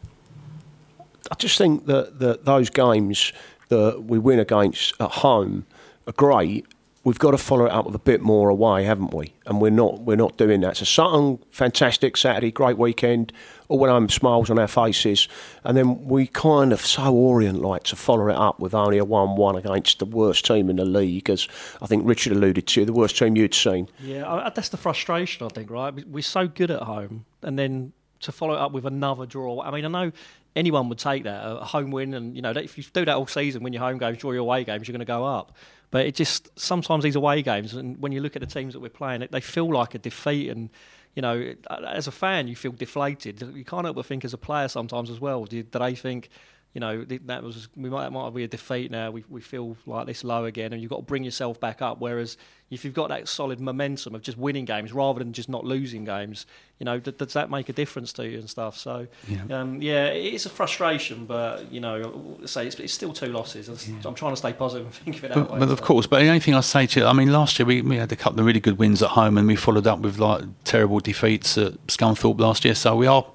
I 1.32 1.36
just 1.36 1.58
think 1.58 1.88
that, 1.88 2.20
that 2.20 2.46
those 2.46 2.70
games 2.70 3.34
that 3.70 4.04
we 4.04 4.20
win 4.20 4.39
against 4.39 4.94
at 5.02 5.12
home 5.12 5.65
are 6.08 6.13
great 6.13 6.65
we've 7.06 7.20
got 7.20 7.32
to 7.32 7.38
follow 7.38 7.65
it 7.65 7.72
up 7.72 7.86
with 7.86 7.96
a 7.96 8.00
bit 8.00 8.20
more 8.20 8.50
away, 8.50 8.84
haven't 8.84 9.13
we? 9.13 9.32
And 9.46 9.62
we're 9.62 9.70
not 9.70 10.02
we're 10.02 10.18
not 10.18 10.36
doing 10.36 10.60
that. 10.62 10.76
So 10.78 10.84
Sutton, 10.84 11.39
fantastic 11.50 12.18
Saturday, 12.18 12.52
great 12.52 12.78
weekend. 12.78 13.32
All 13.70 13.80
went 13.80 13.91
home 13.91 14.10
smiles 14.10 14.50
on 14.50 14.60
our 14.60 14.68
faces, 14.68 15.28
and 15.63 15.78
then 15.78 16.06
we 16.06 16.28
kind 16.28 16.74
of 16.74 16.82
so 16.82 17.15
Orient 17.15 17.62
like 17.62 17.84
to 17.84 17.96
follow 17.96 18.28
it 18.28 18.36
up 18.36 18.60
with 18.60 18.76
only 18.76 18.98
a 18.98 19.06
one-one 19.06 19.56
against 19.56 20.00
the 20.00 20.06
worst 20.06 20.46
team 20.46 20.70
in 20.70 20.76
the 20.76 20.86
league, 20.86 21.30
as 21.30 21.48
I 21.82 21.88
think 21.88 22.06
Richard 22.06 22.34
alluded 22.34 22.68
to, 22.68 22.86
the 22.86 22.94
worst 22.94 23.18
team 23.18 23.36
you'd 23.36 23.56
seen. 23.56 23.88
Yeah, 24.00 24.52
that's 24.54 24.70
the 24.70 24.78
frustration 24.78 25.46
I 25.46 25.50
think. 25.50 25.72
Right, 25.72 26.08
we're 26.08 26.22
so 26.22 26.48
good 26.48 26.70
at 26.70 26.82
home, 26.82 27.26
and 27.41 27.58
then 27.58 27.94
to 28.22 28.32
follow 28.32 28.54
it 28.54 28.60
up 28.60 28.72
with 28.72 28.86
another 28.86 29.26
draw. 29.26 29.62
I 29.62 29.72
mean, 29.72 29.86
I 29.86 29.88
know 29.88 30.12
anyone 30.56 30.88
would 30.89 31.00
take 31.00 31.24
that 31.24 31.44
a 31.44 31.63
home 31.63 31.91
win, 31.91 32.13
and 32.13 32.36
you 32.36 32.41
know 32.41 32.52
if 32.52 32.78
you 32.78 32.84
do 32.84 33.06
that 33.06 33.15
all 33.15 33.28
season, 33.28 33.63
win 33.63 33.74
your 33.74 33.82
home 33.82 33.98
games, 33.98 34.18
draw 34.20 34.32
your 34.32 34.41
away 34.41 34.63
games, 34.63 34.88
you're 34.88 34.94
going 34.94 35.00
to 35.00 35.06
go 35.06 35.26
up. 35.26 35.56
But 35.95 36.08
it 36.08 36.15
just 36.15 36.49
sometimes 36.60 37.05
these 37.05 37.15
away 37.15 37.41
games, 37.41 37.73
and 37.73 37.97
when 38.01 38.12
you 38.12 38.19
look 38.19 38.36
at 38.36 38.41
the 38.41 38.45
teams 38.45 38.73
that 38.73 38.81
we're 38.81 38.89
playing, 38.89 39.25
they 39.31 39.39
feel 39.39 39.71
like 39.71 39.95
a 39.95 39.97
defeat. 39.97 40.49
And 40.49 40.69
you 41.15 41.21
know, 41.21 41.53
as 41.69 42.05
a 42.05 42.12
fan, 42.12 42.49
you 42.49 42.55
feel 42.58 42.73
deflated. 42.73 43.41
You 43.55 43.63
can't 43.63 43.86
help 43.86 43.95
but 43.95 44.05
think 44.05 44.25
as 44.25 44.34
a 44.34 44.38
player 44.38 44.67
sometimes 44.67 45.10
as 45.10 45.21
well. 45.21 45.45
Did, 45.45 45.71
did 45.71 45.81
they 45.81 45.95
think? 45.95 46.27
You 46.76 46.82
know 46.82 47.06
that 47.06 47.42
was 47.42 47.70
we 47.78 47.90
might 47.90 48.10
might 48.10 48.34
be 48.34 48.44
a 48.44 48.50
defeat 48.50 48.92
now. 48.92 49.10
We 49.10 49.24
we 49.30 49.40
feel 49.40 49.78
like 49.86 50.08
this 50.08 50.26
low 50.26 50.44
again, 50.44 50.74
and 50.74 50.82
you've 50.82 50.90
got 50.92 50.98
to 50.98 51.04
bring 51.04 51.24
yourself 51.24 51.58
back 51.58 51.82
up. 51.82 52.02
Whereas 52.02 52.36
if 52.70 52.84
you've 52.84 52.94
got 52.94 53.08
that 53.08 53.30
solid 53.30 53.62
momentum 53.62 54.14
of 54.14 54.22
just 54.22 54.38
winning 54.38 54.66
games 54.66 54.92
rather 54.92 55.20
than 55.20 55.32
just 55.32 55.48
not 55.48 55.64
losing 55.64 56.04
games, 56.04 56.46
you 56.78 56.84
know, 56.84 57.00
does 57.00 57.32
that 57.32 57.50
make 57.50 57.70
a 57.70 57.74
difference 57.74 58.12
to 58.12 58.28
you 58.28 58.40
and 58.40 58.50
stuff? 58.50 58.76
So, 58.76 59.08
yeah, 59.30 59.62
um, 59.62 59.82
yeah 59.82 60.08
it's 60.08 60.46
a 60.46 60.50
frustration, 60.50 61.26
but 61.26 61.72
you 61.72 61.80
know, 61.80 62.38
say 62.46 62.68
it's, 62.68 62.78
it's 62.78 62.94
still 62.94 63.14
two 63.14 63.28
losses. 63.28 63.70
Yeah. 63.88 63.96
I'm 64.04 64.14
trying 64.14 64.34
to 64.34 64.38
stay 64.38 64.52
positive 64.52 64.88
and 64.88 64.96
think 65.06 65.18
of 65.18 65.24
it 65.24 65.28
that 65.30 65.36
but, 65.36 65.52
way. 65.52 65.60
But 65.60 65.68
so. 65.68 65.74
of 65.74 65.82
course, 65.82 66.08
but 66.08 66.20
the 66.20 66.28
only 66.28 66.42
thing 66.42 66.56
I 66.56 66.60
say 66.62 66.88
to 66.88 67.00
you, 67.00 67.06
I 67.06 67.14
mean, 67.14 67.32
last 67.32 67.58
year 67.58 67.66
we, 67.66 67.82
we 67.84 67.96
had 67.96 68.12
a 68.12 68.18
couple 68.18 68.42
of 68.42 68.46
really 68.46 68.60
good 68.60 68.78
wins 68.78 69.02
at 69.02 69.12
home, 69.12 69.38
and 69.38 69.48
we 69.48 69.56
followed 69.56 69.88
up 69.88 70.00
with 70.00 70.18
like 70.18 70.44
terrible 70.66 71.00
defeats 71.00 71.58
at 71.58 71.74
Scunthorpe 71.88 72.38
last 72.38 72.66
year. 72.66 72.76
So 72.76 72.98
we 72.98 73.08
are 73.08 73.26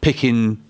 picking 0.00 0.64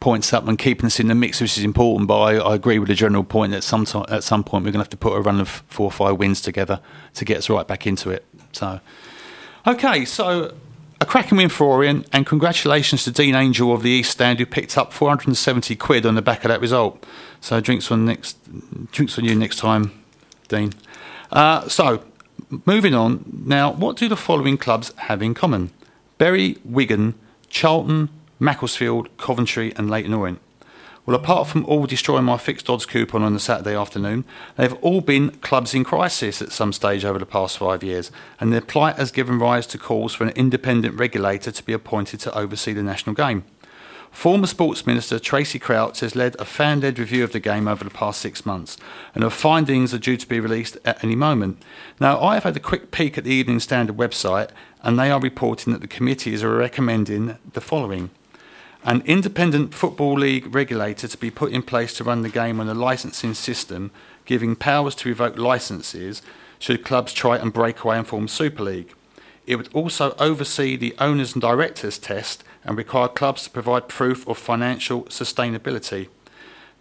points 0.00 0.32
up 0.32 0.46
and 0.46 0.58
keeping 0.58 0.86
us 0.86 1.00
in 1.00 1.08
the 1.08 1.14
mix, 1.14 1.40
which 1.40 1.58
is 1.58 1.64
important. 1.64 2.08
But 2.08 2.20
I, 2.20 2.36
I 2.36 2.54
agree 2.54 2.78
with 2.78 2.88
the 2.88 2.94
general 2.94 3.24
point 3.24 3.52
that 3.52 3.62
some 3.62 3.86
at 4.08 4.24
some 4.24 4.44
point 4.44 4.64
we're 4.64 4.70
going 4.70 4.80
to 4.80 4.84
have 4.84 4.90
to 4.90 4.96
put 4.96 5.16
a 5.16 5.20
run 5.20 5.40
of 5.40 5.48
four 5.48 5.86
or 5.86 5.92
five 5.92 6.18
wins 6.18 6.40
together 6.40 6.80
to 7.14 7.24
get 7.24 7.38
us 7.38 7.50
right 7.50 7.66
back 7.66 7.86
into 7.86 8.10
it. 8.10 8.24
So, 8.52 8.80
okay, 9.66 10.04
so 10.04 10.54
a 11.00 11.06
cracking 11.06 11.38
win 11.38 11.48
for 11.48 11.66
Orient, 11.66 12.08
and 12.12 12.26
congratulations 12.26 13.04
to 13.04 13.12
Dean 13.12 13.34
Angel 13.34 13.72
of 13.72 13.82
the 13.82 13.90
East 13.90 14.10
Stand 14.10 14.38
who 14.38 14.46
picked 14.46 14.76
up 14.76 14.92
470 14.92 15.76
quid 15.76 16.04
on 16.04 16.14
the 16.14 16.22
back 16.22 16.44
of 16.44 16.48
that 16.48 16.60
result. 16.60 17.04
So 17.40 17.60
drinks 17.60 17.90
on 17.90 18.04
next, 18.04 18.36
drinks 18.90 19.18
on 19.18 19.24
you 19.24 19.34
next 19.34 19.58
time, 19.58 20.02
Dean. 20.48 20.72
Uh, 21.30 21.68
so 21.68 22.02
moving 22.66 22.94
on 22.94 23.42
now, 23.44 23.72
what 23.72 23.96
do 23.96 24.08
the 24.08 24.16
following 24.16 24.56
clubs 24.56 24.92
have 24.96 25.22
in 25.22 25.34
common? 25.34 25.70
Bury, 26.18 26.56
Wigan, 26.64 27.14
Charlton, 27.48 28.08
Macclesfield, 28.40 29.08
Coventry, 29.16 29.72
and 29.76 29.90
Leyton 29.90 30.14
Orient. 30.14 30.40
Well, 31.08 31.16
apart 31.16 31.48
from 31.48 31.64
all 31.64 31.86
destroying 31.86 32.26
my 32.26 32.36
fixed 32.36 32.68
odds 32.68 32.84
coupon 32.84 33.22
on 33.22 33.32
the 33.32 33.40
Saturday 33.40 33.74
afternoon, 33.74 34.26
they've 34.56 34.74
all 34.82 35.00
been 35.00 35.30
clubs 35.30 35.72
in 35.72 35.82
crisis 35.82 36.42
at 36.42 36.52
some 36.52 36.70
stage 36.70 37.02
over 37.02 37.18
the 37.18 37.24
past 37.24 37.56
five 37.56 37.82
years, 37.82 38.10
and 38.38 38.52
their 38.52 38.60
plight 38.60 38.96
has 38.96 39.10
given 39.10 39.38
rise 39.38 39.66
to 39.68 39.78
calls 39.78 40.12
for 40.12 40.24
an 40.24 40.34
independent 40.36 41.00
regulator 41.00 41.50
to 41.50 41.62
be 41.62 41.72
appointed 41.72 42.20
to 42.20 42.36
oversee 42.36 42.74
the 42.74 42.82
national 42.82 43.14
game. 43.14 43.44
Former 44.10 44.46
Sports 44.46 44.86
Minister 44.86 45.18
Tracey 45.18 45.58
Crouch 45.58 46.00
has 46.00 46.14
led 46.14 46.36
a 46.38 46.44
fan 46.44 46.82
led 46.82 46.98
review 46.98 47.24
of 47.24 47.32
the 47.32 47.40
game 47.40 47.68
over 47.68 47.84
the 47.84 47.90
past 47.90 48.20
six 48.20 48.44
months, 48.44 48.76
and 49.14 49.24
her 49.24 49.30
findings 49.30 49.94
are 49.94 49.98
due 49.98 50.18
to 50.18 50.28
be 50.28 50.40
released 50.40 50.76
at 50.84 51.02
any 51.02 51.16
moment. 51.16 51.62
Now, 51.98 52.20
I 52.20 52.34
have 52.34 52.44
had 52.44 52.56
a 52.56 52.60
quick 52.60 52.90
peek 52.90 53.16
at 53.16 53.24
the 53.24 53.32
Evening 53.32 53.60
Standard 53.60 53.96
website, 53.96 54.50
and 54.82 54.98
they 54.98 55.10
are 55.10 55.20
reporting 55.20 55.72
that 55.72 55.80
the 55.80 55.88
committee 55.88 56.34
is 56.34 56.44
recommending 56.44 57.38
the 57.54 57.62
following 57.62 58.10
An 58.84 59.02
independent 59.06 59.74
Football 59.74 60.20
League 60.20 60.54
regulator 60.54 61.08
to 61.08 61.18
be 61.18 61.30
put 61.30 61.52
in 61.52 61.62
place 61.62 61.92
to 61.94 62.04
run 62.04 62.22
the 62.22 62.28
game 62.28 62.60
on 62.60 62.68
a 62.68 62.74
licensing 62.74 63.34
system, 63.34 63.90
giving 64.24 64.54
powers 64.54 64.94
to 64.96 65.08
revoke 65.08 65.36
licenses 65.36 66.22
should 66.60 66.84
clubs 66.84 67.12
try 67.12 67.36
and 67.36 67.52
break 67.52 67.82
away 67.82 67.98
and 67.98 68.06
form 68.06 68.28
Super 68.28 68.62
League. 68.62 68.94
It 69.46 69.56
would 69.56 69.68
also 69.74 70.14
oversee 70.18 70.76
the 70.76 70.94
owners 70.98 71.32
and 71.32 71.42
directors 71.42 71.98
test 71.98 72.44
and 72.64 72.76
require 72.76 73.08
clubs 73.08 73.44
to 73.44 73.50
provide 73.50 73.88
proof 73.88 74.26
of 74.28 74.38
financial 74.38 75.04
sustainability. 75.04 76.08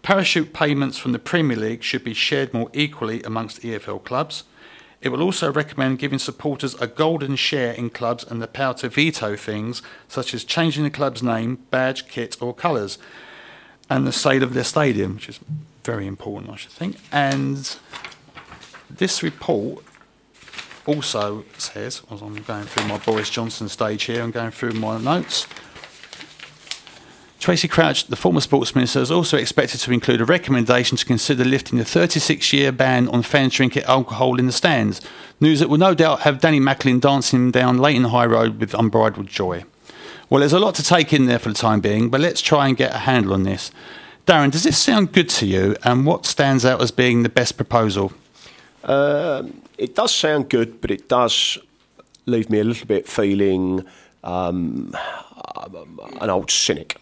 Parachute 0.03 0.53
payments 0.53 0.97
from 0.97 1.13
the 1.13 1.19
Premier 1.19 1.57
League 1.57 1.83
should 1.83 2.03
be 2.03 2.13
shared 2.13 2.53
more 2.53 2.69
equally 2.73 3.23
amongst 3.23 3.61
EFL 3.61 4.03
clubs. 4.03 4.43
It 5.01 5.09
will 5.09 5.21
also 5.21 5.51
recommend 5.51 5.99
giving 5.99 6.19
supporters 6.19 6.73
a 6.75 6.87
golden 6.87 7.35
share 7.35 7.73
in 7.73 7.89
clubs 7.89 8.23
and 8.23 8.41
the 8.41 8.47
power 8.47 8.73
to 8.75 8.89
veto 8.89 9.35
things 9.35 9.81
such 10.07 10.33
as 10.33 10.43
changing 10.43 10.83
the 10.83 10.89
club's 10.89 11.21
name, 11.21 11.59
badge, 11.69 12.07
kit, 12.07 12.35
or 12.41 12.53
colours, 12.53 12.97
and 13.89 14.07
the 14.07 14.11
sale 14.11 14.43
of 14.43 14.53
their 14.53 14.63
stadium, 14.63 15.15
which 15.15 15.29
is 15.29 15.39
very 15.83 16.07
important, 16.07 16.51
I 16.51 16.55
should 16.55 16.71
think. 16.71 16.97
And 17.11 17.77
this 18.89 19.21
report 19.21 19.83
also 20.85 21.45
says, 21.57 22.01
as 22.09 22.21
I'm 22.21 22.35
going 22.35 22.63
through 22.63 22.87
my 22.87 22.97
Boris 22.97 23.29
Johnson 23.29 23.69
stage 23.69 24.03
here 24.05 24.23
and 24.23 24.33
going 24.33 24.51
through 24.51 24.73
my 24.73 24.99
notes, 24.99 25.45
Tracey 27.39 27.67
Crouch, 27.67 28.05
the 28.07 28.15
former 28.15 28.41
sports 28.41 28.75
minister, 28.75 28.99
is 28.99 29.11
also 29.11 29.37
expected 29.37 29.79
to 29.81 29.91
include 29.91 30.21
a 30.21 30.25
recommendation 30.25 30.97
to 30.97 31.05
consider 31.05 31.45
lifting 31.45 31.77
the 31.77 31.85
36 31.85 32.51
year 32.51 32.71
ban 32.71 33.07
on 33.09 33.21
fans 33.21 33.53
drinking 33.53 33.83
alcohol 33.83 34.39
in 34.39 34.47
the 34.47 34.51
stands. 34.51 35.01
News 35.39 35.59
that 35.59 35.69
will 35.69 35.77
no 35.77 35.93
doubt 35.93 36.21
have 36.21 36.39
Danny 36.39 36.59
Macklin 36.59 36.99
dancing 36.99 37.51
down 37.51 37.77
Leyton 37.77 38.05
High 38.05 38.25
Road 38.25 38.59
with 38.59 38.73
unbridled 38.73 39.27
joy. 39.27 39.65
Well, 40.29 40.39
there's 40.39 40.53
a 40.53 40.59
lot 40.59 40.75
to 40.75 40.83
take 40.83 41.13
in 41.13 41.25
there 41.25 41.39
for 41.39 41.49
the 41.49 41.55
time 41.55 41.79
being, 41.79 42.09
but 42.09 42.19
let's 42.19 42.41
try 42.41 42.67
and 42.67 42.75
get 42.75 42.93
a 42.93 42.99
handle 42.99 43.33
on 43.33 43.43
this. 43.43 43.71
Darin, 44.25 44.49
does 44.49 44.63
this 44.63 44.77
sound 44.77 45.13
good 45.13 45.29
to 45.29 45.45
you, 45.45 45.75
and 45.83 46.05
what 46.05 46.25
stands 46.25 46.65
out 46.65 46.81
as 46.81 46.91
being 46.91 47.23
the 47.23 47.29
best 47.29 47.55
proposal? 47.55 48.11
Um, 48.83 49.61
it 49.77 49.95
does 49.95 50.13
sound 50.13 50.49
good, 50.49 50.81
but 50.81 50.91
it 50.91 51.07
does 51.07 51.57
leave 52.25 52.49
me 52.49 52.59
a 52.59 52.63
little 52.63 52.87
bit 52.87 53.07
feeling 53.07 53.85
um, 54.25 54.93
an 56.19 56.29
old 56.29 56.51
cynic. 56.51 56.99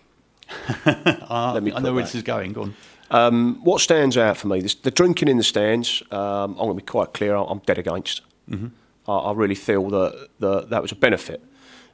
Uh, 0.85 1.51
Let 1.53 1.63
me 1.63 1.71
I 1.73 1.79
know 1.79 1.93
where 1.93 2.03
that. 2.03 2.07
this 2.07 2.15
is 2.15 2.23
going. 2.23 2.53
Go 2.53 2.63
on. 2.63 2.75
Um, 3.11 3.59
what 3.63 3.81
stands 3.81 4.17
out 4.17 4.37
for 4.37 4.47
me, 4.47 4.61
this, 4.61 4.73
the 4.75 4.89
drinking 4.91 5.27
in 5.27 5.37
the 5.37 5.43
stands, 5.43 6.01
um, 6.11 6.51
I'm 6.51 6.55
going 6.55 6.69
to 6.69 6.75
be 6.75 6.81
quite 6.85 7.13
clear, 7.13 7.35
I'm 7.35 7.59
dead 7.59 7.77
against. 7.77 8.21
Mm-hmm. 8.49 8.67
I, 9.07 9.13
I 9.15 9.31
really 9.33 9.55
feel 9.55 9.87
that, 9.89 10.29
that 10.39 10.69
that 10.71 10.81
was 10.81 10.91
a 10.91 10.95
benefit. 10.95 11.43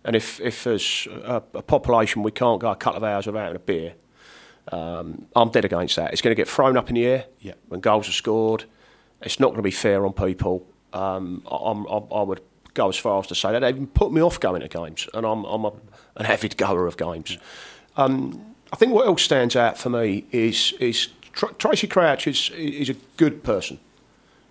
And 0.06 0.16
if, 0.16 0.40
if 0.40 0.66
as 0.66 1.08
a, 1.12 1.44
a 1.54 1.62
population 1.62 2.24
we 2.24 2.32
can't 2.32 2.60
go 2.62 2.72
a 2.72 2.76
couple 2.76 2.98
of 2.98 3.04
hours 3.04 3.26
without 3.28 3.56
a 3.56 3.60
beer, 3.60 3.94
um, 4.72 5.26
I'm 5.36 5.50
dead 5.50 5.66
against 5.66 5.98
that. 5.98 6.14
It's 6.14 6.22
going 6.22 6.32
to 6.32 6.40
get 6.40 6.48
thrown 6.48 6.78
up 6.78 6.88
in 6.90 6.96
the 6.96 7.06
air 7.06 7.26
Yeah. 7.40 7.54
when 7.68 7.82
goals 7.82 8.08
are 8.08 8.14
scored. 8.14 8.64
It's 9.22 9.40
not 9.40 9.48
going 9.48 9.58
to 9.58 9.64
be 9.64 9.72
fair 9.72 10.06
on 10.06 10.14
people. 10.14 10.66
Um, 10.94 11.44
I, 11.52 11.56
I'm, 11.56 11.88
I, 11.88 12.02
I 12.16 12.22
would 12.24 12.42
go 12.74 12.88
as 12.88 12.96
far 12.96 13.20
as 13.20 13.28
to 13.28 13.36
say 13.36 13.52
that 13.52 13.60
they 13.60 13.70
even 13.70 13.88
put 13.88 14.14
me 14.14 14.22
off 14.22 14.40
going 14.40 14.62
to 14.62 14.68
games, 14.70 15.08
and 15.14 15.26
I'm, 15.26 15.44
I'm 15.44 15.66
a, 15.66 15.74
an 16.16 16.26
avid 16.26 16.56
goer 16.58 16.88
of 16.88 16.96
games. 16.98 17.38
Um, 17.98 18.56
I 18.72 18.76
think 18.76 18.94
what 18.94 19.06
else 19.06 19.24
stands 19.24 19.56
out 19.56 19.78
for 19.78 19.90
me 19.90 20.26
is 20.32 20.74
is 20.80 21.10
Tr- 21.34 21.54
Tracey 21.58 21.88
Crouch 21.88 22.28
is 22.28 22.50
is 22.52 22.90
a 22.90 22.96
good 23.18 23.44
person, 23.44 23.80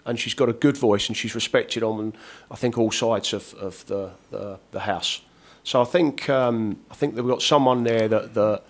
and 0.05 0.19
she's 0.19 0.35
got 0.35 0.49
a 0.49 0.53
good 0.53 0.77
voice, 0.77 1.09
and 1.09 1.17
she's 1.17 1.35
respected 1.35 1.83
on 1.83 2.13
I 2.51 2.57
think 2.57 2.77
all 2.79 2.91
sides 2.91 3.33
of, 3.33 3.55
of 3.55 3.87
the, 3.87 4.11
the 4.31 4.59
the 4.73 4.81
house. 4.81 5.23
So 5.65 5.81
I 5.81 5.85
think 5.85 6.29
um, 6.29 6.79
I 6.91 6.95
think 6.95 7.15
that 7.15 7.23
we've 7.23 7.33
got 7.33 7.43
someone 7.43 7.85
there 7.85 8.09
that 8.09 8.35
that 8.35 8.63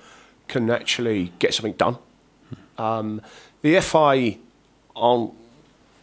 can 0.48 0.70
actually 0.70 1.33
get 1.38 1.54
something 1.54 1.74
done. 1.74 1.98
Um, 2.78 3.20
the 3.62 3.80
FA 3.80 4.35
aren't 4.96 5.33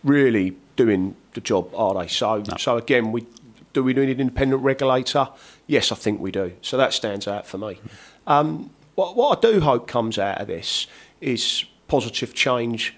really 0.03 0.56
doing 0.75 1.15
the 1.34 1.41
job, 1.41 1.73
are 1.75 1.93
they? 1.93 2.08
So 2.08 2.43
so 2.58 2.77
again, 2.77 3.12
we 3.12 3.25
do 3.73 3.84
we 3.84 3.93
need 3.93 4.10
an 4.10 4.19
independent 4.19 4.63
regulator? 4.63 5.30
Yes, 5.67 5.91
I 5.91 5.95
think 5.95 6.19
we 6.19 6.32
do. 6.32 6.53
So 6.62 6.77
that 6.77 6.93
stands 6.93 7.27
out 7.27 7.45
for 7.45 7.58
me. 7.58 7.80
Um, 8.28 8.70
what, 8.96 9.16
what 9.16 9.38
I 9.38 9.52
do 9.52 9.62
hope 9.62 9.88
comes 9.88 10.20
out 10.20 10.40
of 10.40 10.48
this 10.48 10.88
is 11.22 11.66
positive 11.88 12.34
change 12.34 12.96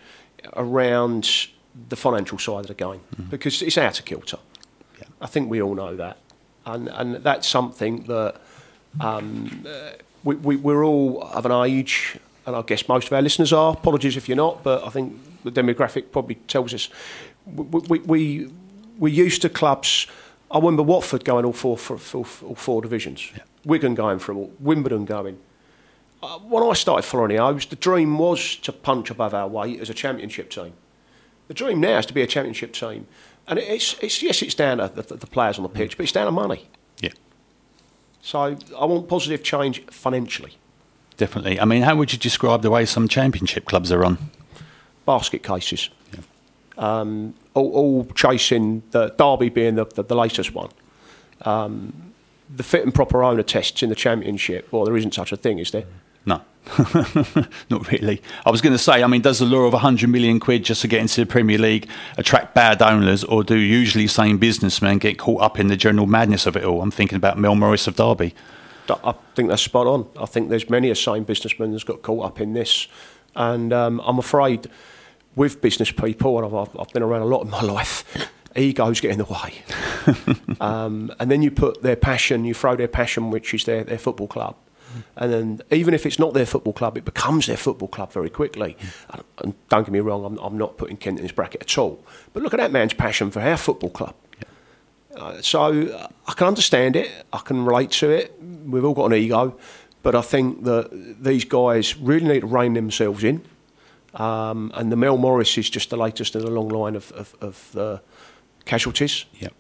around 0.56 1.48
the 1.90 1.96
financial 1.96 2.38
side 2.38 2.62
of 2.62 2.68
the 2.68 2.74
game 2.74 3.02
because 3.30 3.62
it's 3.62 3.78
out 3.78 4.00
of 4.00 4.06
kilter. 4.06 4.38
I 5.22 5.28
think 5.28 5.50
we 5.50 5.62
all 5.62 5.76
know 5.76 5.96
that, 5.96 6.18
and 6.66 6.88
and 6.90 7.16
that's 7.16 7.48
something 7.48 8.04
that 8.04 8.42
um, 9.00 9.66
we, 10.24 10.36
we 10.36 10.56
we're 10.56 10.84
all 10.84 11.24
of 11.24 11.46
an 11.46 11.52
age, 11.52 12.18
and 12.46 12.56
I 12.56 12.62
guess 12.62 12.88
most 12.88 13.08
of 13.08 13.14
our 13.14 13.22
listeners 13.22 13.54
are. 13.54 13.74
Apologies 13.74 14.18
if 14.18 14.28
you're 14.28 14.38
not, 14.38 14.64
but 14.64 14.84
I 14.86 14.90
think 14.90 15.18
the 15.44 15.52
demographic 15.52 16.12
probably 16.12 16.36
tells 16.36 16.74
us 16.74 16.90
we 17.46 17.82
we 17.90 18.00
we, 18.00 18.52
we 18.98 19.12
used 19.12 19.42
to 19.44 19.50
clubs. 19.50 20.08
I 20.52 20.58
remember 20.58 20.84
Watford 20.84 21.24
going 21.24 21.46
all 21.46 21.54
four 21.54 21.78
for, 21.78 21.98
for, 21.98 22.26
all 22.46 22.56
four 22.56 22.82
divisions. 22.82 23.32
Wigan 23.66 23.94
going 23.94 24.20
for 24.20 24.34
them 24.34 24.38
all, 24.38 24.52
Wimbledon 24.60 25.06
going. 25.06 25.38
Uh, 26.22 26.40
when 26.40 26.64
I 26.64 26.74
started 26.74 27.04
following 27.04 27.30
the 27.30 27.38
O's, 27.38 27.66
the 27.66 27.76
dream 27.76 28.18
was 28.18 28.56
to 28.58 28.74
punch 28.74 29.10
above 29.10 29.34
our 29.34 29.48
weight 29.48 29.80
as 29.80 29.90
a 29.90 29.94
championship 29.94 30.50
team. 30.50 30.74
The 31.48 31.54
dream 31.54 31.80
now 31.80 32.00
is 32.00 32.06
to 32.08 32.14
be 32.14 32.22
a 32.22 32.28
championship 32.28 32.74
team, 32.74 33.08
and 33.48 33.58
it's, 33.58 33.96
it's 34.02 34.22
yes, 34.22 34.42
it's 34.42 34.54
down 34.54 34.78
to 34.78 34.88
the, 34.88 35.16
the 35.16 35.28
players 35.28 35.58
on 35.58 35.64
the 35.64 35.70
pitch, 35.70 35.98
but 35.98 36.04
it's 36.04 36.12
down 36.12 36.26
to 36.26 36.32
money. 36.32 36.68
Yeah. 37.00 37.12
So 38.22 38.58
I 38.78 38.86
want 38.86 39.08
positive 39.08 39.44
change 39.44 39.84
financially. 39.86 40.58
Definitely. 41.18 41.60
I 41.60 41.66
mean, 41.66 41.82
how 41.82 41.96
would 41.96 42.12
you 42.14 42.20
describe 42.20 42.62
the 42.62 42.70
way 42.70 42.86
some 42.86 43.08
championship 43.08 43.66
clubs 43.66 43.92
are 43.92 44.00
run? 44.00 44.18
Basket 45.06 45.44
cases, 45.44 45.90
um, 46.80 47.36
all, 47.54 47.72
all 47.72 48.06
chasing 48.16 48.82
the 48.92 49.10
Derby 49.10 49.50
being 49.50 49.76
the, 49.76 49.86
the, 49.86 50.04
the 50.04 50.16
latest 50.16 50.56
one. 50.56 50.70
Um, 51.42 52.14
the 52.50 52.64
fit 52.64 52.84
and 52.84 52.96
proper 52.96 53.24
owner 53.24 53.44
tests 53.44 53.84
in 53.84 53.90
the 53.90 53.96
championship. 53.96 54.68
Well, 54.72 54.86
there 54.86 54.98
isn't 54.98 55.14
such 55.14 55.32
a 55.32 55.38
thing, 55.38 55.60
is 55.60 55.70
there? 55.72 55.84
No, 56.26 56.42
not 57.70 57.92
really. 57.92 58.22
I 58.46 58.50
was 58.50 58.62
going 58.62 58.74
to 58.74 58.80
say, 58.80 59.04
I 59.04 59.08
mean, 59.08 59.22
does 59.22 59.40
the 59.40 59.46
lure 59.46 59.66
of 59.66 59.74
100 59.74 60.10
million 60.10 60.40
quid 60.40 60.64
just 60.64 60.82
to 60.82 60.88
get 60.88 61.02
into 61.02 61.22
the 61.22 61.28
Premier 61.28 61.58
League 61.58 61.88
attract 62.18 62.56
bad 62.56 62.82
owners, 62.82 63.24
or 63.24 63.44
do 63.44 63.56
usually 63.56 64.08
sane 64.08 64.38
businessmen 64.38 64.98
get 64.98 65.20
caught 65.20 65.42
up 65.42 65.60
in 65.60 65.68
the 65.68 65.78
general 65.78 66.08
madness 66.08 66.46
of 66.46 66.56
it 66.58 66.64
all? 66.64 66.82
I'm 66.82 66.92
thinking 66.92 67.18
about 67.18 67.38
Mel 67.38 67.56
Morris 67.56 67.88
of 67.88 67.96
Derby. 67.96 68.34
I 69.04 69.14
think 69.36 69.50
that's 69.50 69.62
spot 69.62 69.86
on. 69.86 70.08
I 70.20 70.26
think 70.26 70.50
there's 70.50 70.68
many 70.70 70.90
a 70.90 70.96
sane 70.96 71.24
businessman 71.24 71.72
that's 71.72 71.84
got 71.84 72.02
caught 72.02 72.26
up 72.26 72.42
in 72.42 72.54
this, 72.54 72.88
and 73.36 73.72
um, 73.72 74.02
I'm 74.04 74.18
afraid 74.18 74.68
with 75.36 75.62
business 75.62 75.92
people, 75.92 76.38
and 76.38 76.56
I've, 76.56 76.80
I've, 76.80 76.90
been 76.90 77.04
around 77.04 77.22
a 77.22 77.26
lot 77.26 77.44
in 77.44 77.50
my 77.50 77.62
life, 77.62 78.04
egos 78.56 79.00
get 79.00 79.12
in 79.12 79.18
the 79.18 79.26
way. 79.26 80.56
um, 80.62 81.12
and 81.20 81.30
then 81.30 81.42
you 81.42 81.52
put 81.52 81.82
their 81.82 81.96
passion, 81.96 82.46
you 82.46 82.54
throw 82.54 82.76
their 82.76 82.88
passion, 82.88 83.32
which 83.32 83.54
is 83.54 83.66
their, 83.66 83.84
their 83.84 83.98
football 83.98 84.28
club. 84.28 84.56
And 85.16 85.32
then, 85.32 85.62
even 85.70 85.94
if 85.94 86.06
it's 86.06 86.18
not 86.18 86.34
their 86.34 86.48
football 86.48 86.74
club, 86.74 86.98
it 86.98 87.06
becomes 87.06 87.46
their 87.46 87.58
football 87.58 87.88
club 87.88 88.12
very 88.12 88.30
quickly. 88.30 88.76
And, 89.12 89.24
and 89.38 89.70
don't 89.70 89.84
get 89.84 89.92
me 89.92 90.00
wrong, 90.00 90.26
I'm, 90.26 90.38
I'm 90.40 90.58
not 90.58 90.78
putting 90.78 90.98
Kent 90.98 91.20
in 91.20 91.24
this 91.24 91.32
bracket 91.32 91.62
at 91.62 91.78
all. 91.78 92.04
But 92.34 92.44
look 92.44 92.54
at 92.54 92.60
that 92.60 92.72
man's 92.72 92.94
passion 92.94 93.30
for 93.30 93.40
our 93.40 93.58
football 93.58 93.92
club. 93.92 94.16
Uh, 95.16 95.42
so 95.42 96.10
I 96.28 96.34
can 96.34 96.48
understand 96.48 96.96
it. 96.96 97.12
I 97.34 97.40
can 97.40 97.66
relate 97.66 97.92
to 97.92 98.10
it. 98.10 98.34
We've 98.42 98.86
all 98.86 98.94
got 98.94 99.08
an 99.08 99.14
ego, 99.14 99.58
but 100.02 100.16
I 100.16 100.22
think 100.22 100.64
that 100.64 101.18
these 101.22 101.46
guys 101.46 101.98
really 101.98 102.28
need 102.28 102.42
to 102.42 102.48
rein 102.48 102.74
themselves 102.74 103.24
in. 103.24 103.44
Um, 104.16 104.72
and 104.76 104.92
the 104.92 104.96
Mel 104.96 105.18
Morris 105.18 105.58
is 105.58 105.70
just 105.70 105.90
the 105.90 105.98
latest 105.98 106.36
in 106.36 106.42
a 106.42 106.50
long 106.50 106.70
line 106.70 106.96
of, 106.96 107.12
of, 107.12 107.36
of 107.42 107.70
the 107.74 108.02
casualties. 108.66 109.26
Yep. 109.40 109.54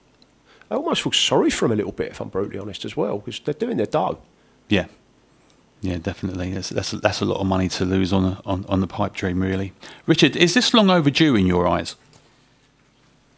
I 0.71 0.75
almost 0.75 1.01
feel 1.01 1.11
sorry 1.11 1.49
for 1.49 1.65
them 1.65 1.73
a 1.73 1.75
little 1.75 1.91
bit, 1.91 2.11
if 2.11 2.19
I'm 2.19 2.29
brutally 2.29 2.59
honest, 2.59 2.85
as 2.85 2.95
well, 2.97 3.19
because 3.19 3.39
they're 3.39 3.53
doing 3.53 3.77
their 3.77 3.85
dough. 3.85 4.19
Yeah. 4.67 4.85
Yeah, 5.81 5.97
definitely. 5.97 6.51
That's, 6.53 6.69
that's, 6.69 6.91
that's 6.91 7.21
a 7.21 7.25
lot 7.25 7.39
of 7.39 7.47
money 7.47 7.69
to 7.69 7.85
lose 7.85 8.11
on, 8.11 8.25
a, 8.25 8.41
on, 8.45 8.65
on 8.67 8.81
the 8.81 8.87
pipe 8.87 9.13
dream, 9.13 9.41
really. 9.41 9.73
Richard, 10.05 10.35
is 10.35 10.53
this 10.53 10.73
long 10.73 10.89
overdue 10.89 11.35
in 11.35 11.45
your 11.45 11.67
eyes? 11.67 11.95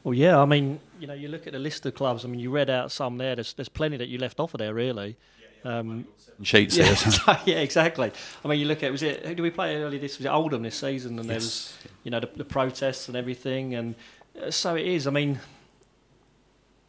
Well, 0.03 0.15
yeah, 0.15 0.39
I 0.39 0.45
mean, 0.45 0.79
you 0.99 1.07
know, 1.07 1.13
you 1.13 1.27
look 1.27 1.45
at 1.45 1.53
the 1.53 1.59
list 1.59 1.85
of 1.85 1.93
clubs. 1.93 2.25
I 2.25 2.27
mean, 2.27 2.39
you 2.39 2.49
read 2.49 2.69
out 2.69 2.91
some 2.91 3.17
there. 3.17 3.35
There's, 3.35 3.53
there's 3.53 3.69
plenty 3.69 3.97
that 3.97 4.07
you 4.07 4.17
left 4.17 4.39
off 4.39 4.53
of 4.53 4.57
there, 4.57 4.73
really. 4.73 5.17
Um, 5.63 6.05
Sheets 6.43 6.75
yeah, 6.75 7.39
yeah, 7.45 7.59
exactly. 7.59 8.11
I 8.43 8.47
mean, 8.47 8.59
you 8.59 8.65
look 8.65 8.81
at 8.81 8.91
was 8.91 9.03
it 9.03 9.25
who 9.25 9.35
did 9.35 9.41
we 9.41 9.51
play 9.51 9.75
early 9.75 9.99
this 9.99 10.17
was 10.17 10.25
it 10.25 10.29
Oldham 10.29 10.63
this 10.63 10.75
season, 10.75 11.19
and 11.19 11.29
there 11.29 11.35
was 11.35 11.77
you 12.03 12.09
know 12.09 12.19
the, 12.19 12.29
the 12.35 12.45
protests 12.45 13.07
and 13.07 13.15
everything, 13.15 13.75
and 13.75 13.95
uh, 14.41 14.49
so 14.49 14.75
it 14.75 14.87
is. 14.87 15.05
I 15.05 15.11
mean, 15.11 15.39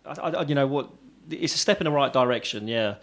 I, 0.06 0.12
I, 0.12 0.42
you 0.42 0.54
know 0.54 0.66
what? 0.66 0.90
It's 1.30 1.54
a 1.54 1.58
step 1.58 1.80
in 1.80 1.84
the 1.84 1.90
right 1.90 2.12
direction, 2.12 2.66
yeah. 2.66 2.94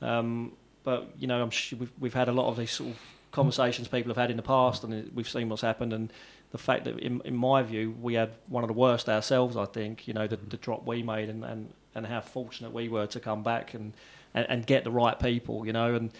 Um, 0.00 0.52
but 0.84 1.10
you 1.18 1.26
know, 1.26 1.42
I'm 1.42 1.50
sure 1.50 1.78
we've, 1.80 1.92
we've 1.98 2.14
had 2.14 2.28
a 2.28 2.32
lot 2.32 2.48
of 2.48 2.56
these 2.56 2.70
sort 2.70 2.90
of 2.90 3.00
conversations 3.32 3.88
people 3.88 4.10
have 4.10 4.16
had 4.16 4.30
in 4.30 4.36
the 4.36 4.42
past, 4.44 4.84
and 4.84 5.10
we've 5.12 5.28
seen 5.28 5.48
what's 5.48 5.62
happened, 5.62 5.92
and 5.92 6.12
the 6.52 6.58
fact 6.58 6.84
that, 6.84 6.98
in, 7.00 7.20
in 7.24 7.34
my 7.34 7.62
view, 7.62 7.96
we 8.00 8.14
had 8.14 8.30
one 8.46 8.62
of 8.62 8.68
the 8.68 8.74
worst 8.74 9.08
ourselves. 9.08 9.56
I 9.56 9.64
think 9.64 10.06
you 10.06 10.14
know 10.14 10.28
the, 10.28 10.36
the 10.36 10.56
drop 10.56 10.86
we 10.86 11.02
made, 11.02 11.28
and, 11.28 11.44
and, 11.44 11.72
and 11.96 12.06
how 12.06 12.20
fortunate 12.20 12.72
we 12.72 12.88
were 12.88 13.08
to 13.08 13.18
come 13.18 13.42
back 13.42 13.74
and, 13.74 13.92
and, 14.36 14.46
and 14.48 14.66
get 14.66 14.84
the 14.84 14.90
right 14.92 15.18
people. 15.18 15.66
You 15.66 15.72
know, 15.72 15.94
and 15.94 16.12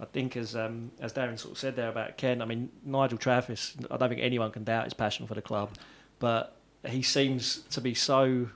I 0.00 0.06
think 0.06 0.36
as 0.36 0.56
um, 0.56 0.92
as 1.00 1.12
Darin 1.12 1.36
sort 1.36 1.52
of 1.52 1.58
said 1.58 1.76
there 1.76 1.90
about 1.90 2.16
Ken, 2.16 2.40
I 2.40 2.46
mean 2.46 2.70
Nigel 2.84 3.18
Travis, 3.18 3.76
I 3.90 3.98
don't 3.98 4.08
think 4.08 4.22
anyone 4.22 4.50
can 4.52 4.64
doubt 4.64 4.84
his 4.84 4.94
passion 4.94 5.26
for 5.26 5.34
the 5.34 5.42
club, 5.42 5.70
but 6.18 6.56
he 6.86 7.02
seems 7.02 7.58
to 7.70 7.80
be 7.82 7.92
so. 7.92 8.48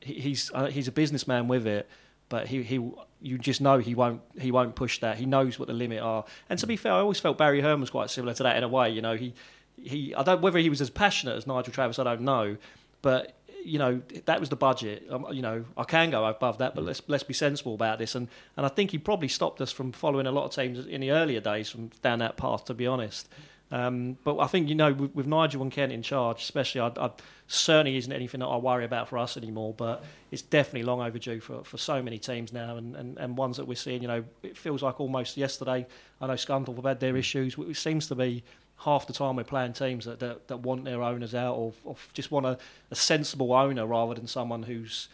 He, 0.00 0.14
he's 0.14 0.50
uh, 0.54 0.66
he's 0.66 0.88
a 0.88 0.92
businessman 0.92 1.48
with 1.48 1.66
it, 1.66 1.88
but 2.28 2.48
he 2.48 2.62
he 2.62 2.76
you 3.20 3.38
just 3.38 3.60
know 3.60 3.78
he 3.78 3.94
won't 3.94 4.22
he 4.38 4.50
won't 4.50 4.74
push 4.74 5.00
that. 5.00 5.18
He 5.18 5.26
knows 5.26 5.58
what 5.58 5.68
the 5.68 5.74
limit 5.74 6.00
are. 6.00 6.24
And 6.48 6.58
to 6.60 6.66
be 6.66 6.76
fair, 6.76 6.92
I 6.92 7.00
always 7.00 7.20
felt 7.20 7.36
Barry 7.36 7.60
Hearn 7.60 7.80
was 7.80 7.90
quite 7.90 8.10
similar 8.10 8.34
to 8.34 8.42
that 8.44 8.56
in 8.56 8.62
a 8.62 8.68
way. 8.68 8.90
You 8.90 9.02
know, 9.02 9.16
he 9.16 9.34
he 9.82 10.14
I 10.14 10.22
don't 10.22 10.40
whether 10.40 10.58
he 10.58 10.70
was 10.70 10.80
as 10.80 10.90
passionate 10.90 11.36
as 11.36 11.46
Nigel 11.46 11.72
Travis, 11.72 11.98
I 11.98 12.04
don't 12.04 12.20
know, 12.22 12.56
but 13.02 13.34
you 13.64 13.78
know 13.78 14.02
that 14.26 14.40
was 14.40 14.48
the 14.48 14.56
budget. 14.56 15.06
Um, 15.10 15.26
you 15.32 15.42
know, 15.42 15.64
I 15.76 15.84
can 15.84 16.10
go 16.10 16.24
above 16.26 16.58
that, 16.58 16.74
but 16.74 16.84
let's 16.84 17.02
let's 17.08 17.24
be 17.24 17.34
sensible 17.34 17.74
about 17.74 17.98
this. 17.98 18.14
And 18.14 18.28
and 18.56 18.66
I 18.66 18.68
think 18.68 18.90
he 18.90 18.98
probably 18.98 19.28
stopped 19.28 19.60
us 19.60 19.72
from 19.72 19.92
following 19.92 20.26
a 20.26 20.32
lot 20.32 20.44
of 20.44 20.54
teams 20.54 20.86
in 20.86 21.00
the 21.00 21.10
earlier 21.10 21.40
days 21.40 21.70
from 21.70 21.88
down 22.02 22.18
that 22.20 22.36
path. 22.36 22.64
To 22.66 22.74
be 22.74 22.86
honest. 22.86 23.28
Um, 23.70 24.18
but 24.22 24.38
I 24.38 24.46
think 24.46 24.68
you 24.68 24.74
know 24.74 24.92
with, 24.92 25.14
with, 25.14 25.26
Nigel 25.26 25.62
and 25.62 25.72
Kent 25.72 25.90
in 25.90 26.02
charge, 26.02 26.42
especially, 26.42 26.82
I, 26.82 26.92
I, 26.96 27.10
certainly 27.46 27.96
isn't 27.96 28.12
anything 28.12 28.40
that 28.40 28.46
I 28.46 28.56
worry 28.56 28.84
about 28.84 29.08
for 29.08 29.18
us 29.18 29.36
anymore. 29.36 29.74
But 29.76 30.04
it's 30.30 30.42
definitely 30.42 30.84
long 30.84 31.00
overdue 31.00 31.40
for, 31.40 31.64
for 31.64 31.76
so 31.78 32.02
many 32.02 32.18
teams 32.18 32.52
now, 32.52 32.76
and, 32.76 32.94
and, 32.94 33.18
and 33.18 33.36
ones 33.36 33.56
that 33.56 33.66
we're 33.66 33.74
seeing. 33.74 34.02
You 34.02 34.08
know, 34.08 34.24
it 34.42 34.56
feels 34.56 34.82
like 34.82 35.00
almost 35.00 35.36
yesterday. 35.36 35.86
I 36.20 36.26
know 36.26 36.34
Scunthorpe 36.34 36.76
have 36.76 36.84
had 36.84 37.00
their 37.00 37.16
issues. 37.16 37.56
It 37.58 37.76
seems 37.76 38.06
to 38.08 38.14
be 38.14 38.44
half 38.78 39.06
the 39.06 39.12
time 39.12 39.36
we're 39.36 39.44
playing 39.44 39.72
teams 39.72 40.04
that 40.04 40.20
that, 40.20 40.48
that 40.48 40.58
want 40.58 40.84
their 40.84 41.02
owners 41.02 41.34
out, 41.34 41.56
or, 41.56 41.72
or 41.84 41.96
just 42.12 42.30
want 42.30 42.46
a, 42.46 42.58
a 42.90 42.94
sensible 42.94 43.52
owner 43.52 43.86
rather 43.86 44.14
than 44.14 44.26
someone 44.26 44.64
who's 44.64 45.08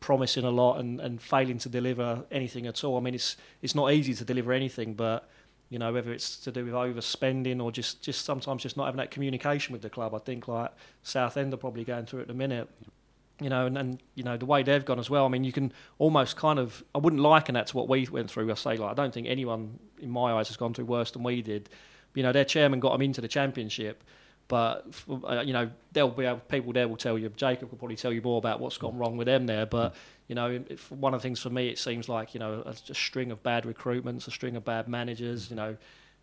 promising 0.00 0.44
a 0.44 0.50
lot 0.50 0.78
and, 0.78 1.00
and 1.00 1.20
failing 1.22 1.58
to 1.58 1.68
deliver 1.68 2.24
anything 2.30 2.66
at 2.66 2.84
all. 2.84 2.96
I 2.96 3.00
mean, 3.00 3.14
it's 3.14 3.36
it's 3.62 3.74
not 3.74 3.92
easy 3.92 4.14
to 4.14 4.24
deliver 4.24 4.52
anything, 4.52 4.94
but 4.94 5.28
you 5.68 5.78
know 5.78 5.92
whether 5.92 6.12
it's 6.12 6.36
to 6.38 6.52
do 6.52 6.64
with 6.64 6.74
overspending 6.74 7.62
or 7.62 7.72
just 7.72 8.02
just 8.02 8.24
sometimes 8.24 8.62
just 8.62 8.76
not 8.76 8.86
having 8.86 8.98
that 8.98 9.10
communication 9.10 9.72
with 9.72 9.82
the 9.82 9.90
club. 9.90 10.14
I 10.14 10.18
think 10.18 10.48
like 10.48 10.70
Southend 11.02 11.52
are 11.54 11.58
probably 11.58 11.84
going 11.84 12.06
through 12.06 12.20
at 12.20 12.28
the 12.28 12.34
minute. 12.34 12.68
You 13.38 13.50
know, 13.50 13.66
and, 13.66 13.76
and 13.76 14.02
you 14.14 14.24
know 14.24 14.38
the 14.38 14.46
way 14.46 14.62
they've 14.62 14.84
gone 14.84 14.98
as 14.98 15.10
well. 15.10 15.26
I 15.26 15.28
mean, 15.28 15.44
you 15.44 15.52
can 15.52 15.70
almost 15.98 16.36
kind 16.36 16.58
of. 16.58 16.82
I 16.94 16.98
wouldn't 16.98 17.20
liken 17.20 17.54
that 17.54 17.66
to 17.66 17.76
what 17.76 17.86
we 17.86 18.06
went 18.10 18.30
through. 18.30 18.50
I 18.50 18.54
say 18.54 18.78
like 18.78 18.92
I 18.92 18.94
don't 18.94 19.12
think 19.12 19.26
anyone 19.26 19.78
in 20.00 20.08
my 20.08 20.32
eyes 20.32 20.48
has 20.48 20.56
gone 20.56 20.72
through 20.72 20.86
worse 20.86 21.10
than 21.10 21.22
we 21.22 21.42
did 21.42 21.68
you 22.16 22.22
know, 22.24 22.32
their 22.32 22.44
chairman 22.44 22.80
got 22.80 22.92
them 22.92 23.02
into 23.02 23.20
the 23.20 23.28
championship. 23.28 24.02
But 24.48 24.86
uh, 25.08 25.42
you 25.44 25.52
know, 25.52 25.70
there'll 25.92 26.10
be 26.10 26.28
people 26.48 26.72
there 26.72 26.88
will 26.88 26.96
tell 26.96 27.18
you. 27.18 27.28
Jacob 27.30 27.70
will 27.70 27.78
probably 27.78 27.96
tell 27.96 28.12
you 28.12 28.22
more 28.22 28.38
about 28.38 28.60
what's 28.60 28.78
gone 28.78 28.96
wrong 28.96 29.16
with 29.16 29.26
them 29.26 29.46
there. 29.46 29.66
But 29.66 29.94
you 30.28 30.34
know, 30.34 30.62
if, 30.68 30.90
one 30.90 31.14
of 31.14 31.20
the 31.20 31.22
things 31.22 31.40
for 31.40 31.50
me, 31.50 31.68
it 31.68 31.78
seems 31.78 32.08
like 32.08 32.32
you 32.32 32.40
know 32.40 32.62
a, 32.64 32.74
a 32.90 32.94
string 32.94 33.30
of 33.32 33.42
bad 33.42 33.64
recruitments, 33.64 34.26
a 34.28 34.30
string 34.30 34.56
of 34.56 34.64
bad 34.64 34.88
managers. 34.88 35.50
You 35.50 35.56
know, 35.56 35.76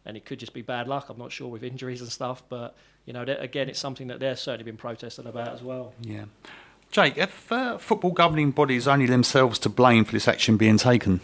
and 0.05 0.15
it 0.15 0.25
could 0.25 0.39
just 0.39 0.53
be 0.53 0.61
bad 0.61 0.87
luck. 0.87 1.09
I'm 1.09 1.17
not 1.17 1.31
sure 1.31 1.49
with 1.49 1.63
injuries 1.63 2.01
and 2.01 2.09
stuff. 2.09 2.43
But 2.47 2.75
you 3.05 3.13
know, 3.13 3.23
again, 3.23 3.67
it's 3.69 3.79
something 3.79 4.07
that 4.07 4.19
they're 4.19 4.37
certainly 4.37 4.63
been 4.63 4.77
protesting 4.77 5.27
about 5.27 5.49
as 5.49 5.61
well. 5.61 5.93
Yeah. 6.01 6.25
Jake, 6.91 7.17
have 7.17 7.51
uh, 7.51 7.77
football 7.77 8.11
governing 8.11 8.51
bodies 8.51 8.87
only 8.87 9.07
themselves 9.07 9.59
to 9.59 9.69
blame 9.69 10.05
for 10.05 10.11
this 10.11 10.27
action 10.27 10.57
being 10.57 10.77
taken? 10.77 11.19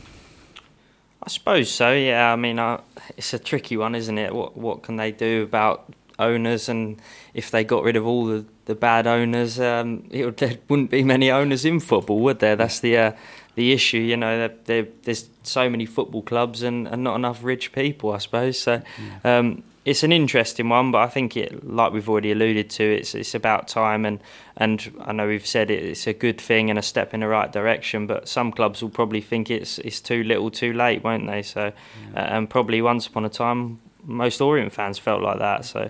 I 1.21 1.29
suppose 1.29 1.69
so. 1.69 1.91
Yeah, 1.91 2.31
I 2.31 2.35
mean, 2.35 2.59
uh, 2.59 2.81
it's 3.17 3.33
a 3.33 3.39
tricky 3.39 3.75
one, 3.77 3.95
isn't 3.95 4.17
it? 4.17 4.33
What 4.33 4.55
what 4.57 4.83
can 4.83 4.95
they 4.95 5.11
do 5.11 5.43
about 5.43 5.93
owners, 6.17 6.69
and 6.69 7.01
if 7.33 7.51
they 7.51 7.63
got 7.63 7.83
rid 7.83 7.95
of 7.95 8.05
all 8.05 8.25
the, 8.25 8.45
the 8.65 8.75
bad 8.75 9.07
owners, 9.07 9.59
um, 9.59 10.03
would, 10.11 10.37
there 10.37 10.57
wouldn't 10.67 10.91
be 10.91 11.03
many 11.03 11.31
owners 11.31 11.65
in 11.65 11.79
football, 11.79 12.19
would 12.19 12.39
there? 12.39 12.55
That's 12.55 12.79
the 12.79 12.97
uh, 12.97 13.11
the 13.55 13.73
issue. 13.73 13.97
You 13.97 14.17
know, 14.17 14.37
there, 14.37 14.55
there, 14.65 14.87
there's 15.03 15.29
so 15.43 15.69
many 15.69 15.85
football 15.85 16.21
clubs 16.21 16.63
and, 16.63 16.87
and 16.87 17.03
not 17.03 17.15
enough 17.15 17.43
rich 17.43 17.71
people, 17.73 18.11
I 18.13 18.19
suppose. 18.19 18.59
So, 18.59 18.81
um, 19.23 19.63
it's 19.89 20.03
an 20.03 20.11
interesting 20.11 20.69
one, 20.69 20.91
but 20.91 20.99
I 20.99 21.07
think 21.07 21.35
it, 21.35 21.67
like 21.67 21.91
we've 21.91 22.07
already 22.07 22.31
alluded 22.31 22.69
to, 22.69 22.83
it's 22.83 23.15
it's 23.15 23.33
about 23.33 23.67
time, 23.67 24.05
and 24.05 24.19
and 24.55 24.91
I 25.01 25.13
know 25.13 25.27
we've 25.27 25.47
said 25.47 25.71
it, 25.71 25.83
it's 25.83 26.05
a 26.05 26.13
good 26.13 26.39
thing 26.39 26.69
and 26.69 26.77
a 26.77 26.83
step 26.83 27.11
in 27.15 27.21
the 27.21 27.27
right 27.27 27.51
direction. 27.51 28.05
But 28.05 28.27
some 28.27 28.51
clubs 28.51 28.83
will 28.83 28.91
probably 28.91 29.21
think 29.21 29.49
it's 29.49 29.79
it's 29.79 29.99
too 29.99 30.23
little, 30.23 30.51
too 30.51 30.73
late, 30.73 31.03
won't 31.03 31.25
they? 31.25 31.41
So, 31.41 31.71
yeah. 32.13 32.21
uh, 32.21 32.37
and 32.37 32.47
probably 32.47 32.83
once 32.83 33.07
upon 33.07 33.25
a 33.25 33.29
time, 33.29 33.79
most 34.03 34.41
Orient 34.41 34.71
fans 34.71 34.99
felt 34.99 35.21
like 35.21 35.39
that. 35.39 35.65
So. 35.65 35.89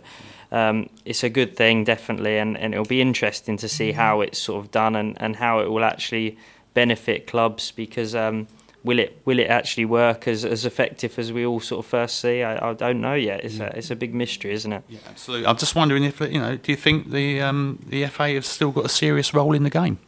Um, 0.52 0.90
it's 1.06 1.24
a 1.24 1.30
good 1.30 1.56
thing, 1.56 1.84
definitely, 1.84 2.40
and, 2.40 2.58
and 2.58 2.74
it'll 2.74 2.84
be 2.84 3.02
interesting 3.02 3.56
to 3.58 3.70
see 3.70 3.92
how 3.92 4.22
it's 4.22 4.40
sort 4.40 4.66
of 4.66 4.72
done 4.72 4.96
and, 4.96 5.16
and 5.22 5.36
how 5.36 5.60
it 5.60 5.70
will 5.70 5.84
actually 5.84 6.40
benefit 6.74 7.28
clubs 7.28 7.70
because 7.70 8.16
um, 8.16 8.48
will 8.84 9.00
it 9.00 9.22
will 9.26 9.40
it 9.40 9.48
actually 9.48 9.86
work 9.86 10.28
as, 10.28 10.46
as 10.46 10.66
effective 10.66 11.18
as 11.20 11.32
we 11.32 11.46
all 11.46 11.60
sort 11.60 11.86
of 11.86 11.90
first 11.90 12.20
see? 12.20 12.44
I, 12.44 12.70
I 12.70 12.74
don't 12.74 13.02
know 13.02 13.14
yet. 13.14 13.44
It's 13.44 13.56
yeah. 13.56 13.66
a 13.66 13.78
it's 13.78 13.92
a 13.92 13.96
big 13.96 14.14
mystery, 14.14 14.52
isn't 14.54 14.72
it? 14.72 14.84
Yeah, 14.88 15.00
absolutely. 15.08 15.48
I'm 15.48 15.58
just 15.58 15.76
wondering 15.76 16.04
if 16.04 16.20
you 16.22 16.40
know. 16.40 16.56
Do 16.56 16.72
you 16.72 16.78
think 16.78 17.12
the 17.12 17.42
um, 17.42 17.80
the 17.88 18.06
FA 18.08 18.30
has 18.30 18.48
still 18.48 18.72
got 18.72 18.86
a 18.86 18.90
serious 18.90 19.34
role 19.34 19.54
in 19.54 19.64
the 19.64 19.70
game? 19.70 20.00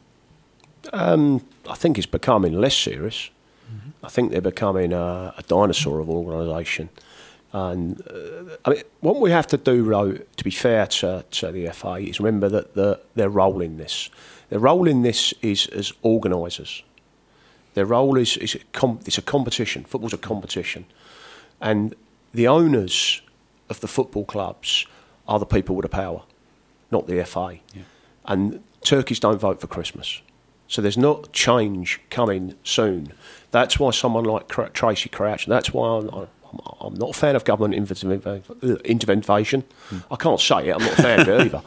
Um, 0.93 1.45
I 1.69 1.75
think 1.75 1.97
it's 1.97 2.07
becoming 2.07 2.53
less 2.53 2.75
serious. 2.75 3.29
Mm-hmm. 3.71 4.05
I 4.05 4.09
think 4.09 4.31
they're 4.31 4.41
becoming 4.41 4.93
a, 4.93 5.33
a 5.37 5.43
dinosaur 5.47 5.99
of 5.99 6.09
organisation. 6.09 6.89
And 7.53 8.01
uh, 8.07 8.57
I 8.63 8.69
mean, 8.71 8.83
what 9.01 9.19
we 9.19 9.29
have 9.31 9.45
to 9.47 9.57
do, 9.57 9.83
though, 9.83 10.13
to 10.13 10.43
be 10.43 10.51
fair 10.51 10.87
to, 10.87 11.25
to 11.29 11.51
the 11.51 11.69
FA, 11.71 11.95
is 11.95 12.19
remember 12.19 12.47
that 12.49 12.75
the, 12.75 13.01
their 13.15 13.29
role 13.29 13.61
in 13.61 13.77
this, 13.77 14.09
their 14.49 14.59
role 14.59 14.87
in 14.87 15.01
this 15.01 15.33
is 15.41 15.67
as 15.67 15.91
organisers 16.01 16.81
their 17.73 17.85
role 17.85 18.17
is, 18.17 18.37
is 18.37 18.55
a 18.55 18.59
com- 18.73 18.99
it's 19.05 19.17
a 19.17 19.21
competition. 19.21 19.83
Football's 19.83 20.13
a 20.13 20.17
competition. 20.17 20.85
And 21.59 21.95
the 22.33 22.47
owners 22.47 23.21
of 23.69 23.79
the 23.79 23.87
football 23.87 24.25
clubs 24.25 24.85
are 25.27 25.39
the 25.39 25.45
people 25.45 25.75
with 25.75 25.83
the 25.83 25.89
power, 25.89 26.23
not 26.91 27.07
the 27.07 27.23
FA. 27.25 27.59
Yeah. 27.73 27.83
And 28.25 28.63
turkeys 28.81 29.19
don't 29.19 29.39
vote 29.39 29.61
for 29.61 29.67
Christmas. 29.67 30.21
So 30.67 30.81
there's 30.81 30.97
not 30.97 31.31
change 31.33 31.99
coming 32.09 32.55
soon. 32.63 33.13
That's 33.51 33.77
why 33.79 33.91
someone 33.91 34.23
like 34.23 34.47
Tracey 34.73 35.09
Crouch, 35.09 35.45
that's 35.45 35.73
why 35.73 35.97
I'm, 35.97 36.27
I'm, 36.79 36.93
not 36.93 37.09
a 37.09 37.13
fan 37.13 37.35
of 37.35 37.43
government 37.43 37.73
intervention. 37.75 39.63
Mm. 39.89 40.03
I 40.09 40.15
can't 40.15 40.39
say 40.39 40.69
it, 40.69 40.75
I'm 40.75 40.81
not 40.81 40.93
a 40.93 41.01
fan 41.01 41.19
of 41.19 41.27
it 41.27 41.41
either. 41.45 41.61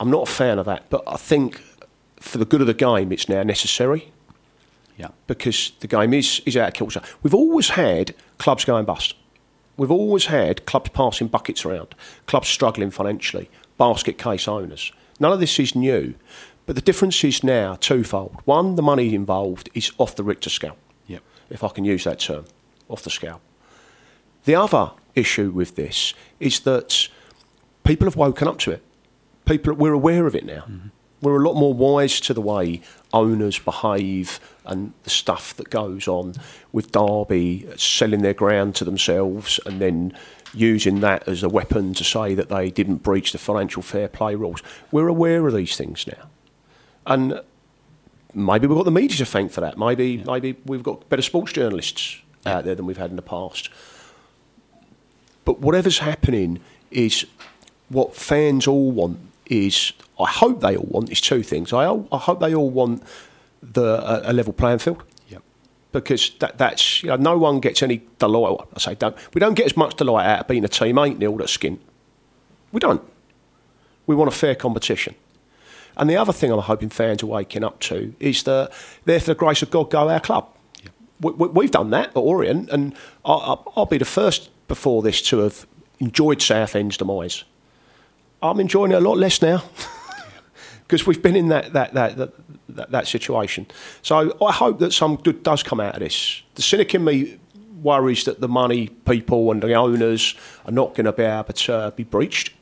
I'm 0.00 0.10
not 0.10 0.28
a 0.28 0.30
fan 0.30 0.58
of 0.58 0.66
that. 0.66 0.90
But 0.90 1.04
I 1.06 1.16
think 1.16 1.62
for 2.18 2.38
the 2.38 2.44
good 2.44 2.60
of 2.60 2.66
the 2.66 2.74
game, 2.74 3.12
it's 3.12 3.28
now 3.28 3.44
necessary. 3.44 4.10
Yeah. 4.96 5.08
Because 5.26 5.72
the 5.80 5.88
game 5.88 6.14
is, 6.14 6.40
is 6.46 6.56
out 6.56 6.68
of 6.68 6.74
kilter. 6.74 7.02
We've 7.22 7.34
always 7.34 7.70
had 7.70 8.14
clubs 8.38 8.64
going 8.64 8.84
bust. 8.84 9.14
We've 9.76 9.90
always 9.90 10.26
had 10.26 10.66
clubs 10.66 10.90
passing 10.90 11.28
buckets 11.28 11.64
around, 11.64 11.94
clubs 12.26 12.48
struggling 12.48 12.90
financially, 12.90 13.50
basket 13.76 14.18
case 14.18 14.46
owners. 14.46 14.92
None 15.18 15.32
of 15.32 15.40
this 15.40 15.58
is 15.58 15.74
new. 15.74 16.14
But 16.66 16.76
the 16.76 16.82
difference 16.82 17.22
is 17.24 17.44
now 17.44 17.74
twofold. 17.74 18.40
One, 18.44 18.76
the 18.76 18.82
money 18.82 19.14
involved 19.14 19.68
is 19.74 19.92
off 19.98 20.16
the 20.16 20.22
Richter 20.22 20.48
scale, 20.48 20.76
yep. 21.06 21.22
if 21.50 21.62
I 21.62 21.68
can 21.68 21.84
use 21.84 22.04
that 22.04 22.20
term, 22.20 22.46
off 22.88 23.02
the 23.02 23.10
scale. 23.10 23.40
The 24.44 24.54
other 24.54 24.92
issue 25.14 25.50
with 25.50 25.76
this 25.76 26.14
is 26.40 26.60
that 26.60 27.08
people 27.82 28.06
have 28.06 28.16
woken 28.16 28.48
up 28.48 28.58
to 28.60 28.70
it. 28.70 28.82
People, 29.44 29.74
we're 29.74 29.92
aware 29.92 30.26
of 30.26 30.34
it 30.34 30.46
now. 30.46 30.60
Mm-hmm 30.60 30.88
we're 31.24 31.42
a 31.42 31.48
lot 31.48 31.54
more 31.54 31.74
wise 31.74 32.20
to 32.20 32.34
the 32.34 32.40
way 32.40 32.80
owners 33.12 33.58
behave 33.58 34.38
and 34.66 34.92
the 35.04 35.10
stuff 35.10 35.54
that 35.56 35.70
goes 35.70 36.06
on 36.06 36.34
with 36.72 36.92
Derby 36.92 37.66
selling 37.76 38.22
their 38.22 38.34
ground 38.34 38.74
to 38.76 38.84
themselves 38.84 39.58
and 39.66 39.80
then 39.80 40.16
using 40.52 41.00
that 41.00 41.26
as 41.26 41.42
a 41.42 41.48
weapon 41.48 41.94
to 41.94 42.04
say 42.04 42.34
that 42.34 42.48
they 42.48 42.70
didn't 42.70 42.96
breach 42.96 43.32
the 43.32 43.38
financial 43.38 43.82
fair 43.82 44.08
play 44.08 44.34
rules. 44.34 44.62
We're 44.92 45.08
aware 45.08 45.46
of 45.46 45.54
these 45.54 45.76
things 45.76 46.06
now. 46.06 46.28
And 47.06 47.40
maybe 48.34 48.66
we've 48.66 48.76
got 48.76 48.84
the 48.84 48.90
media 48.90 49.16
to 49.18 49.26
thank 49.26 49.50
for 49.50 49.60
that. 49.60 49.78
Maybe 49.78 50.12
yeah. 50.12 50.24
maybe 50.26 50.56
we've 50.64 50.82
got 50.82 51.08
better 51.08 51.22
sports 51.22 51.52
journalists 51.52 52.20
yeah. 52.46 52.58
out 52.58 52.64
there 52.64 52.74
than 52.74 52.86
we've 52.86 52.96
had 52.96 53.10
in 53.10 53.16
the 53.16 53.22
past. 53.22 53.68
But 55.44 55.60
whatever's 55.60 55.98
happening 55.98 56.60
is 56.90 57.26
what 57.88 58.14
fans 58.14 58.66
all 58.66 58.90
want 58.90 59.18
is 59.46 59.92
I 60.18 60.28
hope 60.28 60.60
they 60.60 60.76
all 60.76 60.86
want 60.86 61.10
is 61.10 61.20
two 61.20 61.42
things. 61.42 61.72
I, 61.72 61.90
I 62.12 62.18
hope 62.18 62.40
they 62.40 62.54
all 62.54 62.70
want 62.70 63.02
the 63.62 64.28
a, 64.28 64.32
level 64.32 64.52
playing 64.52 64.78
field. 64.78 65.02
Yep. 65.28 65.42
Because 65.92 66.30
that, 66.38 66.58
that's 66.58 67.02
you 67.02 67.08
know 67.08 67.16
no 67.16 67.38
one 67.38 67.60
gets 67.60 67.82
any 67.82 68.02
delight. 68.18 68.58
I 68.74 68.78
say 68.78 68.94
don't 68.94 69.16
we 69.34 69.40
don't 69.40 69.54
get 69.54 69.66
as 69.66 69.76
much 69.76 69.96
delight 69.96 70.26
out 70.26 70.40
of 70.40 70.48
being 70.48 70.64
a 70.64 70.68
team 70.68 70.98
eight 70.98 71.18
nil 71.18 71.36
that's 71.36 71.52
skin. 71.52 71.80
We 72.72 72.80
don't. 72.80 73.02
We 74.06 74.14
want 74.14 74.28
a 74.28 74.36
fair 74.36 74.54
competition. 74.54 75.14
And 75.96 76.10
the 76.10 76.16
other 76.16 76.32
thing 76.32 76.50
I'm 76.50 76.58
hoping 76.58 76.88
fans 76.88 77.22
are 77.22 77.26
waking 77.26 77.62
up 77.62 77.80
to 77.80 78.14
is 78.18 78.42
that 78.44 78.72
there, 79.04 79.20
for 79.20 79.26
the 79.26 79.34
grace 79.34 79.62
of 79.62 79.70
God, 79.70 79.90
go 79.90 80.08
our 80.08 80.20
club. 80.20 80.48
Yep. 80.82 81.54
We, 81.54 81.64
have 81.64 81.70
done 81.70 81.90
that 81.90 82.08
at 82.08 82.16
Orient, 82.16 82.68
and 82.70 82.94
I'll, 83.24 83.72
I'll 83.76 83.86
be 83.86 83.98
the 83.98 84.04
first 84.04 84.50
before 84.66 85.02
this 85.02 85.22
to 85.22 85.38
have 85.38 85.66
enjoyed 86.00 86.42
Southend's 86.42 86.96
demise. 86.96 87.44
I'm 88.42 88.58
enjoying 88.60 88.90
it 88.90 88.96
a 88.96 89.00
lot 89.00 89.18
less 89.18 89.40
now. 89.40 89.62
because 90.86 91.06
we've 91.06 91.22
been 91.22 91.36
in 91.36 91.48
that 91.48 91.72
that, 91.72 91.94
that 91.94 92.16
that, 92.16 92.32
that 92.68 92.90
that 92.90 93.06
situation. 93.06 93.66
So 94.02 94.36
I 94.44 94.52
hope 94.52 94.78
that 94.78 94.92
some 94.92 95.16
good 95.16 95.42
does 95.42 95.62
come 95.62 95.80
out 95.80 95.94
of 95.94 96.00
this. 96.00 96.42
The 96.54 96.62
cynic 96.62 96.94
in 96.94 97.04
me 97.04 97.38
worries 97.82 98.24
that 98.24 98.40
the 98.40 98.48
money 98.48 98.88
people 98.88 99.50
and 99.50 99.62
the 99.62 99.74
owners 99.74 100.34
are 100.64 100.72
not 100.72 100.94
going 100.94 101.04
to 101.04 101.12
be 101.12 101.22
able 101.22 101.52
to 101.52 101.92
be 101.94 102.04
breached. 102.04 102.52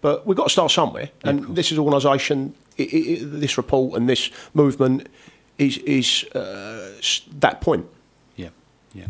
But 0.00 0.26
we've 0.26 0.36
got 0.36 0.44
to 0.44 0.50
start 0.50 0.70
somewhere, 0.70 1.10
and 1.24 1.56
this 1.56 1.72
is 1.72 1.78
organisation, 1.78 2.54
this 2.76 3.56
report 3.56 3.98
and 3.98 4.08
this 4.08 4.30
movement 4.54 5.08
is 5.58 5.78
is 5.78 6.24
uh, 6.34 6.92
that 7.38 7.60
point. 7.60 7.86
Yeah, 8.36 8.50
yeah. 8.94 9.06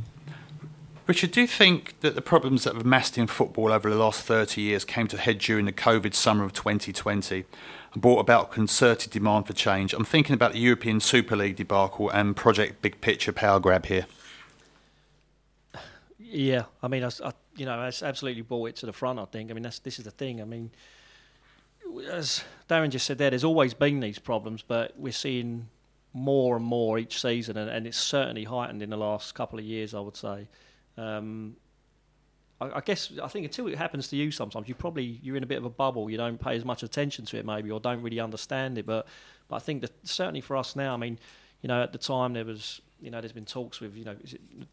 Richard, 1.07 1.31
do 1.31 1.41
you 1.41 1.47
think 1.47 2.01
that 2.01 2.14
the 2.14 2.23
problems 2.23 2.64
that 2.64 2.75
have 2.75 2.85
amassed 2.85 3.17
in 3.17 3.29
football 3.29 3.73
over 3.73 3.89
the 3.89 3.97
last 3.97 4.23
30 4.23 4.61
years 4.61 4.85
came 4.85 5.07
to 5.09 5.17
head 5.17 5.39
during 5.39 5.64
the 5.64 5.73
COVID 5.73 6.14
summer 6.14 6.45
of 6.45 6.53
2020 6.53 7.37
and 7.37 7.45
brought 8.01 8.21
about 8.21 8.51
concerted 8.51 9.11
demand 9.11 9.47
for 9.47 9.53
change? 9.53 9.93
I'm 9.95 10.05
thinking 10.05 10.35
about 10.35 10.53
the 10.53 10.59
European 10.59 11.01
Super 11.01 11.37
League 11.37 11.57
debacle 11.57 12.11
and 12.11 12.37
Project 12.37 12.83
Big 12.83 13.01
Picture 13.01 13.33
power 13.33 13.59
grab 13.61 13.87
here. 13.87 14.07
Yeah, 16.19 16.65
I 16.83 16.89
mean, 16.89 17.05
I, 17.05 17.11
I- 17.25 17.33
you 17.57 17.65
know, 17.65 17.83
it's 17.85 18.03
absolutely 18.03 18.43
brought 18.43 18.67
it 18.69 18.77
to 18.77 18.87
the 18.87 18.93
front. 18.93 19.19
I 19.19 19.25
think. 19.25 19.51
I 19.51 19.55
mean, 19.55 19.63
that's 19.63 19.79
this 19.79 19.99
is 19.99 20.05
the 20.05 20.11
thing. 20.11 20.43
I 20.43 20.45
mean, 20.45 20.71
as 22.11 22.45
Darin 22.69 22.91
just 22.91 23.07
said 23.07 23.17
there, 23.17 23.31
there's 23.31 23.45
always 23.45 23.73
been 23.73 24.01
these 24.01 24.19
problems, 24.19 24.63
but 24.63 24.93
we're 24.99 25.13
seeing 25.13 25.69
more 26.13 26.57
and 26.57 26.65
more 26.65 26.99
each 26.99 27.19
season, 27.21 27.57
and, 27.57 27.71
and 27.71 27.87
it's 27.87 27.97
certainly 27.97 28.45
heightened 28.45 28.83
in 28.83 28.91
the 28.91 28.97
last 28.99 29.35
couple 29.35 29.59
of 29.59 29.65
years. 29.65 29.95
I 29.95 30.01
would 30.01 30.17
say. 30.17 30.49
Um, 30.99 31.57
I, 32.61 32.79
I 32.79 32.81
guess 32.81 33.13
I 33.23 33.29
think 33.29 33.47
until 33.47 33.67
it 33.69 33.77
happens 33.77 34.09
to 34.09 34.17
you, 34.17 34.31
sometimes 34.31 34.69
you 34.69 34.75
probably 34.75 35.21
you're 35.23 35.37
in 35.37 35.43
a 35.43 35.47
bit 35.47 35.59
of 35.59 35.65
a 35.65 35.71
bubble. 35.71 36.11
You 36.11 36.17
don't 36.17 36.41
pay 36.41 36.57
as 36.57 36.65
much 36.65 36.83
attention 36.83 37.25
to 37.27 37.39
it, 37.39 37.47
maybe, 37.47 37.71
or 37.71 37.81
don't 37.81 38.03
really 38.03 38.21
understand 38.21 38.79
it. 38.79 38.87
But 38.87 39.07
but 39.49 39.57
I 39.57 39.59
think 39.59 39.83
that 39.83 39.93
certainly 40.07 40.41
for 40.41 40.57
us 40.57 40.77
now, 40.77 40.95
I 40.95 40.97
mean, 40.97 41.19
you 41.63 41.69
know, 41.69 41.83
at 41.83 41.93
the 41.93 41.99
time 41.99 42.33
there 42.33 42.45
was, 42.45 42.81
you 43.01 43.11
know, 43.11 43.21
there's 43.21 43.33
been 43.33 43.45
talks 43.45 43.81
with, 43.81 43.97
you 43.97 44.05
know, 44.05 44.17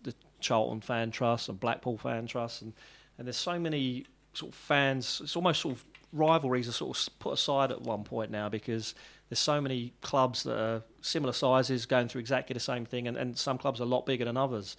the 0.03 0.13
Charlton 0.39 0.81
Fan 0.81 1.11
Trust 1.11 1.49
and 1.49 1.59
Blackpool 1.59 1.97
Fan 1.97 2.27
Trust, 2.27 2.61
and 2.61 2.73
and 3.17 3.27
there's 3.27 3.37
so 3.37 3.59
many 3.59 4.05
sort 4.33 4.51
of 4.51 4.57
fans. 4.57 5.21
It's 5.23 5.35
almost 5.35 5.61
sort 5.61 5.75
of 5.75 5.85
rivalries 6.11 6.69
are 6.69 6.73
sort 6.73 6.97
of 6.97 7.19
put 7.19 7.33
aside 7.33 7.71
at 7.71 7.81
one 7.81 8.03
point 8.03 8.29
now 8.29 8.47
because 8.47 8.93
there's 9.29 9.39
so 9.39 9.59
many 9.59 9.93
clubs 10.01 10.43
that 10.43 10.57
are 10.57 10.83
similar 11.01 11.33
sizes 11.33 11.87
going 11.87 12.07
through 12.07 12.21
exactly 12.21 12.53
the 12.53 12.59
same 12.59 12.85
thing, 12.85 13.07
and, 13.07 13.17
and 13.17 13.37
some 13.37 13.57
clubs 13.57 13.79
are 13.79 13.83
a 13.83 13.87
lot 13.87 14.05
bigger 14.05 14.25
than 14.25 14.37
others. 14.37 14.77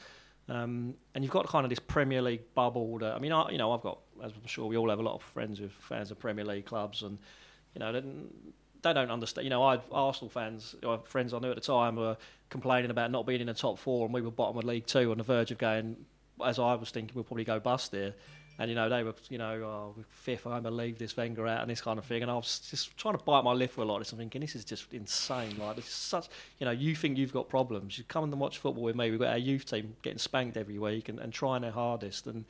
Um, 0.48 0.94
and 1.14 1.24
you've 1.24 1.32
got 1.32 1.46
kind 1.46 1.64
of 1.64 1.70
this 1.70 1.78
Premier 1.78 2.20
League 2.20 2.54
bubble. 2.54 2.98
That, 2.98 3.14
I 3.14 3.18
mean, 3.18 3.32
I, 3.32 3.50
you 3.50 3.58
know, 3.58 3.72
I've 3.72 3.80
got, 3.80 3.98
as 4.22 4.32
I'm 4.32 4.46
sure 4.46 4.66
we 4.66 4.76
all 4.76 4.90
have, 4.90 4.98
a 4.98 5.02
lot 5.02 5.14
of 5.14 5.22
friends 5.22 5.60
with 5.60 5.72
fans 5.72 6.10
of 6.10 6.18
Premier 6.18 6.44
League 6.44 6.66
clubs, 6.66 7.02
and 7.02 7.18
you 7.74 7.80
know, 7.80 7.92
they, 7.92 8.02
they 8.82 8.92
don't 8.92 9.10
understand. 9.10 9.44
You 9.44 9.50
know, 9.50 9.62
I 9.62 9.80
Arsenal 9.90 10.28
fans, 10.28 10.74
or 10.82 10.98
friends 11.06 11.32
I 11.32 11.38
knew 11.38 11.50
at 11.50 11.54
the 11.54 11.62
time, 11.62 11.96
were 11.96 12.16
complaining 12.50 12.90
about 12.90 13.10
not 13.10 13.26
being 13.26 13.40
in 13.40 13.46
the 13.46 13.54
top 13.54 13.78
four, 13.78 14.04
and 14.04 14.12
we 14.12 14.20
were 14.20 14.30
bottom 14.30 14.58
of 14.58 14.64
League 14.64 14.86
Two, 14.86 15.10
on 15.10 15.18
the 15.18 15.24
verge 15.24 15.50
of 15.50 15.58
going. 15.58 15.96
As 16.44 16.58
I 16.58 16.74
was 16.74 16.90
thinking, 16.90 17.14
we'll 17.14 17.24
probably 17.24 17.44
go 17.44 17.60
bust 17.60 17.92
there. 17.92 18.14
And 18.58 18.70
you 18.70 18.76
know, 18.76 18.88
they 18.88 19.02
were, 19.02 19.14
you 19.30 19.38
know, 19.38 19.62
oh, 19.64 20.04
fifth. 20.10 20.46
I'm 20.46 20.62
gonna 20.62 20.70
leave 20.70 20.98
this 20.98 21.16
Wenger 21.16 21.46
out 21.46 21.62
and 21.62 21.70
this 21.70 21.80
kind 21.80 21.98
of 21.98 22.04
thing. 22.04 22.22
And 22.22 22.30
I 22.30 22.34
was 22.34 22.60
just 22.60 22.96
trying 22.96 23.16
to 23.16 23.24
bite 23.24 23.42
my 23.42 23.52
lip 23.52 23.72
for 23.72 23.82
a 23.82 23.84
lot 23.84 23.96
of 23.96 24.02
this. 24.02 24.12
I'm 24.12 24.18
thinking, 24.18 24.40
this 24.40 24.54
is 24.54 24.64
just 24.64 24.92
insane. 24.92 25.56
Like, 25.58 25.76
this 25.76 25.86
is 25.86 25.92
such, 25.92 26.28
you 26.60 26.64
know, 26.64 26.70
you 26.70 26.94
think 26.94 27.18
you've 27.18 27.32
got 27.32 27.48
problems. 27.48 27.98
You 27.98 28.04
come 28.04 28.24
and 28.24 28.38
watch 28.38 28.58
football 28.58 28.84
with 28.84 28.94
me. 28.94 29.10
We've 29.10 29.18
got 29.18 29.30
our 29.30 29.38
youth 29.38 29.66
team 29.66 29.96
getting 30.02 30.18
spanked 30.18 30.56
every 30.56 30.78
week 30.78 31.08
and, 31.08 31.18
and 31.18 31.32
trying 31.32 31.62
their 31.62 31.72
hardest. 31.72 32.28
And 32.28 32.44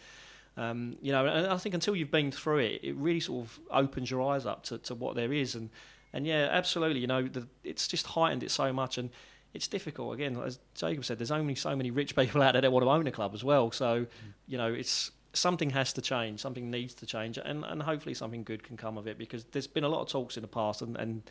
um, 0.59 0.97
you 1.01 1.11
know, 1.11 1.27
and 1.27 1.47
I 1.47 1.57
think 1.57 1.75
until 1.75 1.97
you've 1.97 2.11
been 2.11 2.31
through 2.31 2.59
it, 2.59 2.81
it 2.83 2.95
really 2.97 3.21
sort 3.21 3.47
of 3.47 3.59
opens 3.71 4.11
your 4.11 4.23
eyes 4.31 4.45
up 4.45 4.63
to, 4.65 4.79
to 4.79 4.95
what 4.95 5.17
there 5.17 5.33
is. 5.33 5.55
And 5.55 5.71
and 6.13 6.27
yeah, 6.27 6.49
absolutely. 6.51 7.01
You 7.01 7.07
know, 7.07 7.23
the, 7.27 7.49
it's 7.65 7.89
just 7.89 8.07
heightened 8.09 8.43
it 8.43 8.51
so 8.51 8.73
much 8.73 8.99
and. 8.99 9.11
It's 9.55 9.69
difficult 9.69 10.15
again, 10.15 10.37
as 10.45 10.59
Jacob 10.75 11.05
said. 11.05 11.21
There's 11.21 11.31
only 11.31 11.55
so 11.55 11.77
many 11.77 11.93
rich 11.93 12.17
people 12.17 12.43
out 12.43 12.55
there 12.55 12.63
that 12.63 12.73
want 12.73 12.85
to 12.85 12.91
own 12.91 13.07
a 13.07 13.13
club 13.13 13.35
as 13.35 13.45
well. 13.45 13.71
So, 13.71 14.05
you 14.49 14.59
know, 14.59 14.67
it's 14.67 15.13
something 15.35 15.71
has 15.71 15.93
to 15.95 16.01
change, 16.01 16.41
something 16.41 16.71
needs 16.71 16.95
to 16.95 17.07
change, 17.07 17.39
and, 17.39 17.65
and 17.65 17.83
hopefully 17.83 18.15
something 18.15 18.45
good 18.45 18.63
can 18.63 18.77
come 18.77 18.97
of 18.97 19.07
it 19.07 19.19
because 19.19 19.45
there's 19.53 19.67
been 19.67 19.85
a 19.85 19.89
lot 19.89 20.03
of 20.03 20.09
talks 20.09 20.37
in 20.37 20.43
the 20.43 20.49
past 20.49 20.83
and, 20.83 20.97
and 20.97 21.23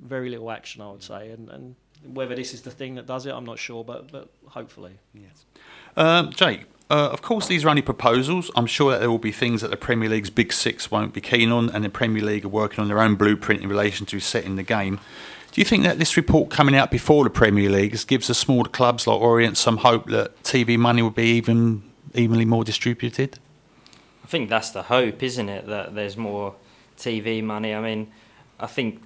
very 0.00 0.30
little 0.30 0.50
action, 0.50 0.82
I 0.82 0.90
would 0.90 1.02
say. 1.02 1.30
And, 1.30 1.48
and 1.48 1.74
whether 2.04 2.34
this 2.34 2.54
is 2.54 2.62
the 2.62 2.70
thing 2.70 2.94
that 2.96 3.06
does 3.06 3.26
it, 3.26 3.32
I'm 3.32 3.44
not 3.44 3.58
sure, 3.58 3.84
but 3.84 4.12
but 4.12 4.28
hopefully. 4.48 4.98
Yes. 5.14 5.44
Um, 5.96 6.30
Jake, 6.32 6.64
uh, 6.90 7.08
of 7.10 7.22
course, 7.22 7.48
these 7.48 7.64
are 7.64 7.68
only 7.68 7.82
proposals. 7.82 8.50
I'm 8.54 8.66
sure 8.66 8.92
that 8.92 9.00
there 9.00 9.10
will 9.10 9.18
be 9.18 9.32
things 9.32 9.60
that 9.62 9.70
the 9.70 9.76
Premier 9.76 10.08
League's 10.08 10.30
Big 10.30 10.52
Six 10.52 10.90
won't 10.90 11.12
be 11.12 11.20
keen 11.20 11.50
on, 11.50 11.70
and 11.70 11.84
the 11.84 11.88
Premier 11.88 12.22
League 12.22 12.44
are 12.44 12.48
working 12.48 12.80
on 12.80 12.88
their 12.88 13.00
own 13.00 13.16
blueprint 13.16 13.62
in 13.62 13.68
relation 13.68 14.06
to 14.06 14.20
setting 14.20 14.56
the 14.56 14.62
game. 14.62 15.00
Do 15.52 15.60
you 15.60 15.64
think 15.64 15.84
that 15.84 15.98
this 15.98 16.16
report 16.18 16.50
coming 16.50 16.76
out 16.76 16.90
before 16.90 17.24
the 17.24 17.30
Premier 17.30 17.70
League 17.70 17.96
gives 18.06 18.26
the 18.26 18.34
smaller 18.34 18.68
clubs 18.68 19.06
like 19.06 19.18
Orient 19.18 19.56
some 19.56 19.78
hope 19.78 20.06
that 20.10 20.42
TV 20.42 20.78
money 20.78 21.00
will 21.00 21.10
be 21.10 21.28
even 21.36 21.82
evenly 22.14 22.44
more 22.44 22.62
distributed? 22.62 23.38
I 24.26 24.28
think 24.28 24.50
that's 24.50 24.70
the 24.70 24.82
hope, 24.82 25.22
isn't 25.22 25.48
it? 25.48 25.68
That 25.68 25.94
there's 25.94 26.16
more 26.16 26.56
TV 26.98 27.44
money. 27.44 27.72
I 27.72 27.80
mean, 27.80 28.10
I 28.58 28.66
think 28.66 29.00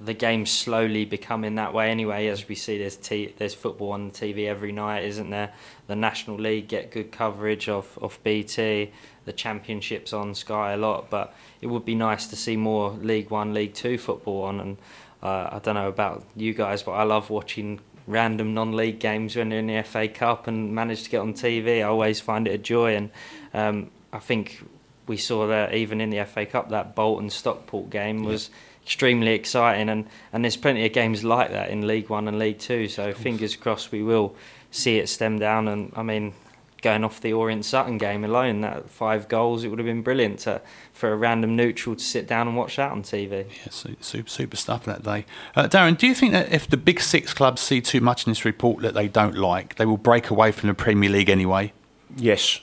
the 0.00 0.14
game's 0.14 0.52
slowly 0.52 1.04
becoming 1.04 1.56
that 1.56 1.74
way 1.74 1.90
anyway. 1.90 2.28
As 2.28 2.46
we 2.46 2.54
see, 2.54 2.78
there's 2.78 2.94
t- 2.94 3.34
there's 3.36 3.52
football 3.52 3.90
on 3.90 4.12
TV 4.12 4.46
every 4.46 4.70
night, 4.70 5.02
isn't 5.06 5.28
there? 5.28 5.52
The 5.88 5.96
National 5.96 6.36
League 6.36 6.68
get 6.68 6.92
good 6.92 7.10
coverage 7.10 7.68
of 7.68 7.98
of 8.00 8.22
BT. 8.22 8.92
The 9.24 9.32
Championships 9.32 10.12
on 10.12 10.36
Sky 10.36 10.74
a 10.74 10.76
lot, 10.76 11.10
but 11.10 11.34
it 11.60 11.66
would 11.66 11.84
be 11.84 11.96
nice 11.96 12.28
to 12.28 12.36
see 12.36 12.56
more 12.56 12.92
League 12.92 13.30
One, 13.30 13.52
League 13.52 13.74
Two 13.74 13.98
football 13.98 14.44
on. 14.44 14.60
And 14.60 14.78
uh, 15.20 15.48
I 15.50 15.58
don't 15.60 15.74
know 15.74 15.88
about 15.88 16.24
you 16.36 16.54
guys, 16.54 16.84
but 16.84 16.92
I 16.92 17.02
love 17.02 17.28
watching 17.28 17.80
random 18.06 18.54
non-league 18.54 19.00
games 19.00 19.34
when 19.34 19.48
they're 19.48 19.58
in 19.58 19.66
the 19.66 19.82
FA 19.82 20.06
Cup 20.06 20.46
and 20.46 20.72
manage 20.72 21.02
to 21.02 21.10
get 21.10 21.18
on 21.18 21.34
TV. 21.34 21.80
I 21.80 21.82
always 21.82 22.20
find 22.20 22.46
it 22.46 22.52
a 22.52 22.58
joy, 22.58 22.94
and 22.94 23.10
um, 23.52 23.90
I 24.12 24.18
think 24.18 24.62
we 25.06 25.16
saw 25.16 25.46
that 25.48 25.74
even 25.74 26.00
in 26.00 26.10
the 26.10 26.24
FA 26.24 26.46
Cup, 26.46 26.70
that 26.70 26.94
Bolton 26.94 27.30
Stockport 27.30 27.90
game 27.90 28.24
was 28.24 28.50
extremely 28.82 29.32
exciting, 29.32 29.88
and, 29.88 30.06
and 30.32 30.44
there's 30.44 30.56
plenty 30.56 30.84
of 30.86 30.92
games 30.92 31.24
like 31.24 31.50
that 31.50 31.70
in 31.70 31.86
League 31.86 32.08
One 32.08 32.28
and 32.28 32.38
League 32.38 32.58
Two. 32.58 32.88
So 32.88 33.12
fingers 33.12 33.56
crossed 33.56 33.92
we 33.92 34.02
will 34.02 34.34
see 34.70 34.98
it 34.98 35.08
stem 35.08 35.38
down. 35.38 35.68
And 35.68 35.92
I 35.96 36.02
mean, 36.02 36.34
going 36.82 37.04
off 37.04 37.20
the 37.20 37.32
Orient 37.32 37.64
Sutton 37.64 37.98
game 37.98 38.24
alone, 38.24 38.60
that 38.62 38.88
five 38.90 39.28
goals, 39.28 39.64
it 39.64 39.68
would 39.68 39.78
have 39.78 39.86
been 39.86 40.02
brilliant 40.02 40.40
to, 40.40 40.60
for 40.92 41.12
a 41.12 41.16
random 41.16 41.56
neutral 41.56 41.96
to 41.96 42.02
sit 42.02 42.26
down 42.26 42.48
and 42.48 42.56
watch 42.56 42.76
that 42.76 42.90
on 42.90 43.02
TV. 43.02 43.46
Yeah, 43.48 43.96
super, 44.00 44.28
super 44.28 44.56
stuff 44.56 44.84
that 44.84 45.02
day. 45.02 45.26
Uh, 45.54 45.66
Darin, 45.66 45.94
do 45.94 46.06
you 46.06 46.14
think 46.14 46.32
that 46.32 46.52
if 46.52 46.68
the 46.68 46.76
big 46.76 47.00
six 47.00 47.34
clubs 47.34 47.60
see 47.60 47.80
too 47.80 48.00
much 48.00 48.26
in 48.26 48.30
this 48.30 48.44
report 48.44 48.82
that 48.82 48.94
they 48.94 49.08
don't 49.08 49.36
like, 49.36 49.76
they 49.76 49.86
will 49.86 49.98
break 49.98 50.30
away 50.30 50.52
from 50.52 50.68
the 50.68 50.74
Premier 50.74 51.10
League 51.10 51.30
anyway? 51.30 51.72
Yes, 52.16 52.60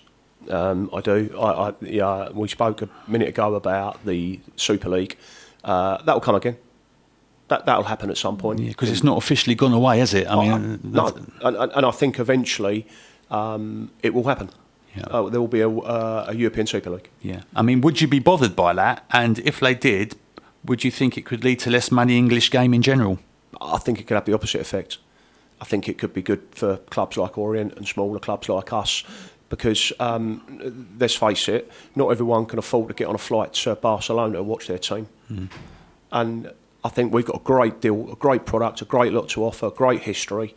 um, 0.49 0.89
I 0.93 1.01
do. 1.01 1.35
I, 1.39 1.69
I, 1.69 1.73
yeah, 1.81 2.29
we 2.31 2.47
spoke 2.47 2.81
a 2.81 2.89
minute 3.07 3.29
ago 3.29 3.55
about 3.55 4.05
the 4.05 4.39
Super 4.55 4.89
League. 4.89 5.17
Uh, 5.63 6.01
that 6.03 6.13
will 6.13 6.21
come 6.21 6.35
again. 6.35 6.57
That 7.47 7.65
that'll 7.65 7.83
happen 7.85 8.09
at 8.09 8.17
some 8.17 8.37
point. 8.37 8.59
Because 8.65 8.89
it's 8.91 9.03
not 9.03 9.17
officially 9.17 9.55
gone 9.55 9.73
away, 9.73 9.99
has 9.99 10.13
it? 10.13 10.27
I 10.27 10.35
mean, 10.35 10.79
Oh, 10.95 11.07
uh, 11.07 11.11
no, 11.51 11.57
and, 11.61 11.71
and 11.71 11.85
I 11.85 11.91
think 11.91 12.19
eventually 12.19 12.85
um, 13.31 13.91
it 14.03 14.13
will 14.13 14.23
happen. 14.25 14.49
Oh, 15.11 15.29
there 15.29 15.39
will 15.39 15.47
be 15.47 15.61
a, 15.61 15.69
uh, 15.69 16.25
a 16.27 16.35
European 16.35 16.65
Super 16.65 16.89
League. 16.89 17.09
Yeah. 17.21 17.41
I 17.55 17.61
mean, 17.61 17.81
would 17.81 18.01
you 18.01 18.07
be 18.07 18.17
bothered 18.19 18.55
by 18.55 18.73
that? 18.73 19.05
And 19.11 19.37
if 19.39 19.59
they 19.59 19.75
did, 19.75 20.15
would 20.65 20.83
you 20.83 20.89
think 20.89 21.17
it 21.17 21.25
could 21.25 21.43
lead 21.43 21.59
to 21.59 21.69
less 21.69 21.91
money 21.91 22.17
English 22.17 22.49
game 22.49 22.73
in 22.73 22.81
general? 22.81 23.19
I 23.61 23.77
think 23.77 23.99
it 23.99 24.07
could 24.07 24.15
have 24.15 24.25
the 24.25 24.33
opposite 24.33 24.59
effect. 24.61 24.97
I 25.61 25.65
think 25.65 25.87
it 25.87 25.97
could 25.97 26.13
be 26.13 26.21
good 26.21 26.41
for 26.51 26.77
clubs 26.77 27.17
like 27.17 27.37
Orient 27.37 27.73
and 27.77 27.87
smaller 27.87 28.19
clubs 28.19 28.49
like 28.49 28.73
us 28.73 29.03
because, 29.49 29.93
um, 29.99 30.93
let's 30.99 31.15
face 31.15 31.47
it, 31.47 31.71
not 31.95 32.09
everyone 32.09 32.45
can 32.45 32.59
afford 32.59 32.89
to 32.89 32.93
get 32.93 33.07
on 33.07 33.15
a 33.15 33.19
flight 33.19 33.53
to 33.53 33.75
Barcelona 33.75 34.37
to 34.37 34.43
watch 34.43 34.67
their 34.67 34.77
team. 34.77 35.07
And 36.11 36.51
I 36.83 36.89
think 36.89 37.13
we've 37.13 37.25
got 37.25 37.37
a 37.37 37.43
great 37.43 37.81
deal, 37.81 38.11
a 38.11 38.15
great 38.15 38.45
product, 38.45 38.81
a 38.81 38.85
great 38.85 39.13
lot 39.13 39.29
to 39.29 39.43
offer, 39.43 39.69
great 39.69 40.01
history. 40.01 40.55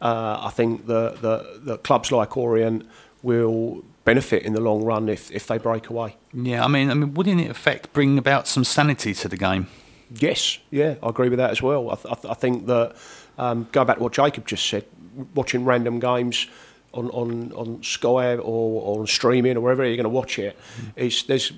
Uh, 0.00 0.38
I 0.42 0.50
think 0.50 0.86
the, 0.86 1.10
the, 1.20 1.60
the 1.62 1.78
clubs 1.78 2.12
like 2.12 2.36
Orient 2.36 2.86
will 3.22 3.82
benefit 4.04 4.42
in 4.44 4.52
the 4.52 4.60
long 4.60 4.84
run 4.84 5.08
if, 5.08 5.30
if 5.30 5.46
they 5.46 5.58
break 5.58 5.88
away. 5.88 6.16
Yeah, 6.32 6.64
I 6.64 6.68
mean, 6.68 6.90
I 6.90 6.94
mean, 6.94 7.14
wouldn't 7.14 7.40
it 7.40 7.50
affect 7.50 7.92
bring 7.92 8.18
about 8.18 8.46
some 8.46 8.64
sanity 8.64 9.14
to 9.14 9.28
the 9.28 9.36
game? 9.36 9.66
Yes, 10.10 10.58
yeah, 10.70 10.94
I 11.02 11.08
agree 11.08 11.28
with 11.28 11.38
that 11.38 11.50
as 11.50 11.60
well. 11.60 11.90
I, 11.90 11.94
th- 11.96 12.06
I, 12.06 12.14
th- 12.14 12.30
I 12.30 12.34
think 12.34 12.66
that 12.66 12.94
um, 13.38 13.66
going 13.72 13.86
back 13.86 13.96
to 13.96 14.02
what 14.02 14.12
Jacob 14.12 14.46
just 14.46 14.66
said, 14.66 14.84
watching 15.34 15.64
random 15.64 15.98
games 15.98 16.46
on, 16.96 17.10
on, 17.10 17.52
on 17.52 17.82
Sky 17.82 18.36
or, 18.36 18.82
or 18.82 19.00
on 19.00 19.06
streaming 19.06 19.56
or 19.56 19.60
wherever 19.60 19.84
you're 19.84 19.96
going 19.96 20.04
to 20.04 20.18
watch 20.20 20.38
it, 20.38 20.56
is 20.96 21.24
there's 21.24 21.52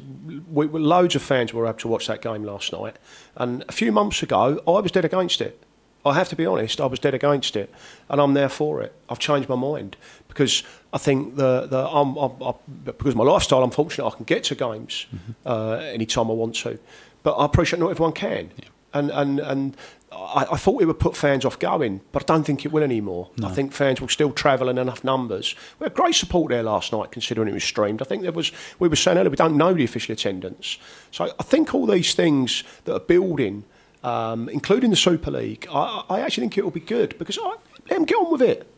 we, 0.52 0.66
loads 0.66 1.14
of 1.14 1.22
fans 1.22 1.52
were 1.54 1.66
able 1.66 1.78
to 1.78 1.88
watch 1.88 2.06
that 2.06 2.22
game 2.22 2.42
last 2.44 2.72
night, 2.72 2.96
and 3.36 3.64
a 3.68 3.72
few 3.72 3.92
months 3.92 4.22
ago 4.22 4.60
I 4.66 4.80
was 4.80 4.92
dead 4.92 5.04
against 5.04 5.40
it. 5.40 5.62
I 6.04 6.14
have 6.14 6.28
to 6.28 6.36
be 6.36 6.46
honest, 6.46 6.80
I 6.80 6.86
was 6.86 6.98
dead 6.98 7.14
against 7.14 7.56
it, 7.56 7.72
and 8.08 8.20
I'm 8.20 8.34
there 8.34 8.48
for 8.48 8.82
it. 8.82 8.92
I've 9.08 9.18
changed 9.18 9.48
my 9.48 9.56
mind 9.56 9.96
because 10.28 10.62
I 10.92 10.98
think 10.98 11.36
the 11.36 11.66
the 11.66 11.88
I'm, 11.88 12.16
I'm, 12.16 12.32
I'm, 12.40 12.54
because 12.84 13.14
of 13.14 13.16
my 13.16 13.24
lifestyle, 13.24 13.62
I'm 13.62 13.70
fortunate 13.70 14.06
I 14.06 14.10
can 14.16 14.24
get 14.24 14.44
to 14.44 14.54
games 14.54 15.06
uh, 15.46 15.72
anytime 15.72 16.30
I 16.30 16.34
want 16.34 16.54
to. 16.56 16.78
But 17.22 17.34
I 17.36 17.44
appreciate 17.44 17.80
not 17.80 17.90
everyone 17.90 18.12
can. 18.12 18.50
and 18.94 19.10
and 19.10 19.40
and 19.40 19.76
I, 20.10 20.46
I 20.52 20.56
thought 20.56 20.80
it 20.80 20.86
would 20.86 20.98
put 20.98 21.16
fans 21.16 21.44
off 21.44 21.58
going, 21.58 22.00
but 22.12 22.22
I 22.22 22.34
don't 22.34 22.44
think 22.44 22.64
it 22.64 22.72
will 22.72 22.82
anymore. 22.82 23.30
I 23.42 23.50
think 23.50 23.72
fans 23.72 24.00
will 24.00 24.08
still 24.08 24.32
travel 24.32 24.68
in 24.68 24.78
enough 24.78 25.04
numbers. 25.04 25.54
We 25.78 25.84
had 25.84 25.94
great 25.94 26.14
support 26.14 26.50
there 26.50 26.62
last 26.62 26.92
night, 26.92 27.10
considering 27.10 27.48
it 27.48 27.54
was 27.54 27.64
streamed. 27.64 28.00
I 28.00 28.04
think 28.04 28.22
there 28.22 28.32
was. 28.32 28.50
We 28.78 28.88
were 28.88 28.96
saying 28.96 29.18
earlier 29.18 29.30
we 29.30 29.36
don't 29.36 29.56
know 29.56 29.74
the 29.74 29.84
official 29.84 30.14
attendance, 30.14 30.78
so 31.10 31.32
I 31.38 31.42
think 31.42 31.74
all 31.74 31.86
these 31.86 32.14
things 32.14 32.64
that 32.84 32.94
are 32.94 33.00
building. 33.00 33.64
Um, 34.04 34.48
including 34.48 34.90
the 34.90 34.96
Super 34.96 35.32
League, 35.32 35.66
I, 35.72 36.04
I 36.08 36.20
actually 36.20 36.42
think 36.42 36.56
it 36.56 36.62
will 36.62 36.70
be 36.70 36.78
good 36.78 37.18
because 37.18 37.36
I, 37.36 37.48
let 37.48 37.88
them 37.88 38.04
get 38.04 38.14
on 38.14 38.30
with 38.30 38.42
it. 38.42 38.72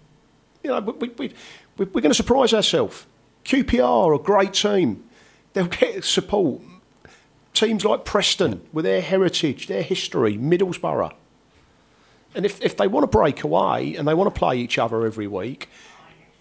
You 0.64 0.70
know, 0.70 0.80
we, 0.80 1.08
we, 1.10 1.34
we, 1.76 1.84
we're 1.84 2.00
going 2.00 2.10
to 2.10 2.14
surprise 2.14 2.54
ourselves. 2.54 3.04
QPR 3.44 4.06
are 4.06 4.14
a 4.14 4.18
great 4.18 4.54
team. 4.54 5.04
They'll 5.52 5.66
get 5.66 6.04
support. 6.04 6.62
Teams 7.54 7.84
like 7.84 8.04
Preston, 8.04 8.62
with 8.72 8.84
their 8.84 9.00
heritage, 9.00 9.66
their 9.66 9.82
history, 9.82 10.36
Middlesbrough. 10.36 11.12
And 12.34 12.46
if, 12.46 12.62
if 12.62 12.76
they 12.76 12.86
want 12.86 13.02
to 13.04 13.08
break 13.08 13.42
away 13.42 13.96
and 13.96 14.06
they 14.06 14.14
want 14.14 14.32
to 14.32 14.38
play 14.38 14.56
each 14.58 14.78
other 14.78 15.04
every 15.04 15.26
week 15.26 15.68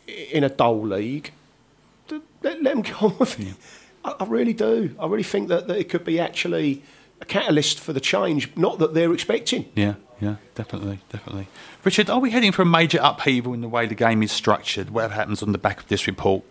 in 0.08 0.44
a 0.44 0.50
dull 0.50 0.82
league, 0.82 1.32
let, 2.12 2.22
let 2.44 2.64
them 2.64 2.82
get 2.82 3.02
on 3.04 3.18
with 3.18 3.40
it. 3.40 3.56
I, 4.06 4.16
I 4.20 4.26
really 4.26 4.54
do. 4.54 4.96
I 5.00 5.08
really 5.08 5.24
think 5.24 5.50
that, 5.50 5.68
that 5.68 5.78
it 5.78 5.90
could 5.90 6.06
be 6.06 6.20
actually 6.20 6.84
a 7.22 7.26
catalyst 7.26 7.80
for 7.80 7.92
the 7.92 8.00
change, 8.00 8.56
not 8.56 8.80
that 8.80 8.94
they're 8.94 9.14
expecting. 9.14 9.66
Yeah, 9.76 9.96
yeah, 10.22 10.36
definitely, 10.56 11.00
definitely. 11.10 11.48
Richard, 11.84 12.10
are 12.10 12.20
we 12.20 12.32
heading 12.32 12.52
for 12.52 12.62
a 12.62 12.66
major 12.66 13.00
upheaval 13.02 13.54
in 13.54 13.62
the 13.62 13.68
way 13.68 13.88
the 13.88 13.96
game 13.96 14.22
is 14.24 14.32
structured? 14.32 14.92
Whatever 14.92 15.16
happens 15.16 15.42
on 15.44 15.52
the 15.52 15.58
back 15.58 15.80
of 15.82 15.88
this 15.88 16.08
report? 16.08 16.44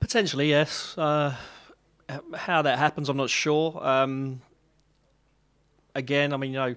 Potentially, 0.00 0.50
yes. 0.50 0.96
Uh, 0.96 1.34
h- 1.34 1.38
how 2.34 2.62
that 2.62 2.78
happens, 2.78 3.08
I'm 3.08 3.16
not 3.16 3.30
sure. 3.30 3.84
Um, 3.84 4.40
again, 5.94 6.32
I 6.32 6.36
mean, 6.36 6.52
you 6.52 6.58
know, 6.58 6.74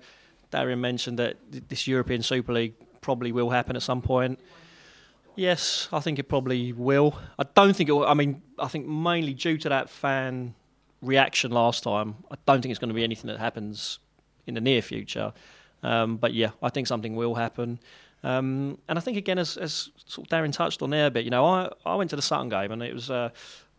Darin 0.51 0.79
mentioned 0.79 1.19
that 1.19 1.37
this 1.69 1.87
European 1.87 2.21
Super 2.21 2.53
League 2.53 2.75
probably 3.01 3.31
will 3.31 3.49
happen 3.49 3.75
at 3.75 3.81
some 3.81 4.01
point. 4.01 4.39
Yes, 5.35 5.87
I 5.93 5.99
think 5.99 6.17
it 6.17 6.23
probably 6.23 6.73
will. 6.73 7.19
I 7.37 7.45
don't 7.53 7.75
think 7.75 7.89
it 7.89 7.91
will. 7.91 8.07
I 8.07 8.13
mean, 8.13 8.41
I 8.57 8.67
think 8.67 8.87
mainly 8.87 9.33
due 9.33 9.57
to 9.59 9.69
that 9.69 9.89
fan 9.89 10.55
reaction 11.01 11.51
last 11.51 11.83
time, 11.83 12.15
I 12.31 12.35
don't 12.45 12.61
think 12.61 12.71
it's 12.71 12.79
going 12.79 12.89
to 12.89 12.95
be 12.95 13.03
anything 13.03 13.27
that 13.27 13.39
happens 13.39 13.99
in 14.47 14.55
the 14.55 14.61
near 14.61 14.81
future. 14.81 15.33
Um, 15.83 16.17
but 16.17 16.33
yeah, 16.33 16.51
I 16.63 16.69
think 16.69 16.87
something 16.87 17.15
will 17.15 17.35
happen. 17.35 17.79
Um, 18.23 18.79
and 18.87 18.97
I 18.97 19.01
think 19.01 19.15
again, 19.15 19.37
as, 19.37 19.57
as 19.57 19.89
sort 20.05 20.25
of 20.25 20.29
Darin 20.29 20.51
touched 20.51 20.81
on 20.81 20.89
there 20.89 21.07
a 21.07 21.11
bit, 21.11 21.23
you 21.23 21.29
know, 21.29 21.45
I, 21.45 21.71
I 21.85 21.95
went 21.95 22.09
to 22.09 22.15
the 22.15 22.21
Sutton 22.21 22.49
game 22.49 22.71
and 22.71 22.81
it 22.81 22.93
was 22.93 23.11
uh, 23.11 23.29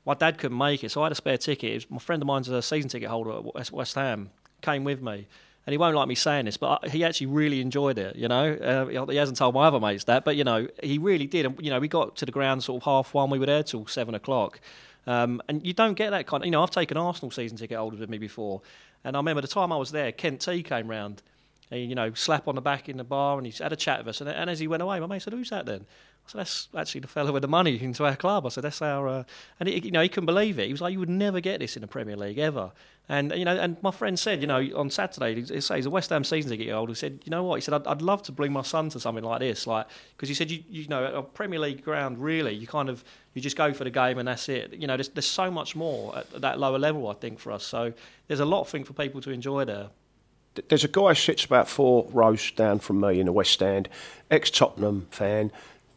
my 0.09 0.15
dad 0.15 0.39
couldn't 0.39 0.57
make 0.57 0.83
it, 0.83 0.91
so 0.91 1.03
I 1.03 1.05
had 1.05 1.13
a 1.13 1.17
spare 1.17 1.37
ticket. 1.37 1.75
Was, 1.75 1.91
my 1.91 1.99
friend 1.99 2.23
of 2.23 2.27
mine's 2.27 2.49
a 2.49 2.63
season 2.63 2.89
ticket 2.89 3.11
holder 3.11 3.47
at 3.55 3.71
West, 3.71 3.95
Ham, 3.95 4.31
came 4.63 4.83
with 4.83 5.03
me. 5.03 5.27
And 5.67 5.73
he 5.73 5.77
won't 5.77 5.95
like 5.95 6.09
me 6.09 6.15
saying 6.15 6.47
this, 6.47 6.57
but 6.57 6.89
he 6.89 7.05
actually 7.05 7.27
really 7.27 7.61
enjoyed 7.61 7.99
it. 7.99 8.17
You 8.17 8.27
know, 8.27 8.55
uh, 8.55 9.07
he 9.07 9.17
hasn't 9.17 9.37
told 9.37 9.55
my 9.55 9.67
other 9.67 9.79
mates 9.79 10.05
that, 10.05 10.25
but 10.25 10.35
you 10.35 10.45
know, 10.45 10.67
he 10.83 10.97
really 10.97 11.27
did. 11.27 11.45
And 11.45 11.61
you 11.61 11.69
know, 11.69 11.79
we 11.79 11.89
got 11.89 12.17
to 12.17 12.25
the 12.25 12.33
ground 12.33 12.65
sort 12.65 12.81
of 12.81 12.85
half 12.87 13.13
one. 13.13 13.29
We 13.29 13.39
were 13.39 13.45
there 13.45 13.63
till 13.63 13.87
seven 13.87 14.15
o'clock, 14.15 14.61
um, 15.07 15.43
and 15.47 15.65
you 15.67 15.75
don't 15.75 15.93
get 15.93 16.09
that 16.09 16.27
kind. 16.27 16.43
Of, 16.43 16.47
you 16.47 16.53
know, 16.53 16.63
I've 16.63 16.71
taken 16.71 16.97
Arsenal 16.97 17.31
season 17.31 17.59
ticket 17.59 17.77
holders 17.77 18.01
with 18.01 18.09
me 18.09 18.17
before, 18.17 18.63
and 19.05 19.15
I 19.15 19.19
remember 19.19 19.43
the 19.43 19.49
time 19.49 19.71
I 19.71 19.77
was 19.77 19.91
there, 19.91 20.11
Kent 20.11 20.41
T 20.41 20.63
came 20.63 20.89
round, 20.89 21.21
and, 21.71 21.87
you 21.87 21.95
know, 21.95 22.15
slap 22.15 22.49
on 22.49 22.55
the 22.55 22.63
back 22.63 22.89
in 22.89 22.97
the 22.97 23.05
bar, 23.05 23.37
and 23.37 23.47
he 23.47 23.53
had 23.63 23.75
a 23.75 23.77
chat 23.77 23.99
with 23.99 24.09
us. 24.09 24.23
And, 24.23 24.31
and 24.31 24.49
as 24.49 24.59
he 24.61 24.67
went 24.67 24.83
away, 24.83 25.01
my 25.01 25.07
mate 25.07 25.21
said, 25.21 25.35
"Who's 25.35 25.51
that 25.51 25.67
then?" 25.67 25.85
Said, 26.31 26.41
"That's 26.41 26.69
actually 26.77 27.03
the 27.03 27.09
fellow 27.09 27.33
with 27.33 27.43
the 27.43 27.49
money 27.49 27.83
into 27.83 28.05
our 28.05 28.17
club." 28.17 28.47
I 28.47 28.51
said, 28.51 28.65
"That's 28.65 28.83
our," 28.83 29.09
uh, 29.09 29.25
and 29.59 29.69
he, 29.69 29.79
you 29.79 29.91
know, 29.91 30.03
he 30.03 30.09
couldn't 30.09 30.27
believe 30.27 30.59
it. 30.59 30.67
He 30.67 30.73
was 30.73 30.81
like, 30.81 30.93
"You 30.93 31.01
would 31.01 31.09
never 31.09 31.41
get 31.41 31.61
this 31.61 31.77
in 31.77 31.83
the 31.83 31.89
Premier 31.89 32.17
League 32.17 32.39
ever." 32.39 32.73
And 33.11 33.33
you 33.35 33.45
know, 33.45 33.57
and 33.57 33.83
my 33.83 33.91
friend 33.91 34.19
said, 34.19 34.43
you 34.43 34.47
know, 34.47 34.63
on 34.77 34.91
Saturday, 34.91 35.41
he 35.41 35.47
says 35.47 35.69
he's 35.69 35.87
a 35.87 35.91
West 35.91 36.11
Ham 36.11 36.25
season 36.25 36.51
ticket 36.51 36.71
holder. 36.71 36.93
He 36.93 36.97
said, 36.97 37.21
you 37.25 37.31
know 37.31 37.43
what? 37.43 37.55
He 37.55 37.63
said, 37.63 37.73
I'd, 37.73 37.87
I'd 37.87 38.03
love 38.03 38.23
to 38.25 38.33
bring 38.33 38.53
my 38.53 38.61
son 38.61 38.91
to 38.91 39.01
something 39.01 39.25
like 39.25 39.41
this, 39.41 39.67
like 39.67 39.87
because 40.15 40.29
he 40.29 40.35
said, 40.35 40.51
you, 40.51 40.63
you 40.69 40.89
know, 40.89 41.07
a 41.15 41.23
Premier 41.23 41.59
League 41.59 41.83
ground, 41.83 42.19
really, 42.19 42.55
you 42.55 42.67
kind 42.67 42.91
of 42.91 43.03
you 43.33 43.41
just 43.41 43.57
go 43.57 43.73
for 43.73 43.85
the 43.85 43.91
game 43.91 44.19
and 44.19 44.29
that's 44.29 44.47
it. 44.51 44.75
You 44.75 44.87
know, 44.87 44.97
there's, 44.99 45.09
there's 45.09 45.27
so 45.27 45.51
much 45.51 45.75
more 45.75 46.19
at 46.19 46.43
that 46.43 46.59
lower 46.59 46.79
level, 46.79 47.09
I 47.09 47.15
think, 47.15 47.39
for 47.39 47.51
us. 47.51 47.65
So 47.65 47.95
there's 48.27 48.41
a 48.41 48.45
lot 48.45 48.61
of 48.61 48.69
thing 48.69 48.85
for 48.85 48.93
people 48.93 49.23
to 49.23 49.31
enjoy 49.31 49.65
there. 49.65 49.89
there's 50.69 50.85
a 50.85 50.89
guy 50.89 51.09
who 51.09 51.15
sits 51.15 51.47
about 51.47 51.67
four 51.67 52.07
rows 52.13 52.51
down 52.51 52.79
from 52.79 53.01
me 53.01 53.21
in 53.21 53.25
the 53.25 53.33
West 53.33 53.53
Stand, 53.53 53.89
ex 54.31 54.51
Tottenham 54.51 55.07
fan, 55.11 55.51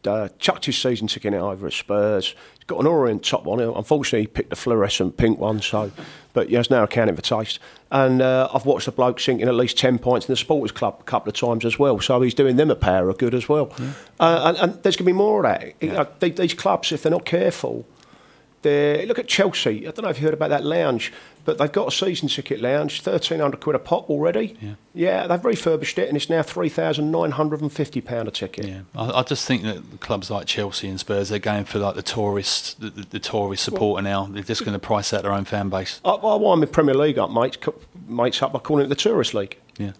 uh, 0.06 0.28
chucked 0.38 0.66
his 0.66 0.76
season 0.76 1.06
ticket 1.06 1.34
out 1.34 1.52
over 1.52 1.66
at 1.66 1.72
Spurs. 1.72 2.34
He's 2.54 2.64
got 2.66 2.80
an 2.80 2.86
Orient 2.86 3.24
top 3.24 3.46
on. 3.46 3.60
Unfortunately, 3.60 4.20
he 4.22 4.26
picked 4.26 4.50
the 4.50 4.56
fluorescent 4.56 5.16
pink 5.16 5.38
one, 5.38 5.60
so 5.60 5.90
but 6.32 6.48
he 6.48 6.54
has 6.54 6.70
now 6.70 6.82
accounting 6.84 7.14
for 7.16 7.22
taste. 7.22 7.58
And 7.90 8.22
uh, 8.22 8.48
I've 8.54 8.64
watched 8.64 8.86
the 8.86 8.92
bloke 8.92 9.20
sinking 9.20 9.48
at 9.48 9.54
least 9.54 9.76
10 9.78 9.98
points 9.98 10.26
in 10.26 10.32
the 10.32 10.36
Supporters 10.36 10.72
Club 10.72 10.96
a 11.00 11.02
couple 11.02 11.28
of 11.28 11.36
times 11.36 11.64
as 11.64 11.78
well, 11.78 12.00
so 12.00 12.20
he's 12.22 12.34
doing 12.34 12.56
them 12.56 12.70
a 12.70 12.74
power 12.74 13.08
of 13.10 13.18
good 13.18 13.34
as 13.34 13.48
well. 13.48 13.70
Uh, 14.18 14.42
and, 14.44 14.56
and 14.58 14.82
there's 14.82 14.96
going 14.96 15.04
to 15.04 15.12
be 15.12 15.12
more 15.12 15.44
of 15.44 15.60
that. 15.60 15.74
You 15.80 15.92
know, 15.92 16.06
these 16.20 16.54
clubs, 16.54 16.90
if 16.92 17.02
they're 17.02 17.12
not 17.12 17.26
careful, 17.26 17.86
they 18.62 19.06
look 19.06 19.18
at 19.18 19.28
Chelsea. 19.28 19.86
I 19.86 19.90
don't 19.90 20.04
know 20.04 20.08
if 20.10 20.18
you 20.18 20.24
heard 20.24 20.34
about 20.34 20.50
that 20.50 20.64
lounge, 20.64 21.12
but 21.44 21.58
they've 21.58 21.70
got 21.70 21.88
a 21.88 21.90
season 21.90 22.28
ticket 22.28 22.60
lounge, 22.60 23.02
thirteen 23.02 23.40
hundred 23.40 23.60
quid 23.60 23.76
a 23.76 23.78
pop 23.78 24.08
already. 24.08 24.56
Yeah. 24.60 24.74
yeah, 24.94 25.26
they've 25.26 25.44
refurbished 25.44 25.98
it, 25.98 26.08
and 26.08 26.16
it's 26.16 26.30
now 26.30 26.42
three 26.42 26.68
thousand 26.68 27.10
nine 27.10 27.32
hundred 27.32 27.60
and 27.60 27.72
fifty 27.72 28.00
pound 28.00 28.28
a 28.28 28.30
ticket. 28.30 28.66
Yeah, 28.66 28.80
I, 28.94 29.20
I 29.20 29.22
just 29.22 29.46
think 29.46 29.62
that 29.64 30.00
clubs 30.00 30.30
like 30.30 30.46
Chelsea 30.46 30.88
and 30.88 30.98
Spurs, 30.98 31.28
they're 31.28 31.38
going 31.38 31.64
for 31.64 31.78
like 31.78 31.96
the 31.96 32.02
tourist, 32.02 32.80
the, 32.80 32.90
the, 32.90 33.02
the 33.02 33.18
tourist 33.18 33.64
supporter 33.64 34.02
now. 34.02 34.26
They're 34.26 34.42
just 34.42 34.64
going 34.64 34.74
to 34.74 34.78
price 34.78 35.12
out 35.12 35.22
their 35.22 35.32
own 35.32 35.44
fan 35.44 35.68
base. 35.68 36.00
I, 36.04 36.10
I 36.10 36.36
wind 36.36 36.60
my 36.60 36.66
Premier 36.66 36.94
League 36.94 37.18
up, 37.18 37.30
mates, 37.30 37.58
mates 38.06 38.42
up 38.42 38.52
by 38.52 38.58
calling 38.60 38.84
it 38.84 38.88
the 38.88 38.94
Tourist 38.94 39.34
League. 39.34 39.58
Yeah. 39.78 39.92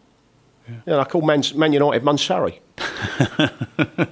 Yeah, 0.86 0.98
I 0.98 1.04
call 1.04 1.22
Man, 1.22 1.42
Man 1.56 1.72
United 1.72 2.04
Mansari. 2.04 2.60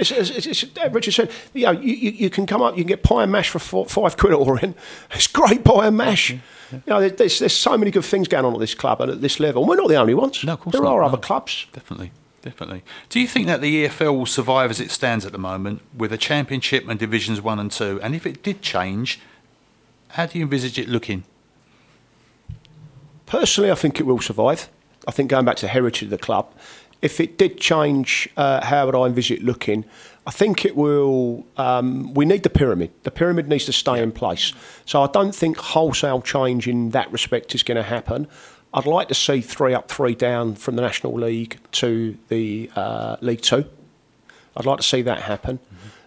it's, 0.00 0.30
it's, 0.30 0.46
it's, 0.46 0.78
uh, 0.78 0.88
Richard 0.90 1.12
said, 1.12 1.30
you 1.52 1.66
know, 1.66 1.72
you, 1.72 1.94
you, 1.94 2.10
you 2.12 2.30
can 2.30 2.46
come 2.46 2.62
up, 2.62 2.76
you 2.76 2.82
can 2.82 2.88
get 2.88 3.02
pie 3.02 3.24
and 3.24 3.32
mash 3.32 3.50
for 3.50 3.58
four, 3.58 3.86
five 3.86 4.16
quid 4.16 4.32
or 4.34 4.58
in. 4.58 4.74
It's 5.12 5.26
great 5.26 5.64
pie 5.64 5.88
and 5.88 5.96
mash. 5.96 6.30
You 6.30 6.80
know, 6.86 7.08
there's, 7.08 7.40
there's 7.40 7.54
so 7.54 7.76
many 7.76 7.90
good 7.90 8.04
things 8.04 8.28
going 8.28 8.44
on 8.44 8.54
at 8.54 8.60
this 8.60 8.74
club 8.74 9.00
and 9.00 9.10
at 9.10 9.20
this 9.20 9.40
level. 9.40 9.62
And 9.62 9.68
we're 9.68 9.76
not 9.76 9.88
the 9.88 9.96
only 9.96 10.14
ones. 10.14 10.42
No, 10.44 10.54
of 10.54 10.60
course 10.60 10.72
there 10.72 10.82
not, 10.82 10.92
are 10.92 11.00
no. 11.00 11.06
other 11.06 11.16
clubs. 11.16 11.66
Definitely, 11.72 12.12
definitely. 12.42 12.82
Do 13.08 13.20
you 13.20 13.26
think 13.26 13.46
that 13.48 13.60
the 13.60 13.86
EFL 13.86 14.16
will 14.16 14.26
survive 14.26 14.70
as 14.70 14.80
it 14.80 14.90
stands 14.90 15.26
at 15.26 15.32
the 15.32 15.38
moment 15.38 15.82
with 15.96 16.12
a 16.12 16.18
championship 16.18 16.88
and 16.88 16.98
divisions 16.98 17.40
one 17.40 17.58
and 17.58 17.70
two? 17.70 18.00
And 18.02 18.14
if 18.14 18.26
it 18.26 18.42
did 18.42 18.62
change, 18.62 19.20
how 20.10 20.26
do 20.26 20.38
you 20.38 20.44
envisage 20.44 20.78
it 20.78 20.88
looking? 20.88 21.24
Personally, 23.26 23.70
I 23.70 23.74
think 23.74 24.00
it 24.00 24.04
will 24.04 24.20
survive. 24.20 24.68
I 25.08 25.12
think 25.12 25.30
going 25.30 25.44
back 25.44 25.56
to 25.56 25.62
the 25.66 25.70
heritage 25.70 26.04
of 26.04 26.10
the 26.10 26.18
club, 26.18 26.52
if 27.02 27.20
it 27.20 27.38
did 27.38 27.58
change, 27.58 28.28
uh, 28.36 28.64
how 28.64 28.86
would 28.86 28.94
I 28.94 29.06
envisage 29.06 29.38
it 29.38 29.44
looking? 29.44 29.84
I 30.26 30.30
think 30.30 30.64
it 30.64 30.76
will. 30.76 31.46
Um, 31.56 32.12
we 32.14 32.24
need 32.24 32.42
the 32.42 32.50
pyramid. 32.50 32.90
The 33.04 33.10
pyramid 33.10 33.48
needs 33.48 33.64
to 33.64 33.72
stay 33.72 34.02
in 34.02 34.12
place. 34.12 34.52
So 34.84 35.02
I 35.02 35.06
don't 35.06 35.34
think 35.34 35.56
wholesale 35.56 36.20
change 36.20 36.68
in 36.68 36.90
that 36.90 37.10
respect 37.10 37.54
is 37.54 37.62
going 37.62 37.76
to 37.76 37.82
happen. 37.82 38.28
I'd 38.72 38.86
like 38.86 39.08
to 39.08 39.14
see 39.14 39.40
three 39.40 39.74
up, 39.74 39.88
three 39.88 40.14
down 40.14 40.54
from 40.54 40.76
the 40.76 40.82
National 40.82 41.14
League 41.14 41.58
to 41.72 42.16
the 42.28 42.70
uh, 42.76 43.16
League 43.20 43.40
Two. 43.40 43.64
I'd 44.56 44.66
like 44.66 44.78
to 44.78 44.86
see 44.86 45.02
that 45.02 45.22
happen. 45.22 45.58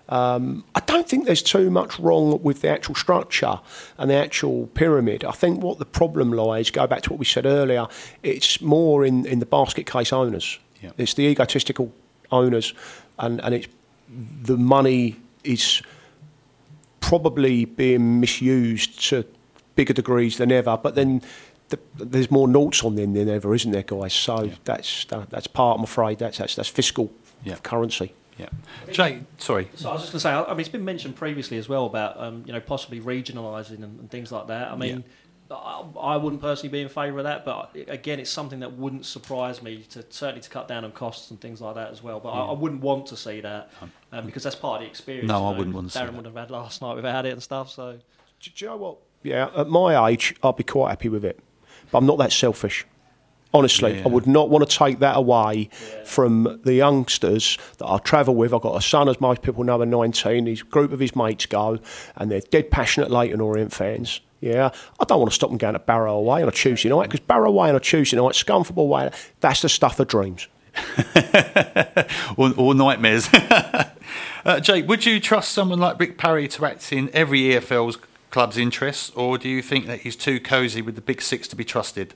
Um, 0.10 0.64
I 0.76 0.82
don't 0.82 1.08
think 1.08 1.26
there's 1.26 1.42
too 1.42 1.72
much 1.72 1.98
wrong 1.98 2.42
with 2.44 2.62
the 2.62 2.70
actual 2.70 2.94
structure 2.94 3.60
and 3.98 4.12
the 4.12 4.16
actual 4.16 4.68
pyramid. 4.68 5.26
I 5.26 5.32
think 5.32 5.64
what 5.64 5.80
the 5.80 5.86
problem 5.86 6.32
lies, 6.32 6.70
go 6.70 6.86
back 6.88 7.02
to 7.04 7.10
what 7.10 7.20
we 7.20 7.26
said 7.26 7.46
earlier, 7.46 7.88
it's 8.22 8.62
more 8.62 9.06
in, 9.06 9.26
in 9.26 9.40
the 9.40 9.46
basket 9.46 9.86
case 9.86 10.14
owners. 10.14 10.60
Yeah. 10.84 10.92
It's 10.98 11.14
the 11.14 11.24
egotistical 11.24 11.92
owners, 12.32 12.74
and, 13.18 13.40
and 13.42 13.56
it's 13.56 13.68
the 14.44 14.58
money 14.58 15.16
is 15.44 15.82
probably 17.00 17.66
being 17.66 18.20
misused 18.20 19.10
to 19.10 19.26
bigger 19.76 19.94
degrees 19.94 20.38
than 20.38 20.52
ever. 20.52 20.78
But 20.78 20.96
then 20.96 21.22
the, 21.70 21.80
there's 21.96 22.30
more 22.32 22.48
noughts 22.48 22.84
on 22.84 22.96
them 22.96 23.14
than 23.14 23.30
ever, 23.30 23.54
isn't 23.56 23.72
there, 23.72 23.84
guys? 23.84 24.14
So 24.14 24.52
that's 24.66 25.06
that, 25.06 25.30
that's 25.30 25.48
part. 25.48 25.78
I'm 25.78 25.84
afraid 25.84 26.20
that's 26.20 26.38
that's, 26.38 26.56
that's 26.56 26.70
fiscal 26.70 27.12
Yeah. 27.44 27.56
currency. 27.58 28.14
Yeah. 28.38 28.50
Jay, 28.92 29.22
sorry. 29.38 29.70
So 29.76 29.90
I 29.90 29.94
was 29.94 30.02
just 30.02 30.12
going 30.12 30.18
to 30.18 30.20
say, 30.22 30.32
I 30.32 30.44
I 30.44 30.50
mean, 30.52 30.62
it's 30.62 30.70
been 30.70 30.84
mentioned 30.84 31.16
previously 31.16 31.58
as 31.58 31.70
well 31.70 31.86
about 31.86 32.20
um, 32.20 32.44
you 32.46 32.54
know 32.54 32.60
possibly 32.60 33.00
regionalising 33.00 33.84
and, 33.84 34.00
and 34.00 34.10
things 34.10 34.32
like 34.32 34.48
that. 34.48 34.72
I 34.72 34.76
mean, 34.76 35.00
I, 35.00 35.04
I 35.56 36.18
wouldn't 36.18 36.42
personally 36.42 36.70
be 36.70 36.82
in 36.82 36.90
favour 36.90 37.20
of 37.20 37.24
that, 37.26 37.46
but 37.46 37.76
again, 37.88 38.20
it's 38.20 38.30
something 38.30 38.60
that 38.62 38.74
wouldn't 38.74 39.06
surprise 39.06 39.62
me 39.62 39.84
to 39.92 40.06
certainly 40.10 40.42
to 40.42 40.50
cut 40.50 40.68
down 40.68 40.84
on 40.86 40.92
costs 40.92 41.32
and 41.32 41.40
things 41.40 41.62
like 41.62 41.76
that 41.76 41.92
as 41.92 42.02
well. 42.04 42.20
But 42.20 42.30
I, 42.30 42.46
I 42.48 42.52
wouldn't 42.54 42.82
want 42.82 43.08
to 43.08 43.18
see 43.18 43.42
that 43.42 43.72
um, 44.12 44.26
because 44.26 44.44
that's 44.44 44.56
part 44.56 44.82
of 44.82 44.86
the 44.86 44.90
experience. 44.90 45.28
No, 45.28 45.40
you 45.40 45.46
I 45.54 45.58
wouldn't 45.58 45.76
want 45.76 45.88
to 45.88 45.94
see 45.94 46.00
Darin 46.00 46.14
that. 46.14 46.18
would 46.18 46.26
have 46.26 46.36
had 46.36 46.52
last 46.52 46.82
night 46.82 46.96
without 46.96 47.26
it 47.26 47.34
and 47.34 47.42
stuff. 47.44 47.70
So 47.70 48.00
Do, 48.42 48.52
do 48.56 48.66
you 48.66 48.72
know 48.72 48.78
what? 48.78 48.98
Yeah, 49.24 49.50
at 49.56 49.68
my 49.70 50.10
age, 50.10 50.36
I'd 50.44 50.58
be 50.58 50.64
quite 50.64 50.90
happy 50.90 51.10
with 51.10 51.24
it. 51.24 51.40
But 51.92 52.00
I'm 52.00 52.06
not 52.06 52.18
that 52.18 52.32
selfish. 52.32 52.86
Honestly, 53.54 53.98
Yeah. 53.98 54.06
I 54.06 54.08
would 54.08 54.26
not 54.26 54.50
want 54.50 54.68
to 54.68 54.78
take 54.78 55.00
that 55.00 55.16
away 55.16 55.70
from 56.06 56.60
the 56.64 56.74
youngsters 56.74 57.58
that 57.78 57.88
I 57.88 57.98
travel 58.00 58.34
with. 58.36 58.54
I've 58.54 58.62
got 58.62 58.76
a 58.76 58.82
son, 58.82 59.08
as 59.08 59.22
most 59.22 59.42
people 59.44 59.64
know, 59.64 59.82
at 59.82 59.88
19. 59.88 60.48
His 60.48 60.64
group 60.64 60.92
of 60.92 61.00
his 61.00 61.16
mates 61.16 61.46
go, 61.46 61.80
and 62.16 62.32
they're 62.32 62.42
dead 62.42 62.72
passionate 62.72 63.12
Leyton 63.12 63.42
Orient 63.42 63.72
fans. 63.72 64.22
Yeah, 64.42 64.72
I 65.00 65.06
don't 65.06 65.20
want 65.20 65.32
to 65.32 65.36
stop 65.36 65.52
them 65.52 65.58
going 65.58 65.74
to 65.74 65.80
Barrow 65.80 66.16
away 66.16 66.42
on 66.42 66.50
a 66.50 66.52
Tuesday 66.52 66.90
night 66.90 67.04
because 67.10 67.22
Barrow 67.22 67.48
away 67.50 67.70
on 67.70 67.76
a 67.76 67.80
Tuesday 67.80 68.18
night, 68.18 68.34
Scunthorpe 68.34 68.76
away, 68.76 69.10
that's 69.40 69.62
the 69.62 69.70
stuff 69.70 70.00
of 70.02 70.08
dreams. 70.08 70.48
or, 72.38 72.54
or 72.58 72.74
nightmares. 72.76 73.30
uh, 74.46 74.60
Jake, 74.60 74.88
would 74.88 75.06
you 75.06 75.20
trust 75.20 75.52
someone 75.52 75.80
like 75.80 76.00
Rick 76.00 76.18
Parry 76.18 76.48
to 76.50 76.66
act 76.66 76.92
in 76.92 77.10
every 77.14 77.40
EFL's 77.42 77.98
club's 78.32 78.58
interests, 78.58 79.12
or 79.12 79.38
do 79.38 79.48
you 79.48 79.62
think 79.62 79.86
that 79.86 80.02
he's 80.02 80.16
too 80.16 80.40
cosy 80.40 80.82
with 80.82 80.96
the 80.96 81.02
big 81.02 81.22
six 81.22 81.48
to 81.50 81.56
be 81.56 81.64
trusted? 81.64 82.14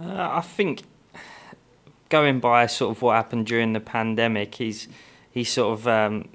Uh, 0.00 0.30
I 0.32 0.40
think 0.40 0.82
going 2.08 2.40
by 2.40 2.66
sort 2.66 2.96
of 2.96 3.02
what 3.02 3.16
happened 3.16 3.46
during 3.46 3.72
the 3.72 3.80
pandemic, 3.80 4.56
he's 4.56 4.88
he 5.30 5.44
sort 5.44 5.78
of 5.78 5.88
um, 5.88 6.28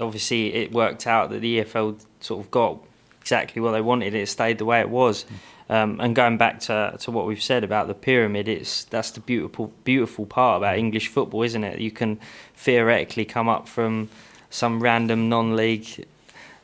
obviously 0.00 0.54
it 0.54 0.72
worked 0.72 1.06
out 1.06 1.30
that 1.30 1.40
the 1.40 1.60
EFL 1.60 2.00
sort 2.20 2.44
of 2.44 2.50
got 2.50 2.78
exactly 3.20 3.60
what 3.60 3.72
they 3.72 3.80
wanted. 3.80 4.14
It 4.14 4.28
stayed 4.28 4.58
the 4.58 4.64
way 4.64 4.80
it 4.80 4.90
was. 4.90 5.24
Um, 5.68 5.98
and 6.00 6.14
going 6.14 6.38
back 6.38 6.60
to, 6.60 6.96
to 7.00 7.10
what 7.10 7.26
we've 7.26 7.42
said 7.42 7.64
about 7.64 7.88
the 7.88 7.94
pyramid, 7.94 8.46
it's 8.46 8.84
that's 8.84 9.10
the 9.10 9.20
beautiful 9.20 9.72
beautiful 9.82 10.24
part 10.24 10.58
about 10.58 10.78
English 10.78 11.08
football, 11.08 11.42
isn't 11.42 11.64
it? 11.64 11.80
You 11.80 11.90
can 11.90 12.20
theoretically 12.54 13.24
come 13.24 13.48
up 13.48 13.66
from 13.66 14.08
some 14.48 14.80
random 14.80 15.28
non-league 15.28 16.06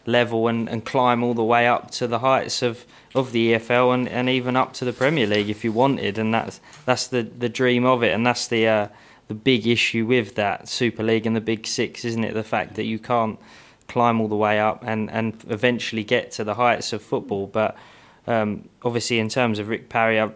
level 0.06 0.46
and, 0.46 0.68
and 0.68 0.84
climb 0.84 1.22
all 1.22 1.34
the 1.34 1.44
way 1.44 1.66
up 1.66 1.90
to 1.92 2.06
the 2.06 2.20
heights 2.20 2.62
of, 2.62 2.84
of 3.14 3.32
the 3.32 3.52
EFL 3.52 3.94
and, 3.94 4.08
and 4.08 4.28
even 4.28 4.56
up 4.56 4.72
to 4.74 4.84
the 4.84 4.92
Premier 4.92 5.26
League 5.26 5.50
if 5.50 5.64
you 5.64 5.72
wanted, 5.72 6.18
and 6.18 6.32
that's 6.32 6.60
that's 6.84 7.06
the, 7.06 7.22
the 7.22 7.48
dream 7.48 7.84
of 7.84 8.02
it, 8.02 8.12
and 8.12 8.26
that's 8.26 8.46
the 8.46 8.66
uh, 8.66 8.88
the 9.28 9.34
big 9.34 9.66
issue 9.66 10.06
with 10.06 10.34
that 10.34 10.68
Super 10.68 11.02
League 11.02 11.26
and 11.26 11.36
the 11.36 11.40
Big 11.40 11.66
Six, 11.66 12.04
isn't 12.04 12.24
it? 12.24 12.34
The 12.34 12.44
fact 12.44 12.74
that 12.74 12.84
you 12.84 12.98
can't 12.98 13.38
climb 13.88 14.20
all 14.20 14.28
the 14.28 14.36
way 14.36 14.58
up 14.58 14.82
and, 14.86 15.10
and 15.10 15.34
eventually 15.48 16.04
get 16.04 16.30
to 16.32 16.44
the 16.44 16.54
heights 16.54 16.92
of 16.92 17.02
football, 17.02 17.46
but 17.46 17.76
um, 18.26 18.68
obviously 18.82 19.18
in 19.18 19.28
terms 19.28 19.58
of 19.58 19.68
Rick 19.68 19.88
Parry, 19.88 20.20
I, 20.20 20.30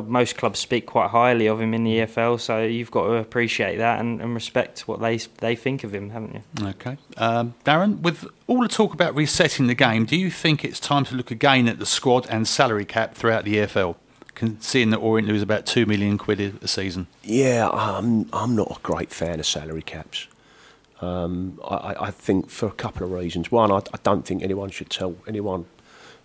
most 0.00 0.36
clubs 0.36 0.58
speak 0.58 0.86
quite 0.86 1.10
highly 1.10 1.46
of 1.46 1.60
him 1.60 1.74
in 1.74 1.84
the 1.84 1.98
EFL, 1.98 2.40
so 2.40 2.62
you've 2.62 2.90
got 2.90 3.04
to 3.06 3.14
appreciate 3.14 3.76
that 3.76 4.00
and, 4.00 4.20
and 4.22 4.34
respect 4.34 4.88
what 4.88 5.00
they 5.00 5.18
they 5.38 5.54
think 5.54 5.84
of 5.84 5.94
him, 5.94 6.10
haven't 6.10 6.34
you? 6.34 6.66
Okay. 6.68 6.96
Um, 7.18 7.54
Darin, 7.64 8.00
with 8.00 8.26
all 8.46 8.62
the 8.62 8.68
talk 8.68 8.94
about 8.94 9.14
resetting 9.14 9.66
the 9.66 9.74
game, 9.74 10.06
do 10.06 10.16
you 10.16 10.30
think 10.30 10.64
it's 10.64 10.80
time 10.80 11.04
to 11.06 11.14
look 11.14 11.30
again 11.30 11.68
at 11.68 11.78
the 11.78 11.86
squad 11.86 12.26
and 12.30 12.48
salary 12.48 12.84
cap 12.84 13.14
throughout 13.14 13.44
the 13.44 13.56
EFL, 13.56 13.96
seeing 14.60 14.90
that 14.90 14.98
Orient 14.98 15.28
lose 15.28 15.42
about 15.42 15.66
2 15.66 15.84
million 15.84 16.16
quid 16.16 16.40
a 16.40 16.68
season? 16.68 17.06
Yeah, 17.22 17.68
I'm, 17.70 18.28
I'm 18.32 18.56
not 18.56 18.78
a 18.78 18.80
great 18.82 19.10
fan 19.10 19.40
of 19.40 19.46
salary 19.46 19.82
caps. 19.82 20.26
Um, 21.02 21.60
I, 21.64 21.96
I 21.98 22.10
think 22.12 22.48
for 22.48 22.66
a 22.66 22.72
couple 22.72 23.04
of 23.04 23.12
reasons. 23.12 23.50
One, 23.50 23.72
I, 23.72 23.78
I 23.78 23.98
don't 24.04 24.24
think 24.24 24.42
anyone 24.42 24.70
should 24.70 24.88
tell 24.88 25.16
anyone 25.26 25.66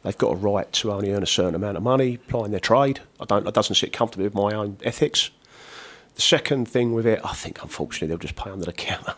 they've 0.04 0.18
got 0.18 0.34
a 0.34 0.36
right 0.36 0.72
to 0.74 0.92
only 0.92 1.12
earn 1.12 1.24
a 1.24 1.28
certain 1.28 1.56
amount 1.56 1.78
of 1.78 1.84
money 1.84 2.16
applying 2.16 2.52
their 2.52 2.60
trade. 2.60 3.02
I 3.20 3.26
don't. 3.26 3.48
It 3.48 3.54
doesn't 3.54 3.76
sit 3.76 3.94
comfortably 3.94 4.26
with 4.26 4.36
my 4.36 4.54
own 4.54 4.78
ethics. 4.84 5.32
The 6.16 6.22
second 6.22 6.68
thing 6.68 6.94
with 6.94 7.06
it, 7.06 7.20
I 7.24 7.34
think 7.34 7.62
unfortunately 7.62 8.08
they'll 8.08 8.18
just 8.18 8.36
pay 8.36 8.50
under 8.50 8.66
the 8.66 8.74
counter. 8.74 9.14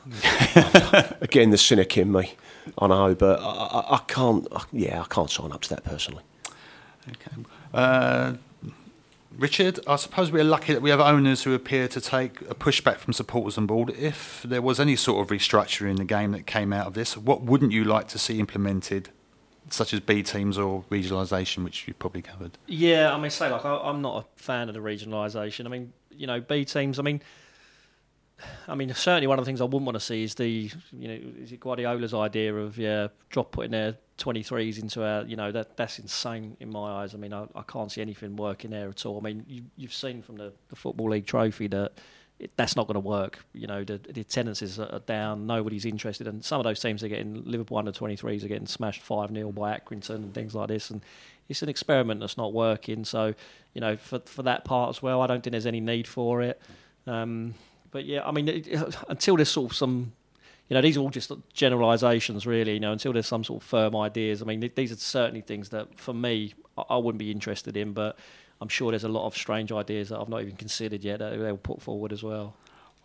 Again, 1.22 1.50
the 1.50 1.58
cynic 1.58 1.98
in 1.98 2.12
me, 2.12 2.34
I 2.78 2.88
know, 2.88 3.16
but 3.16 3.40
I, 3.40 3.44
I, 3.44 3.96
I 3.96 3.98
can't. 4.08 4.48
I, 4.54 4.64
yeah, 4.74 5.02
I 5.02 5.06
can't 5.06 5.30
sign 5.30 5.52
up 5.54 5.62
to 5.62 5.70
that 5.70 5.86
personally. 5.86 6.24
Okay. 7.08 7.44
Uh, 7.74 8.34
Richard, 9.40 9.80
I 9.88 9.96
suppose 9.96 10.32
we're 10.32 10.44
lucky 10.44 10.74
that 10.74 10.82
we 10.82 10.90
have 10.90 11.00
owners 11.00 11.44
who 11.44 11.54
appear 11.54 11.88
to 11.88 12.02
take 12.02 12.42
a 12.42 12.56
pushback 12.56 12.98
from 12.98 13.14
supporters 13.14 13.58
on 13.58 13.68
board. 13.68 13.92
If 13.92 14.44
there 14.44 14.62
was 14.62 14.82
any 14.82 14.98
sort 14.98 15.22
of 15.22 15.30
restructuring 15.30 15.92
in 15.92 15.96
the 15.96 16.04
game 16.04 16.34
that 16.34 16.46
came 16.46 16.74
out 16.74 16.88
of 16.88 16.94
this, 16.94 17.16
what 17.16 17.44
wouldn't 17.44 17.72
you 17.72 17.86
like 17.86 18.10
to 18.10 18.20
see 18.20 18.40
implemented, 18.40 19.10
such 19.72 19.94
as 19.94 20.00
B 20.00 20.24
teams 20.24 20.58
or 20.58 20.84
regionalisation, 20.90 21.64
which 21.64 21.88
you've 21.88 22.00
probably 22.00 22.22
covered? 22.22 22.58
Yeah, 22.68 23.14
I 23.14 23.20
mean, 23.20 23.32
say 23.32 23.50
like 23.50 23.66
I, 23.66 23.76
I'm 23.78 24.02
not 24.02 24.24
a 24.24 24.42
fan 24.42 24.70
of 24.70 24.76
the 24.76 24.82
regionalisation. 24.82 25.66
I 25.66 25.70
mean, 25.70 25.94
you 26.12 26.28
know, 26.28 26.42
B 26.42 26.66
teams. 26.66 27.00
I 27.00 27.02
mean, 27.02 27.22
I 28.68 28.76
mean, 28.76 28.94
certainly 28.94 29.28
one 29.28 29.40
of 29.40 29.46
the 29.46 29.50
things 29.50 29.62
I 29.62 29.66
wouldn't 29.66 29.84
want 29.84 29.96
to 29.96 30.00
see 30.00 30.24
is 30.24 30.36
the, 30.36 30.72
you 30.92 31.08
know, 31.08 31.20
is 31.42 31.52
it 31.52 31.60
Guardiola's 31.60 32.14
idea 32.14 32.56
of 32.56 32.78
yeah, 32.78 33.08
drop 33.30 33.52
putting 33.52 33.72
their 33.72 33.98
23s 34.18 34.82
into 34.82 35.04
our, 35.04 35.24
you 35.24 35.36
know, 35.36 35.52
that 35.52 35.78
that's 35.78 36.00
insane 36.00 36.56
in 36.60 36.70
my 36.70 37.04
eyes. 37.04 37.14
I 37.14 37.18
mean, 37.18 37.34
I, 37.34 37.46
I 37.56 37.64
can't 37.64 37.92
see 37.92 38.02
anything 38.02 38.36
working 38.36 38.72
there 38.72 38.90
at 38.90 39.06
all. 39.06 39.18
I 39.18 39.22
mean, 39.22 39.46
you, 39.48 39.64
you've 39.76 39.94
seen 39.94 40.22
from 40.22 40.38
the, 40.38 40.54
the 40.70 40.76
football 40.76 41.10
league 41.10 41.26
trophy 41.26 41.68
that. 41.68 41.94
It, 42.40 42.52
that's 42.56 42.76
not 42.76 42.88
going 42.88 42.96
to 42.96 43.02
work. 43.02 43.40
You 43.54 43.68
know, 43.68 43.84
the, 43.84 43.98
the 43.98 44.22
attendances 44.22 44.80
are 44.80 45.02
down. 45.06 45.46
Nobody's 45.46 45.86
interested, 45.86 46.28
and 46.28 46.44
some 46.44 46.60
of 46.60 46.64
those 46.64 46.80
teams 46.80 47.04
are 47.04 47.10
getting 47.10 47.44
Liverpool 47.44 47.78
under 47.78 47.92
23s 47.92 48.44
are 48.44 48.48
getting 48.48 48.68
smashed 48.68 49.02
five 49.02 49.34
0 49.34 49.52
by 49.52 49.78
Accrington 49.78 50.16
and 50.16 50.34
things 50.34 50.56
like 50.56 50.70
this. 50.70 50.90
And 50.90 51.02
it's 51.50 51.62
an 51.62 51.70
experiment 51.70 52.22
that's 52.22 52.38
not 52.38 52.54
working. 52.54 53.04
So, 53.04 53.34
you 53.74 53.82
know, 53.82 53.98
for 53.98 54.20
for 54.20 54.44
that 54.44 54.64
part 54.64 54.90
as 54.90 55.02
well, 55.02 55.22
I 55.22 55.28
don't 55.28 55.44
think 55.44 55.52
there's 55.52 55.66
any 55.66 55.82
need 55.82 56.08
for 56.08 56.42
it. 56.42 56.62
Um, 57.08 57.56
but 57.92 58.06
yeah, 58.06 58.26
I 58.26 58.32
mean, 58.32 58.48
it, 58.48 58.68
until 59.10 59.36
there's 59.36 59.50
sort 59.50 59.72
of 59.72 59.78
some, 59.78 60.14
you 60.70 60.76
know, 60.76 60.82
these 60.82 60.96
are 60.98 61.02
all 61.02 61.10
just 61.10 61.32
generalisations, 61.54 62.46
really. 62.46 62.74
You 62.74 62.80
know, 62.80 62.92
until 62.92 63.14
there's 63.14 63.28
some 63.28 63.44
sort 63.44 63.62
of 63.62 63.68
firm 63.68 63.96
ideas. 63.96 64.42
I 64.42 64.46
mean, 64.46 64.62
th- 64.62 64.76
these 64.76 64.92
are 64.92 64.96
certainly 64.96 65.42
things 65.42 65.70
that, 65.70 65.98
for 65.98 66.14
me, 66.14 66.54
I, 66.78 66.84
I 66.92 66.98
wouldn't 66.98 67.20
be 67.20 67.32
interested 67.32 67.76
in. 67.76 67.94
But 67.94 68.18
I'm 68.62 68.68
sure 68.68 68.92
there's 68.92 69.04
a 69.04 69.10
lot 69.10 69.26
of 69.26 69.38
strange 69.38 69.72
ideas 69.72 70.10
that 70.10 70.20
I've 70.20 70.30
not 70.30 70.42
even 70.42 70.56
considered 70.56 71.04
yet 71.04 71.20
that 71.20 71.38
they'll 71.38 71.58
put 71.58 71.82
forward 71.82 72.12
as 72.12 72.24
well. 72.24 72.56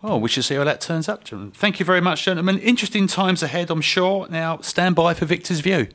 Well, 0.03 0.21
we 0.21 0.29
should 0.29 0.45
see 0.45 0.57
how 0.57 0.65
that 0.65 0.81
turns 0.81 1.09
up, 1.09 1.25
gentlemen. 1.25 1.53
Thank 1.53 1.81
you 1.81 1.87
very 1.87 2.01
much, 2.01 2.25
gentlemen. 2.25 2.59
Interesting 2.59 3.07
times 3.07 3.43
ahead, 3.43 3.71
I'm 3.71 3.81
sure. 3.81 4.27
Now, 4.29 4.59
stand 4.59 4.97
by 4.97 5.15
for 5.15 5.25
Victor's 5.25 5.61
view. 5.61 5.89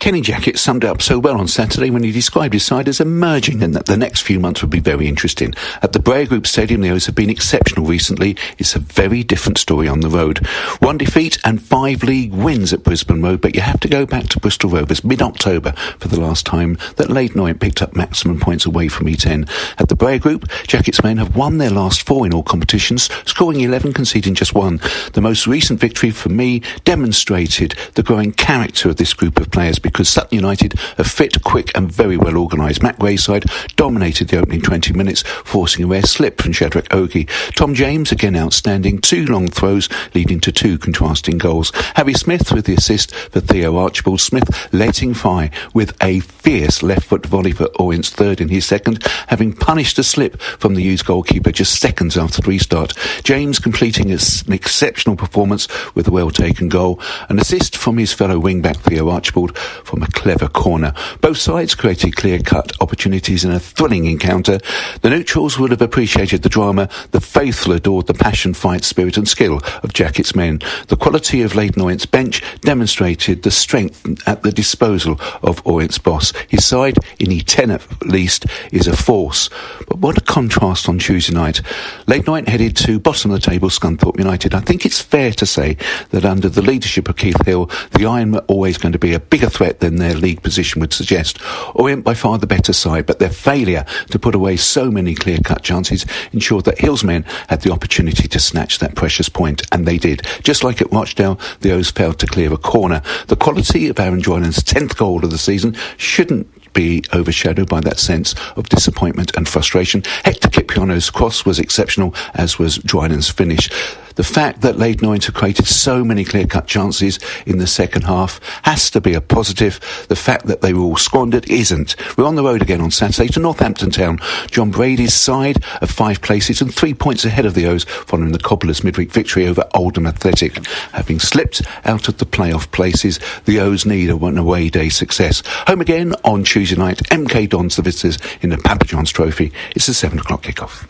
Kenny 0.00 0.22
Jackett 0.22 0.58
summed 0.58 0.84
up 0.84 1.02
so 1.02 1.18
well 1.18 1.38
on 1.40 1.48
Saturday 1.48 1.90
when 1.90 2.04
he 2.04 2.12
described 2.12 2.54
his 2.54 2.64
side 2.64 2.88
as 2.88 3.00
emerging 3.00 3.64
and 3.64 3.74
that 3.74 3.86
the 3.86 3.96
next 3.96 4.20
few 4.20 4.38
months 4.38 4.62
would 4.62 4.70
be 4.70 4.78
very 4.78 5.08
interesting. 5.08 5.52
At 5.82 5.92
the 5.92 5.98
Breyer 5.98 6.28
Group 6.28 6.46
Stadium, 6.46 6.80
the 6.80 6.90
O's 6.90 7.06
have 7.06 7.16
been 7.16 7.28
exceptional 7.28 7.84
recently. 7.84 8.36
It's 8.58 8.76
a 8.76 8.78
very 8.78 9.24
different 9.24 9.58
story 9.58 9.88
on 9.88 10.00
the 10.00 10.08
road. 10.08 10.38
One 10.78 10.98
defeat 10.98 11.38
and 11.44 11.60
five 11.60 12.04
league 12.04 12.32
wins 12.32 12.72
at 12.72 12.84
Brisbane 12.84 13.22
Road, 13.22 13.40
but 13.40 13.56
you 13.56 13.60
have 13.60 13.80
to 13.80 13.88
go 13.88 14.06
back 14.06 14.28
to 14.28 14.40
Bristol 14.40 14.70
Rovers 14.70 15.02
mid-October 15.02 15.72
for 15.98 16.06
the 16.06 16.20
last 16.20 16.46
time 16.46 16.78
that 16.96 17.10
Leyton 17.10 17.40
Orient 17.40 17.60
picked 17.60 17.82
up 17.82 17.96
maximum 17.96 18.38
points 18.38 18.66
away 18.66 18.86
from 18.86 19.08
E10. 19.08 19.50
At 19.78 19.88
the 19.88 19.96
Breyer 19.96 20.20
Group, 20.20 20.48
Jackett's 20.68 21.02
men 21.02 21.16
have 21.16 21.36
won 21.36 21.58
their 21.58 21.70
last 21.70 22.02
four 22.02 22.24
in 22.24 22.32
all 22.32 22.44
competitions, 22.44 23.10
scoring 23.26 23.60
11, 23.60 23.94
conceding 23.94 24.36
just 24.36 24.54
one. 24.54 24.80
The 25.14 25.20
most 25.20 25.48
recent 25.48 25.80
victory 25.80 26.12
for 26.12 26.28
me 26.28 26.62
demonstrated 26.84 27.74
the 27.94 28.04
growing 28.04 28.32
character 28.32 28.88
of 28.88 28.96
this 28.96 29.12
group 29.12 29.40
of 29.40 29.50
players 29.50 29.80
because 29.88 30.08
Sutton 30.08 30.36
United 30.36 30.74
a 30.98 31.04
fit, 31.04 31.42
quick 31.42 31.76
and 31.76 31.90
very 31.90 32.16
well 32.16 32.36
organised. 32.36 32.82
Matt 32.82 32.98
Gray's 32.98 33.24
side 33.24 33.44
dominated 33.76 34.28
the 34.28 34.38
opening 34.38 34.60
20 34.60 34.92
minutes, 34.92 35.22
forcing 35.22 35.84
a 35.84 35.86
rare 35.86 36.02
slip 36.02 36.40
from 36.40 36.52
Shadrach 36.52 36.88
Ogie. 36.88 37.28
Tom 37.54 37.74
James, 37.74 38.12
again 38.12 38.36
outstanding, 38.36 38.98
two 38.98 39.26
long 39.26 39.48
throws 39.48 39.88
leading 40.14 40.40
to 40.40 40.52
two 40.52 40.78
contrasting 40.78 41.38
goals. 41.38 41.72
Harry 41.94 42.14
Smith 42.14 42.52
with 42.52 42.66
the 42.66 42.74
assist 42.74 43.14
for 43.14 43.40
Theo 43.40 43.76
Archibald. 43.76 44.20
Smith 44.20 44.72
letting 44.72 45.14
fly 45.14 45.50
with 45.74 45.96
a 46.02 46.20
fierce 46.20 46.82
left 46.82 47.04
foot 47.06 47.26
volley 47.26 47.52
for 47.52 47.66
Orient's 47.78 48.10
third 48.10 48.40
in 48.40 48.48
his 48.48 48.64
second, 48.64 49.02
having 49.28 49.52
punished 49.52 49.98
a 49.98 50.02
slip 50.02 50.40
from 50.40 50.74
the 50.74 50.82
U's 50.82 51.02
goalkeeper 51.02 51.52
just 51.52 51.80
seconds 51.80 52.16
after 52.16 52.42
the 52.42 52.48
restart. 52.48 52.94
James 53.24 53.58
completing 53.58 54.10
an 54.10 54.18
exceptional 54.52 55.16
performance 55.16 55.68
with 55.94 56.08
a 56.08 56.10
well 56.10 56.30
taken 56.30 56.68
goal. 56.68 57.00
An 57.28 57.38
assist 57.38 57.76
from 57.76 57.98
his 57.98 58.12
fellow 58.12 58.38
wing-back 58.38 58.76
Theo 58.78 59.08
Archibald 59.08 59.56
from 59.84 60.02
a 60.02 60.08
clever 60.08 60.48
corner. 60.48 60.92
Both 61.20 61.38
sides 61.38 61.74
created 61.74 62.16
clear-cut 62.16 62.72
opportunities 62.80 63.44
in 63.44 63.50
a 63.50 63.60
thrilling 63.60 64.06
encounter. 64.06 64.58
The 65.02 65.10
neutrals 65.10 65.58
would 65.58 65.70
have 65.70 65.82
appreciated 65.82 66.42
the 66.42 66.48
drama. 66.48 66.88
The 67.10 67.20
faithful 67.20 67.72
adored 67.72 68.06
the 68.06 68.14
passion, 68.14 68.54
fight, 68.54 68.84
spirit 68.84 69.16
and 69.16 69.28
skill 69.28 69.60
of 69.82 69.92
Jackett's 69.92 70.34
men. 70.34 70.60
The 70.88 70.96
quality 70.96 71.42
of 71.42 71.54
Leyton 71.54 71.82
Orient's 71.82 72.06
bench 72.06 72.42
demonstrated 72.60 73.42
the 73.42 73.50
strength 73.50 74.04
at 74.26 74.42
the 74.42 74.52
disposal 74.52 75.20
of 75.42 75.66
Orient's 75.66 75.98
boss. 75.98 76.32
His 76.48 76.64
side, 76.64 76.96
in 77.18 77.28
E10 77.28 77.74
at 77.74 78.02
least, 78.06 78.46
is 78.72 78.86
a 78.86 78.96
force. 78.96 79.50
But 79.86 79.98
what 79.98 80.18
a 80.18 80.22
contrast 80.22 80.88
on 80.88 80.98
Tuesday 80.98 81.34
night. 81.34 81.60
Leyton 82.06 82.28
Orient 82.28 82.48
headed 82.48 82.76
to 82.76 82.98
bottom 82.98 83.30
of 83.30 83.40
the 83.40 83.50
table, 83.50 83.68
Scunthorpe 83.68 84.18
United. 84.18 84.54
I 84.54 84.60
think 84.60 84.86
it's 84.86 85.00
fair 85.00 85.32
to 85.32 85.46
say 85.46 85.76
that 86.10 86.24
under 86.24 86.48
the 86.48 86.62
leadership 86.62 87.08
of 87.08 87.16
Keith 87.16 87.44
Hill, 87.44 87.70
the 87.92 88.06
Iron 88.06 88.32
were 88.32 88.44
always 88.48 88.78
going 88.78 88.92
to 88.92 88.98
be 88.98 89.14
a 89.14 89.20
bigger 89.20 89.48
threat 89.48 89.67
than 89.72 89.96
their 89.96 90.14
league 90.14 90.42
position 90.42 90.80
would 90.80 90.92
suggest. 90.92 91.38
Orient 91.74 92.04
by 92.04 92.14
far 92.14 92.38
the 92.38 92.46
better 92.46 92.72
side, 92.72 93.06
but 93.06 93.18
their 93.18 93.30
failure 93.30 93.84
to 94.10 94.18
put 94.18 94.34
away 94.34 94.56
so 94.56 94.90
many 94.90 95.14
clear-cut 95.14 95.62
chances 95.62 96.06
ensured 96.32 96.64
that 96.64 96.78
Hill's 96.78 97.04
men 97.04 97.24
had 97.48 97.62
the 97.62 97.72
opportunity 97.72 98.28
to 98.28 98.38
snatch 98.38 98.78
that 98.78 98.94
precious 98.94 99.28
point, 99.28 99.62
and 99.72 99.86
they 99.86 99.98
did. 99.98 100.26
Just 100.42 100.64
like 100.64 100.80
at 100.80 100.92
Rochdale, 100.92 101.38
the 101.60 101.72
O's 101.72 101.90
failed 101.90 102.18
to 102.20 102.26
clear 102.26 102.52
a 102.52 102.56
corner. 102.56 103.02
The 103.26 103.36
quality 103.36 103.88
of 103.88 103.98
Aaron 103.98 104.20
Drinan's 104.20 104.62
10th 104.62 104.96
goal 104.96 105.24
of 105.24 105.30
the 105.30 105.38
season 105.38 105.76
shouldn't 105.96 106.46
be 106.78 107.02
overshadowed 107.12 107.68
by 107.68 107.80
that 107.80 107.98
sense 107.98 108.36
of 108.54 108.68
disappointment 108.68 109.36
and 109.36 109.48
frustration. 109.48 110.00
Hector 110.24 110.48
Kyprianou's 110.48 111.10
cross 111.10 111.44
was 111.44 111.58
exceptional, 111.58 112.14
as 112.34 112.56
was 112.60 112.78
Drinan's 112.78 113.28
finish. 113.28 113.68
The 114.14 114.24
fact 114.24 114.62
that 114.62 114.78
Leyton 114.78 115.06
Orient 115.06 115.32
created 115.32 115.68
so 115.68 116.04
many 116.04 116.24
clear-cut 116.24 116.66
chances 116.66 117.20
in 117.46 117.58
the 117.58 117.68
second 117.68 118.02
half 118.02 118.40
has 118.64 118.90
to 118.90 119.00
be 119.00 119.14
a 119.14 119.20
positive. 119.20 119.78
The 120.08 120.16
fact 120.16 120.46
that 120.46 120.60
they 120.60 120.72
were 120.72 120.82
all 120.82 120.96
squandered 120.96 121.48
isn't. 121.48 121.94
We're 122.16 122.26
on 122.26 122.34
the 122.34 122.42
road 122.42 122.60
again 122.60 122.80
on 122.80 122.90
Saturday 122.90 123.28
to 123.28 123.40
Northampton 123.40 123.92
Town. 123.92 124.18
Jon 124.50 124.72
Brady's 124.72 125.14
side 125.14 125.62
of 125.80 125.90
five 125.90 126.20
places 126.20 126.60
and 126.60 126.74
three 126.74 126.94
points 126.94 127.24
ahead 127.24 127.46
of 127.46 127.54
the 127.54 127.66
O's 127.66 127.84
following 127.84 128.32
the 128.32 128.40
Cobblers 128.40 128.82
midweek 128.82 129.12
victory 129.12 129.46
over 129.46 129.64
Oldham 129.74 130.06
Athletic. 130.06 130.64
Having 130.92 131.20
slipped 131.20 131.62
out 131.84 132.08
of 132.08 132.18
the 132.18 132.26
playoff 132.26 132.70
places, 132.72 133.20
the 133.44 133.60
O's 133.60 133.86
need 133.86 134.10
a 134.10 134.16
one 134.16 134.36
away 134.36 134.68
day 134.68 134.88
success. 134.88 135.44
Home 135.68 135.80
again 135.80 136.14
on 136.24 136.42
Tuesday 136.42 136.67
night. 136.76 136.98
MK 137.10 137.48
Dons 137.48 137.76
the 137.76 137.82
visitors 137.82 138.18
in 138.42 138.50
the 138.50 138.58
Papa 138.58 138.84
John's 138.84 139.10
Trophy. 139.10 139.52
It's 139.74 139.88
a 139.88 139.94
seven 139.94 140.18
o'clock 140.18 140.42
kickoff. 140.42 140.86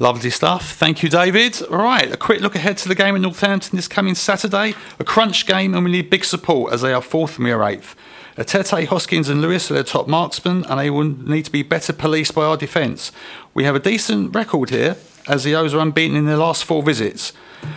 Lovely 0.00 0.30
stuff. 0.30 0.72
Thank 0.74 1.02
you, 1.02 1.08
David. 1.08 1.60
All 1.62 1.78
right, 1.78 2.12
a 2.12 2.16
quick 2.16 2.40
look 2.40 2.54
ahead 2.54 2.76
to 2.78 2.88
the 2.88 2.94
game 2.94 3.16
in 3.16 3.22
Northampton 3.22 3.74
this 3.74 3.88
coming 3.88 4.14
Saturday. 4.14 4.74
A 5.00 5.04
crunch 5.04 5.44
game, 5.46 5.74
and 5.74 5.84
we 5.84 5.90
need 5.90 6.08
big 6.08 6.24
support 6.24 6.72
as 6.72 6.82
they 6.82 6.92
are 6.92 7.02
fourth 7.02 7.36
and 7.36 7.44
we 7.44 7.50
are 7.50 7.64
eighth. 7.64 7.96
Etete, 8.36 8.86
Hoskins, 8.86 9.28
and 9.28 9.42
Lewis 9.42 9.68
are 9.68 9.74
their 9.74 9.82
top 9.82 10.06
marksmen, 10.06 10.64
and 10.66 10.78
they 10.78 10.90
will 10.90 11.02
need 11.02 11.46
to 11.46 11.50
be 11.50 11.64
better 11.64 11.92
policed 11.92 12.32
by 12.36 12.44
our 12.44 12.56
defence. 12.56 13.10
We 13.54 13.64
have 13.64 13.74
a 13.74 13.80
decent 13.80 14.32
record 14.32 14.70
here, 14.70 14.96
as 15.26 15.42
the 15.42 15.56
O's 15.56 15.74
are 15.74 15.80
unbeaten 15.80 16.16
in 16.16 16.26
their 16.26 16.36
last 16.36 16.64
four 16.64 16.84
visits. 16.84 17.32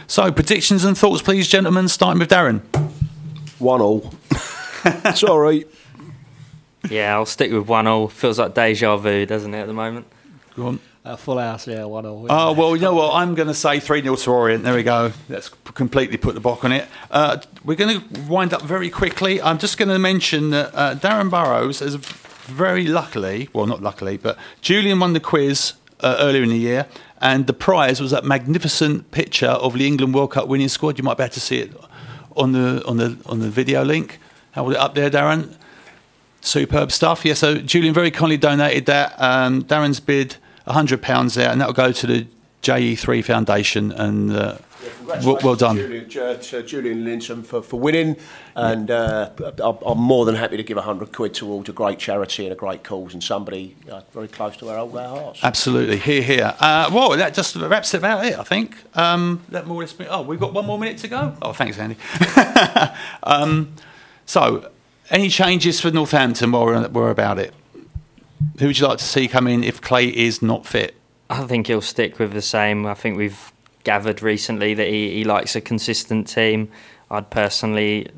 So, 0.05 0.31
predictions 0.31 0.85
and 0.85 0.95
thoughts, 0.95 1.23
please, 1.23 1.47
gentlemen, 1.47 1.87
starting 1.87 2.19
with 2.19 2.29
Darin. 2.29 2.59
One 3.57 3.81
all. 3.81 4.13
Sorry. 5.15 5.65
Yeah, 6.89 7.13
I'll 7.13 7.25
stick 7.25 7.51
with 7.51 7.67
one 7.67 7.87
all. 7.87 8.07
Feels 8.07 8.39
like 8.39 8.53
deja 8.53 8.97
vu, 8.97 9.25
doesn't 9.25 9.53
it, 9.53 9.59
at 9.59 9.67
the 9.67 9.73
moment? 9.73 10.07
Go 10.55 10.67
on. 10.67 10.79
Uh, 11.03 11.15
full 11.15 11.39
house, 11.39 11.67
yeah, 11.67 11.83
one 11.83 12.05
all. 12.05 12.27
Oh, 12.29 12.53
well, 12.53 12.75
you 12.75 12.81
know 12.83 12.93
what? 12.93 13.15
I'm 13.15 13.33
going 13.33 13.47
to 13.47 13.55
say 13.55 13.79
3 13.79 14.03
0 14.03 14.15
to 14.15 14.31
Orient. 14.31 14.63
There 14.63 14.75
we 14.75 14.83
go. 14.83 15.11
Let's 15.29 15.49
completely 15.49 16.17
put 16.17 16.35
the 16.35 16.41
bock 16.41 16.63
on 16.63 16.71
it. 16.71 16.87
Uh, 17.09 17.39
we're 17.63 17.75
going 17.75 17.99
to 17.99 18.21
wind 18.29 18.53
up 18.53 18.61
very 18.61 18.91
quickly. 18.91 19.41
I'm 19.41 19.57
just 19.57 19.79
going 19.79 19.89
to 19.89 19.97
mention 19.97 20.51
that 20.51 20.69
uh, 20.75 20.93
Darin 20.93 21.29
Burrows 21.29 21.79
has 21.79 21.95
very 21.95 22.85
luckily, 22.85 23.49
well, 23.51 23.65
not 23.65 23.81
luckily, 23.81 24.17
but 24.17 24.37
Julian 24.61 24.99
won 24.99 25.13
the 25.13 25.19
quiz 25.19 25.73
uh, 26.01 26.17
earlier 26.19 26.43
in 26.43 26.49
the 26.49 26.57
year, 26.57 26.85
and 27.19 27.47
the 27.47 27.53
prize 27.53 27.99
was 27.99 28.11
that 28.11 28.23
magnificent 28.23 29.09
picture 29.09 29.47
of 29.47 29.73
the 29.73 29.87
England 29.87 30.13
World 30.13 30.31
Cup 30.31 30.47
winning 30.47 30.67
squad. 30.67 30.99
You 30.99 31.03
might 31.03 31.17
be 31.17 31.23
able 31.23 31.33
to 31.33 31.39
see 31.39 31.61
it 31.61 31.71
on 32.35 32.51
the, 32.51 32.83
on 32.85 32.97
the, 32.97 33.17
on 33.25 33.39
the 33.39 33.49
video 33.49 33.83
link. 33.83 34.19
How 34.51 34.65
was 34.65 34.75
it 34.75 34.79
up 34.79 34.93
there, 34.93 35.09
Darin? 35.09 35.55
Superb 36.41 36.91
stuff. 36.91 37.23
Yeah, 37.23 37.35
so 37.35 37.57
Julian 37.57 37.93
very 37.93 38.11
kindly 38.11 38.37
donated 38.37 38.85
that. 38.87 39.19
Um, 39.21 39.63
Darin's 39.63 39.99
bid 39.99 40.37
£100 40.67 41.35
there, 41.35 41.49
and 41.49 41.61
that'll 41.61 41.73
go 41.73 41.91
to 41.91 42.07
the 42.07 42.27
JE3 42.63 43.23
Foundation. 43.23 43.91
And 43.91 44.31
uh, 44.31 44.57
well, 45.23 45.39
well 45.43 45.55
done. 45.55 45.77
Julian, 45.77 46.05
uh, 46.17 46.35
to 46.35 46.63
Julian 46.63 47.05
Linson 47.05 47.45
for, 47.45 47.61
for 47.61 47.79
winning, 47.79 48.17
and 48.55 48.89
uh, 48.89 49.29
I'm- 49.63 49.97
more 49.97 50.25
than 50.25 50.35
happy 50.35 50.57
to 50.57 50.63
give 50.63 50.77
100 50.77 51.13
quid 51.13 51.33
towards 51.33 51.69
a 51.69 51.73
great 51.73 51.99
charity 51.99 52.45
and 52.45 52.53
a 52.53 52.55
great 52.55 52.83
cause 52.83 53.13
and 53.13 53.23
somebody 53.23 53.75
uh, 53.91 54.01
very 54.11 54.27
close 54.27 54.57
to 54.57 54.69
our 54.69 54.77
old 54.79 54.95
our 54.97 55.07
hearts. 55.07 55.39
Absolutely, 55.43 55.97
here, 55.97 56.21
here. 56.21 56.55
Uh, 56.59 56.89
well, 56.91 57.11
that 57.11 57.33
just 57.33 57.55
wraps 57.55 57.93
it 57.93 57.97
about 57.97 58.25
it, 58.25 58.37
I 58.37 58.43
think. 58.43 58.75
Um, 58.95 59.41
let 59.49 59.67
more. 59.67 59.85
Oh, 60.09 60.21
we've 60.23 60.39
got 60.39 60.53
one 60.53 60.65
more 60.65 60.79
minute 60.79 60.97
to 60.99 61.07
go. 61.07 61.35
Oh, 61.41 61.53
thanks, 61.53 61.77
Andy. 61.77 61.97
um, 63.23 63.73
so, 64.25 64.71
any 65.11 65.29
changes 65.29 65.79
for 65.79 65.91
Northampton 65.91 66.51
while 66.51 66.65
we're, 66.65 66.87
we're 66.87 67.09
about 67.11 67.37
it? 67.37 67.53
Who 68.59 68.67
would 68.67 68.79
you 68.79 68.87
like 68.87 68.97
to 68.97 69.03
see 69.03 69.27
come 69.27 69.47
in 69.47 69.63
if 69.63 69.81
Clay 69.81 70.07
is 70.07 70.41
not 70.41 70.65
fit? 70.65 70.95
I 71.29 71.43
think 71.45 71.67
he'll 71.67 71.81
stick 71.81 72.17
with 72.17 72.33
the 72.33 72.41
same. 72.41 72.85
I 72.85 72.93
think 72.93 73.17
we've 73.17 73.53
gathered 73.83 74.21
recently 74.21 74.73
that 74.73 74.87
he, 74.87 75.11
he 75.11 75.23
likes 75.23 75.55
a 75.55 75.61
consistent 75.61 76.27
team. 76.27 76.69
I'd 77.09 77.29
personally 77.29 78.09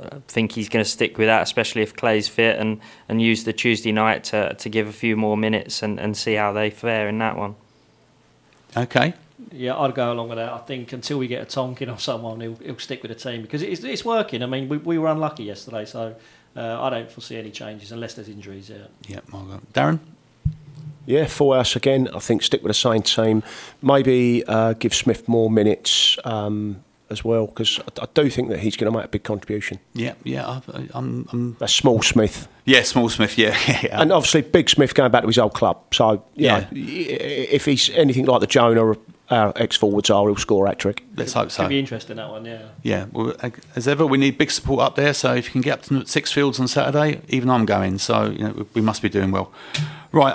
uh, 0.00 0.18
think 0.28 0.52
he's 0.52 0.68
going 0.68 0.84
to 0.84 0.90
stick 0.90 1.18
with 1.18 1.26
that, 1.28 1.42
especially 1.42 1.82
if 1.82 1.96
Clay's 1.96 2.28
fit, 2.28 2.58
and, 2.58 2.80
and 3.08 3.20
use 3.20 3.44
the 3.44 3.52
Tuesday 3.52 3.92
night 3.92 4.24
to, 4.24 4.54
to 4.54 4.68
give 4.68 4.86
a 4.86 4.92
few 4.92 5.16
more 5.16 5.36
minutes 5.36 5.82
and, 5.82 5.98
and 5.98 6.16
see 6.16 6.34
how 6.34 6.52
they 6.52 6.70
fare 6.70 7.08
in 7.08 7.18
that 7.18 7.36
one. 7.36 7.54
Okay. 8.76 9.14
Yeah, 9.52 9.76
I'd 9.78 9.94
go 9.94 10.12
along 10.12 10.28
with 10.28 10.38
that. 10.38 10.52
I 10.52 10.58
think 10.58 10.92
until 10.92 11.18
we 11.18 11.26
get 11.28 11.42
a 11.42 11.44
Tonkin 11.46 11.88
or 11.90 11.98
someone, 11.98 12.40
he'll, 12.40 12.56
he'll 12.56 12.78
stick 12.78 13.02
with 13.02 13.10
the 13.10 13.14
team 13.30 13.42
because 13.42 13.62
it's, 13.62 13.82
it's 13.84 14.04
working. 14.04 14.42
I 14.42 14.46
mean, 14.46 14.68
we, 14.68 14.76
we 14.78 14.98
were 14.98 15.08
unlucky 15.08 15.44
yesterday, 15.44 15.84
so 15.84 16.14
uh, 16.56 16.82
I 16.82 16.90
don't 16.90 17.10
foresee 17.10 17.36
any 17.36 17.50
changes 17.50 17.92
unless 17.92 18.14
there's 18.14 18.28
injuries. 18.28 18.70
Yeah. 18.70 18.86
Yeah, 19.08 19.20
Margot. 19.30 19.60
Darin? 19.72 20.00
Yeah, 21.06 21.26
full 21.26 21.52
house 21.54 21.76
again. 21.76 22.08
I 22.14 22.18
think 22.18 22.42
stick 22.42 22.62
with 22.62 22.70
the 22.70 22.74
same 22.74 23.02
team. 23.02 23.42
Maybe 23.82 24.42
uh, 24.46 24.72
give 24.72 24.94
Smith 24.94 25.28
more 25.28 25.50
minutes 25.50 26.16
um, 26.24 26.82
as 27.10 27.22
well 27.22 27.46
because 27.46 27.78
I, 27.80 28.04
I 28.04 28.06
do 28.14 28.30
think 28.30 28.48
that 28.48 28.60
he's 28.60 28.74
going 28.76 28.90
to 28.90 28.96
make 28.98 29.04
a 29.06 29.08
big 29.08 29.22
contribution. 29.22 29.80
Yeah, 29.92 30.14
yeah. 30.24 30.46
I, 30.48 30.88
I'm, 30.94 31.28
I'm, 31.30 31.56
That's 31.58 31.74
small 31.74 32.00
Smith. 32.00 32.48
yeah, 32.64 32.82
Small 32.84 33.10
Smith, 33.10 33.36
yeah. 33.36 33.54
yeah. 33.82 34.00
And 34.00 34.10
obviously, 34.12 34.40
Big 34.40 34.70
Smith 34.70 34.94
going 34.94 35.12
back 35.12 35.22
to 35.22 35.26
his 35.26 35.36
old 35.36 35.52
club. 35.52 35.78
So, 35.92 36.24
you 36.36 36.46
Yeah. 36.46 36.60
know, 36.60 36.66
if 36.72 37.66
he's 37.66 37.90
anything 37.90 38.24
like 38.24 38.40
the 38.40 38.46
Jonah 38.46 38.94
our 39.30 39.52
ex 39.56 39.76
forwards 39.76 40.10
are, 40.10 40.24
he'll 40.26 40.36
score 40.36 40.66
a 40.66 40.70
hat 40.70 40.78
trick. 40.78 41.04
Let's 41.16 41.32
hope 41.32 41.50
so. 41.50 41.62
Could 41.64 41.70
be 41.70 41.78
interesting 41.78 42.16
that 42.16 42.30
one. 42.30 42.44
Yeah. 42.44 42.62
Yeah, 42.82 43.06
well, 43.12 43.34
as 43.74 43.88
ever, 43.88 44.06
we 44.06 44.18
need 44.18 44.38
big 44.38 44.50
support 44.50 44.80
up 44.80 44.96
there. 44.96 45.14
So 45.14 45.34
if 45.34 45.46
you 45.46 45.52
can 45.52 45.60
get 45.62 45.78
up 45.78 45.82
to 45.84 45.94
Sixfields 46.00 46.60
on 46.60 46.68
Saturday, 46.68 47.20
even 47.28 47.50
I'm 47.50 47.64
going. 47.64 47.98
So 47.98 48.26
you 48.26 48.44
know, 48.44 48.66
we 48.74 48.80
must 48.80 49.02
be 49.02 49.08
doing 49.08 49.30
well. 49.30 49.52
Right, 50.12 50.34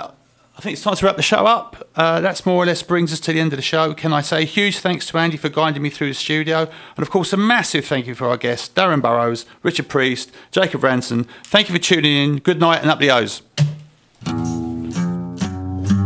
I 0.60 0.62
think 0.62 0.74
it's 0.74 0.82
time 0.82 0.94
to 0.94 1.06
wrap 1.06 1.16
the 1.16 1.22
show 1.22 1.46
up. 1.46 1.88
Uh, 1.96 2.20
that's 2.20 2.44
more 2.44 2.62
or 2.62 2.66
less 2.66 2.82
brings 2.82 3.14
us 3.14 3.20
to 3.20 3.32
the 3.32 3.40
end 3.40 3.54
of 3.54 3.56
the 3.56 3.62
show. 3.62 3.94
Can 3.94 4.12
I 4.12 4.20
say 4.20 4.42
a 4.42 4.44
huge 4.44 4.78
thanks 4.80 5.06
to 5.06 5.16
Andy 5.16 5.38
for 5.38 5.48
guiding 5.48 5.80
me 5.80 5.88
through 5.88 6.08
the 6.08 6.14
studio, 6.14 6.68
and 6.96 7.02
of 7.02 7.08
course 7.08 7.32
a 7.32 7.38
massive 7.38 7.86
thank 7.86 8.06
you 8.06 8.14
for 8.14 8.26
our 8.28 8.36
guests 8.36 8.68
Darin 8.68 9.00
Burrows, 9.00 9.46
Richard 9.62 9.88
Priest, 9.88 10.30
Jacob 10.50 10.82
Ranson. 10.84 11.24
Thank 11.44 11.70
you 11.70 11.74
for 11.74 11.80
tuning 11.80 12.14
in. 12.14 12.38
Good 12.40 12.60
night 12.60 12.82
and 12.82 12.90
up 12.90 12.98
the 12.98 13.10
O's. 13.10 13.40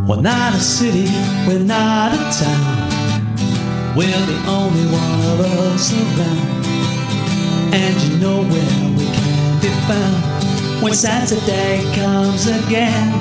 We're 0.06 0.20
not 0.20 0.52
a 0.52 0.60
city, 0.60 1.08
we're 1.48 1.64
not 1.64 2.12
a 2.12 2.18
town. 2.36 3.96
We're 3.96 4.26
the 4.26 4.36
only 4.46 4.84
one 4.92 5.20
of 5.32 5.40
us 5.40 5.94
around. 5.94 6.64
And 7.72 8.02
you 8.02 8.18
know 8.18 8.42
where 8.42 8.80
we 8.98 9.06
can 9.06 9.60
be 9.62 9.68
found 9.88 10.82
when 10.82 10.92
Saturday 10.92 11.80
comes 11.94 12.46
again. 12.46 13.12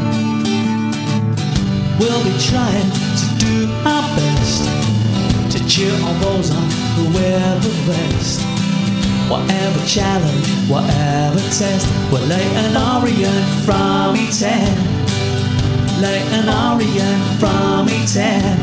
We'll 2.00 2.22
be 2.22 2.36
trying 2.52 2.92
to 2.92 3.28
do 3.40 3.72
our 3.88 4.04
best 4.20 4.68
to 5.56 5.66
cheer 5.70 5.94
on 6.04 6.20
those 6.20 6.52
on 6.52 6.70
who 6.96 7.18
wear 7.18 7.60
the 7.60 7.70
vest. 7.88 8.42
Whatever 9.32 9.86
challenge, 9.88 10.48
whatever 10.70 11.40
test, 11.40 11.88
we'll 12.12 12.28
lay 12.28 12.44
an 12.44 12.76
Orient 12.76 13.48
from 13.64 14.18
E10 14.18 15.03
like 16.02 16.26
an 16.34 16.50
Orient 16.50 17.24
from 17.40 17.88
E10. 17.88 18.58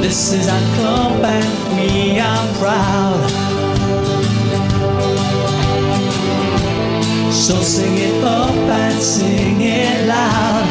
This 0.00 0.32
is 0.32 0.48
our 0.48 0.66
club 0.76 1.24
and 1.24 1.52
we 1.76 2.18
are 2.20 2.46
proud. 2.58 3.30
So 7.32 7.60
sing 7.62 7.96
it 7.98 8.24
up 8.24 8.50
and 8.50 8.98
sing 9.00 9.60
it 9.60 10.06
loud. 10.06 10.66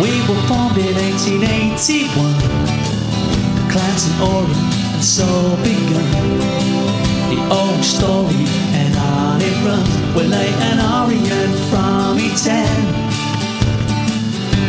We 0.00 0.10
were 0.28 0.42
formed 0.48 0.78
in 0.78 0.94
1881. 0.94 2.34
The 3.56 3.64
clans 3.72 4.06
in 4.08 4.20
Orient 4.22 4.80
and 4.94 5.04
so 5.04 5.56
begun 5.62 6.60
the 7.30 7.40
old 7.50 7.82
story 7.82 8.69
We're 9.40 10.28
like 10.28 10.54
an 10.68 10.80
Orient 11.00 11.56
from 11.70 12.18
E10. 12.18 12.66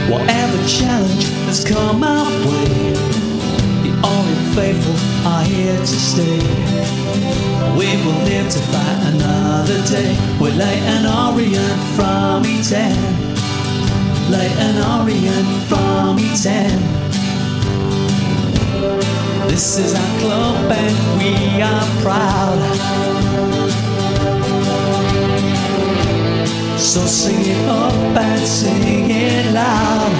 Whatever 0.10 0.58
challenge 0.66 1.26
has 1.48 1.66
come 1.66 2.02
our 2.04 2.30
way, 2.48 2.94
the 3.84 3.92
Orient 4.02 4.56
faithful 4.56 4.96
are 5.28 5.44
here 5.44 5.78
to 5.78 5.86
stay. 5.86 6.40
We 7.76 7.88
will 8.04 8.22
live 8.24 8.50
to 8.50 8.60
fight 8.72 9.00
another 9.14 9.82
day. 9.88 10.16
We're 10.40 10.56
like 10.56 10.82
an 10.96 11.06
Orient 11.06 11.82
from 11.98 12.44
E10. 12.44 12.96
Like 14.32 14.56
an 14.56 14.78
Orient 15.02 15.50
from 15.68 16.18
E10. 16.18 16.72
This 19.50 19.78
is 19.80 19.94
our 19.96 20.20
club 20.22 20.72
and 20.72 20.96
we 21.20 21.62
are 21.62 22.02
proud. 22.02 23.21
So 26.82 27.06
sing 27.06 27.40
it 27.40 27.70
up 27.70 27.94
and 28.18 28.42
sing 28.46 29.12
it 29.12 29.54
loud. 29.54 30.12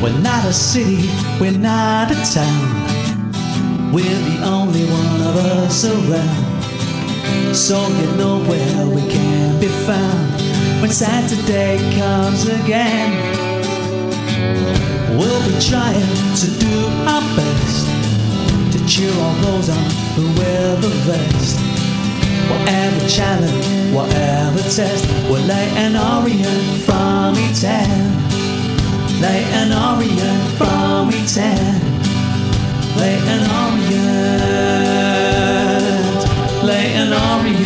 We're 0.00 0.18
not 0.20 0.46
a 0.46 0.52
city, 0.52 1.10
we're 1.40 1.58
not 1.58 2.12
a 2.12 2.14
town. 2.32 3.92
We're 3.92 4.04
the 4.04 4.44
only 4.44 4.84
one 4.84 5.20
of 5.28 5.36
us 5.36 5.84
around. 5.84 7.54
So 7.54 7.76
get 7.98 8.16
nowhere 8.16 8.86
we 8.86 9.02
can 9.10 9.60
be 9.60 9.66
found. 9.66 10.40
When 10.80 10.90
Saturday 10.90 11.78
comes 11.98 12.46
again, 12.46 13.10
we'll 15.18 15.42
be 15.46 15.58
trying 15.60 16.34
to 16.42 16.48
do 16.58 16.86
our 17.10 17.22
best 17.36 17.86
to 18.72 18.86
cheer 18.86 19.12
all 19.12 19.34
those 19.42 19.68
on 19.68 19.90
who 20.14 20.26
wear 20.38 20.76
the 20.76 20.88
vest. 21.04 21.69
Whatever 22.50 23.08
challenge, 23.08 23.66
whatever 23.94 24.62
test, 24.76 25.04
we're 25.30 25.46
like 25.46 25.72
an 25.84 25.94
Orient 25.96 26.82
from 26.86 27.34
E10. 27.34 27.88
Like 29.20 29.48
an 29.60 29.72
Orient 29.72 30.42
from 30.58 31.10
E10. 31.10 31.90
An 33.32 33.42
Orient. 33.62 34.10
An 37.00 37.12
Orient. 37.12 37.59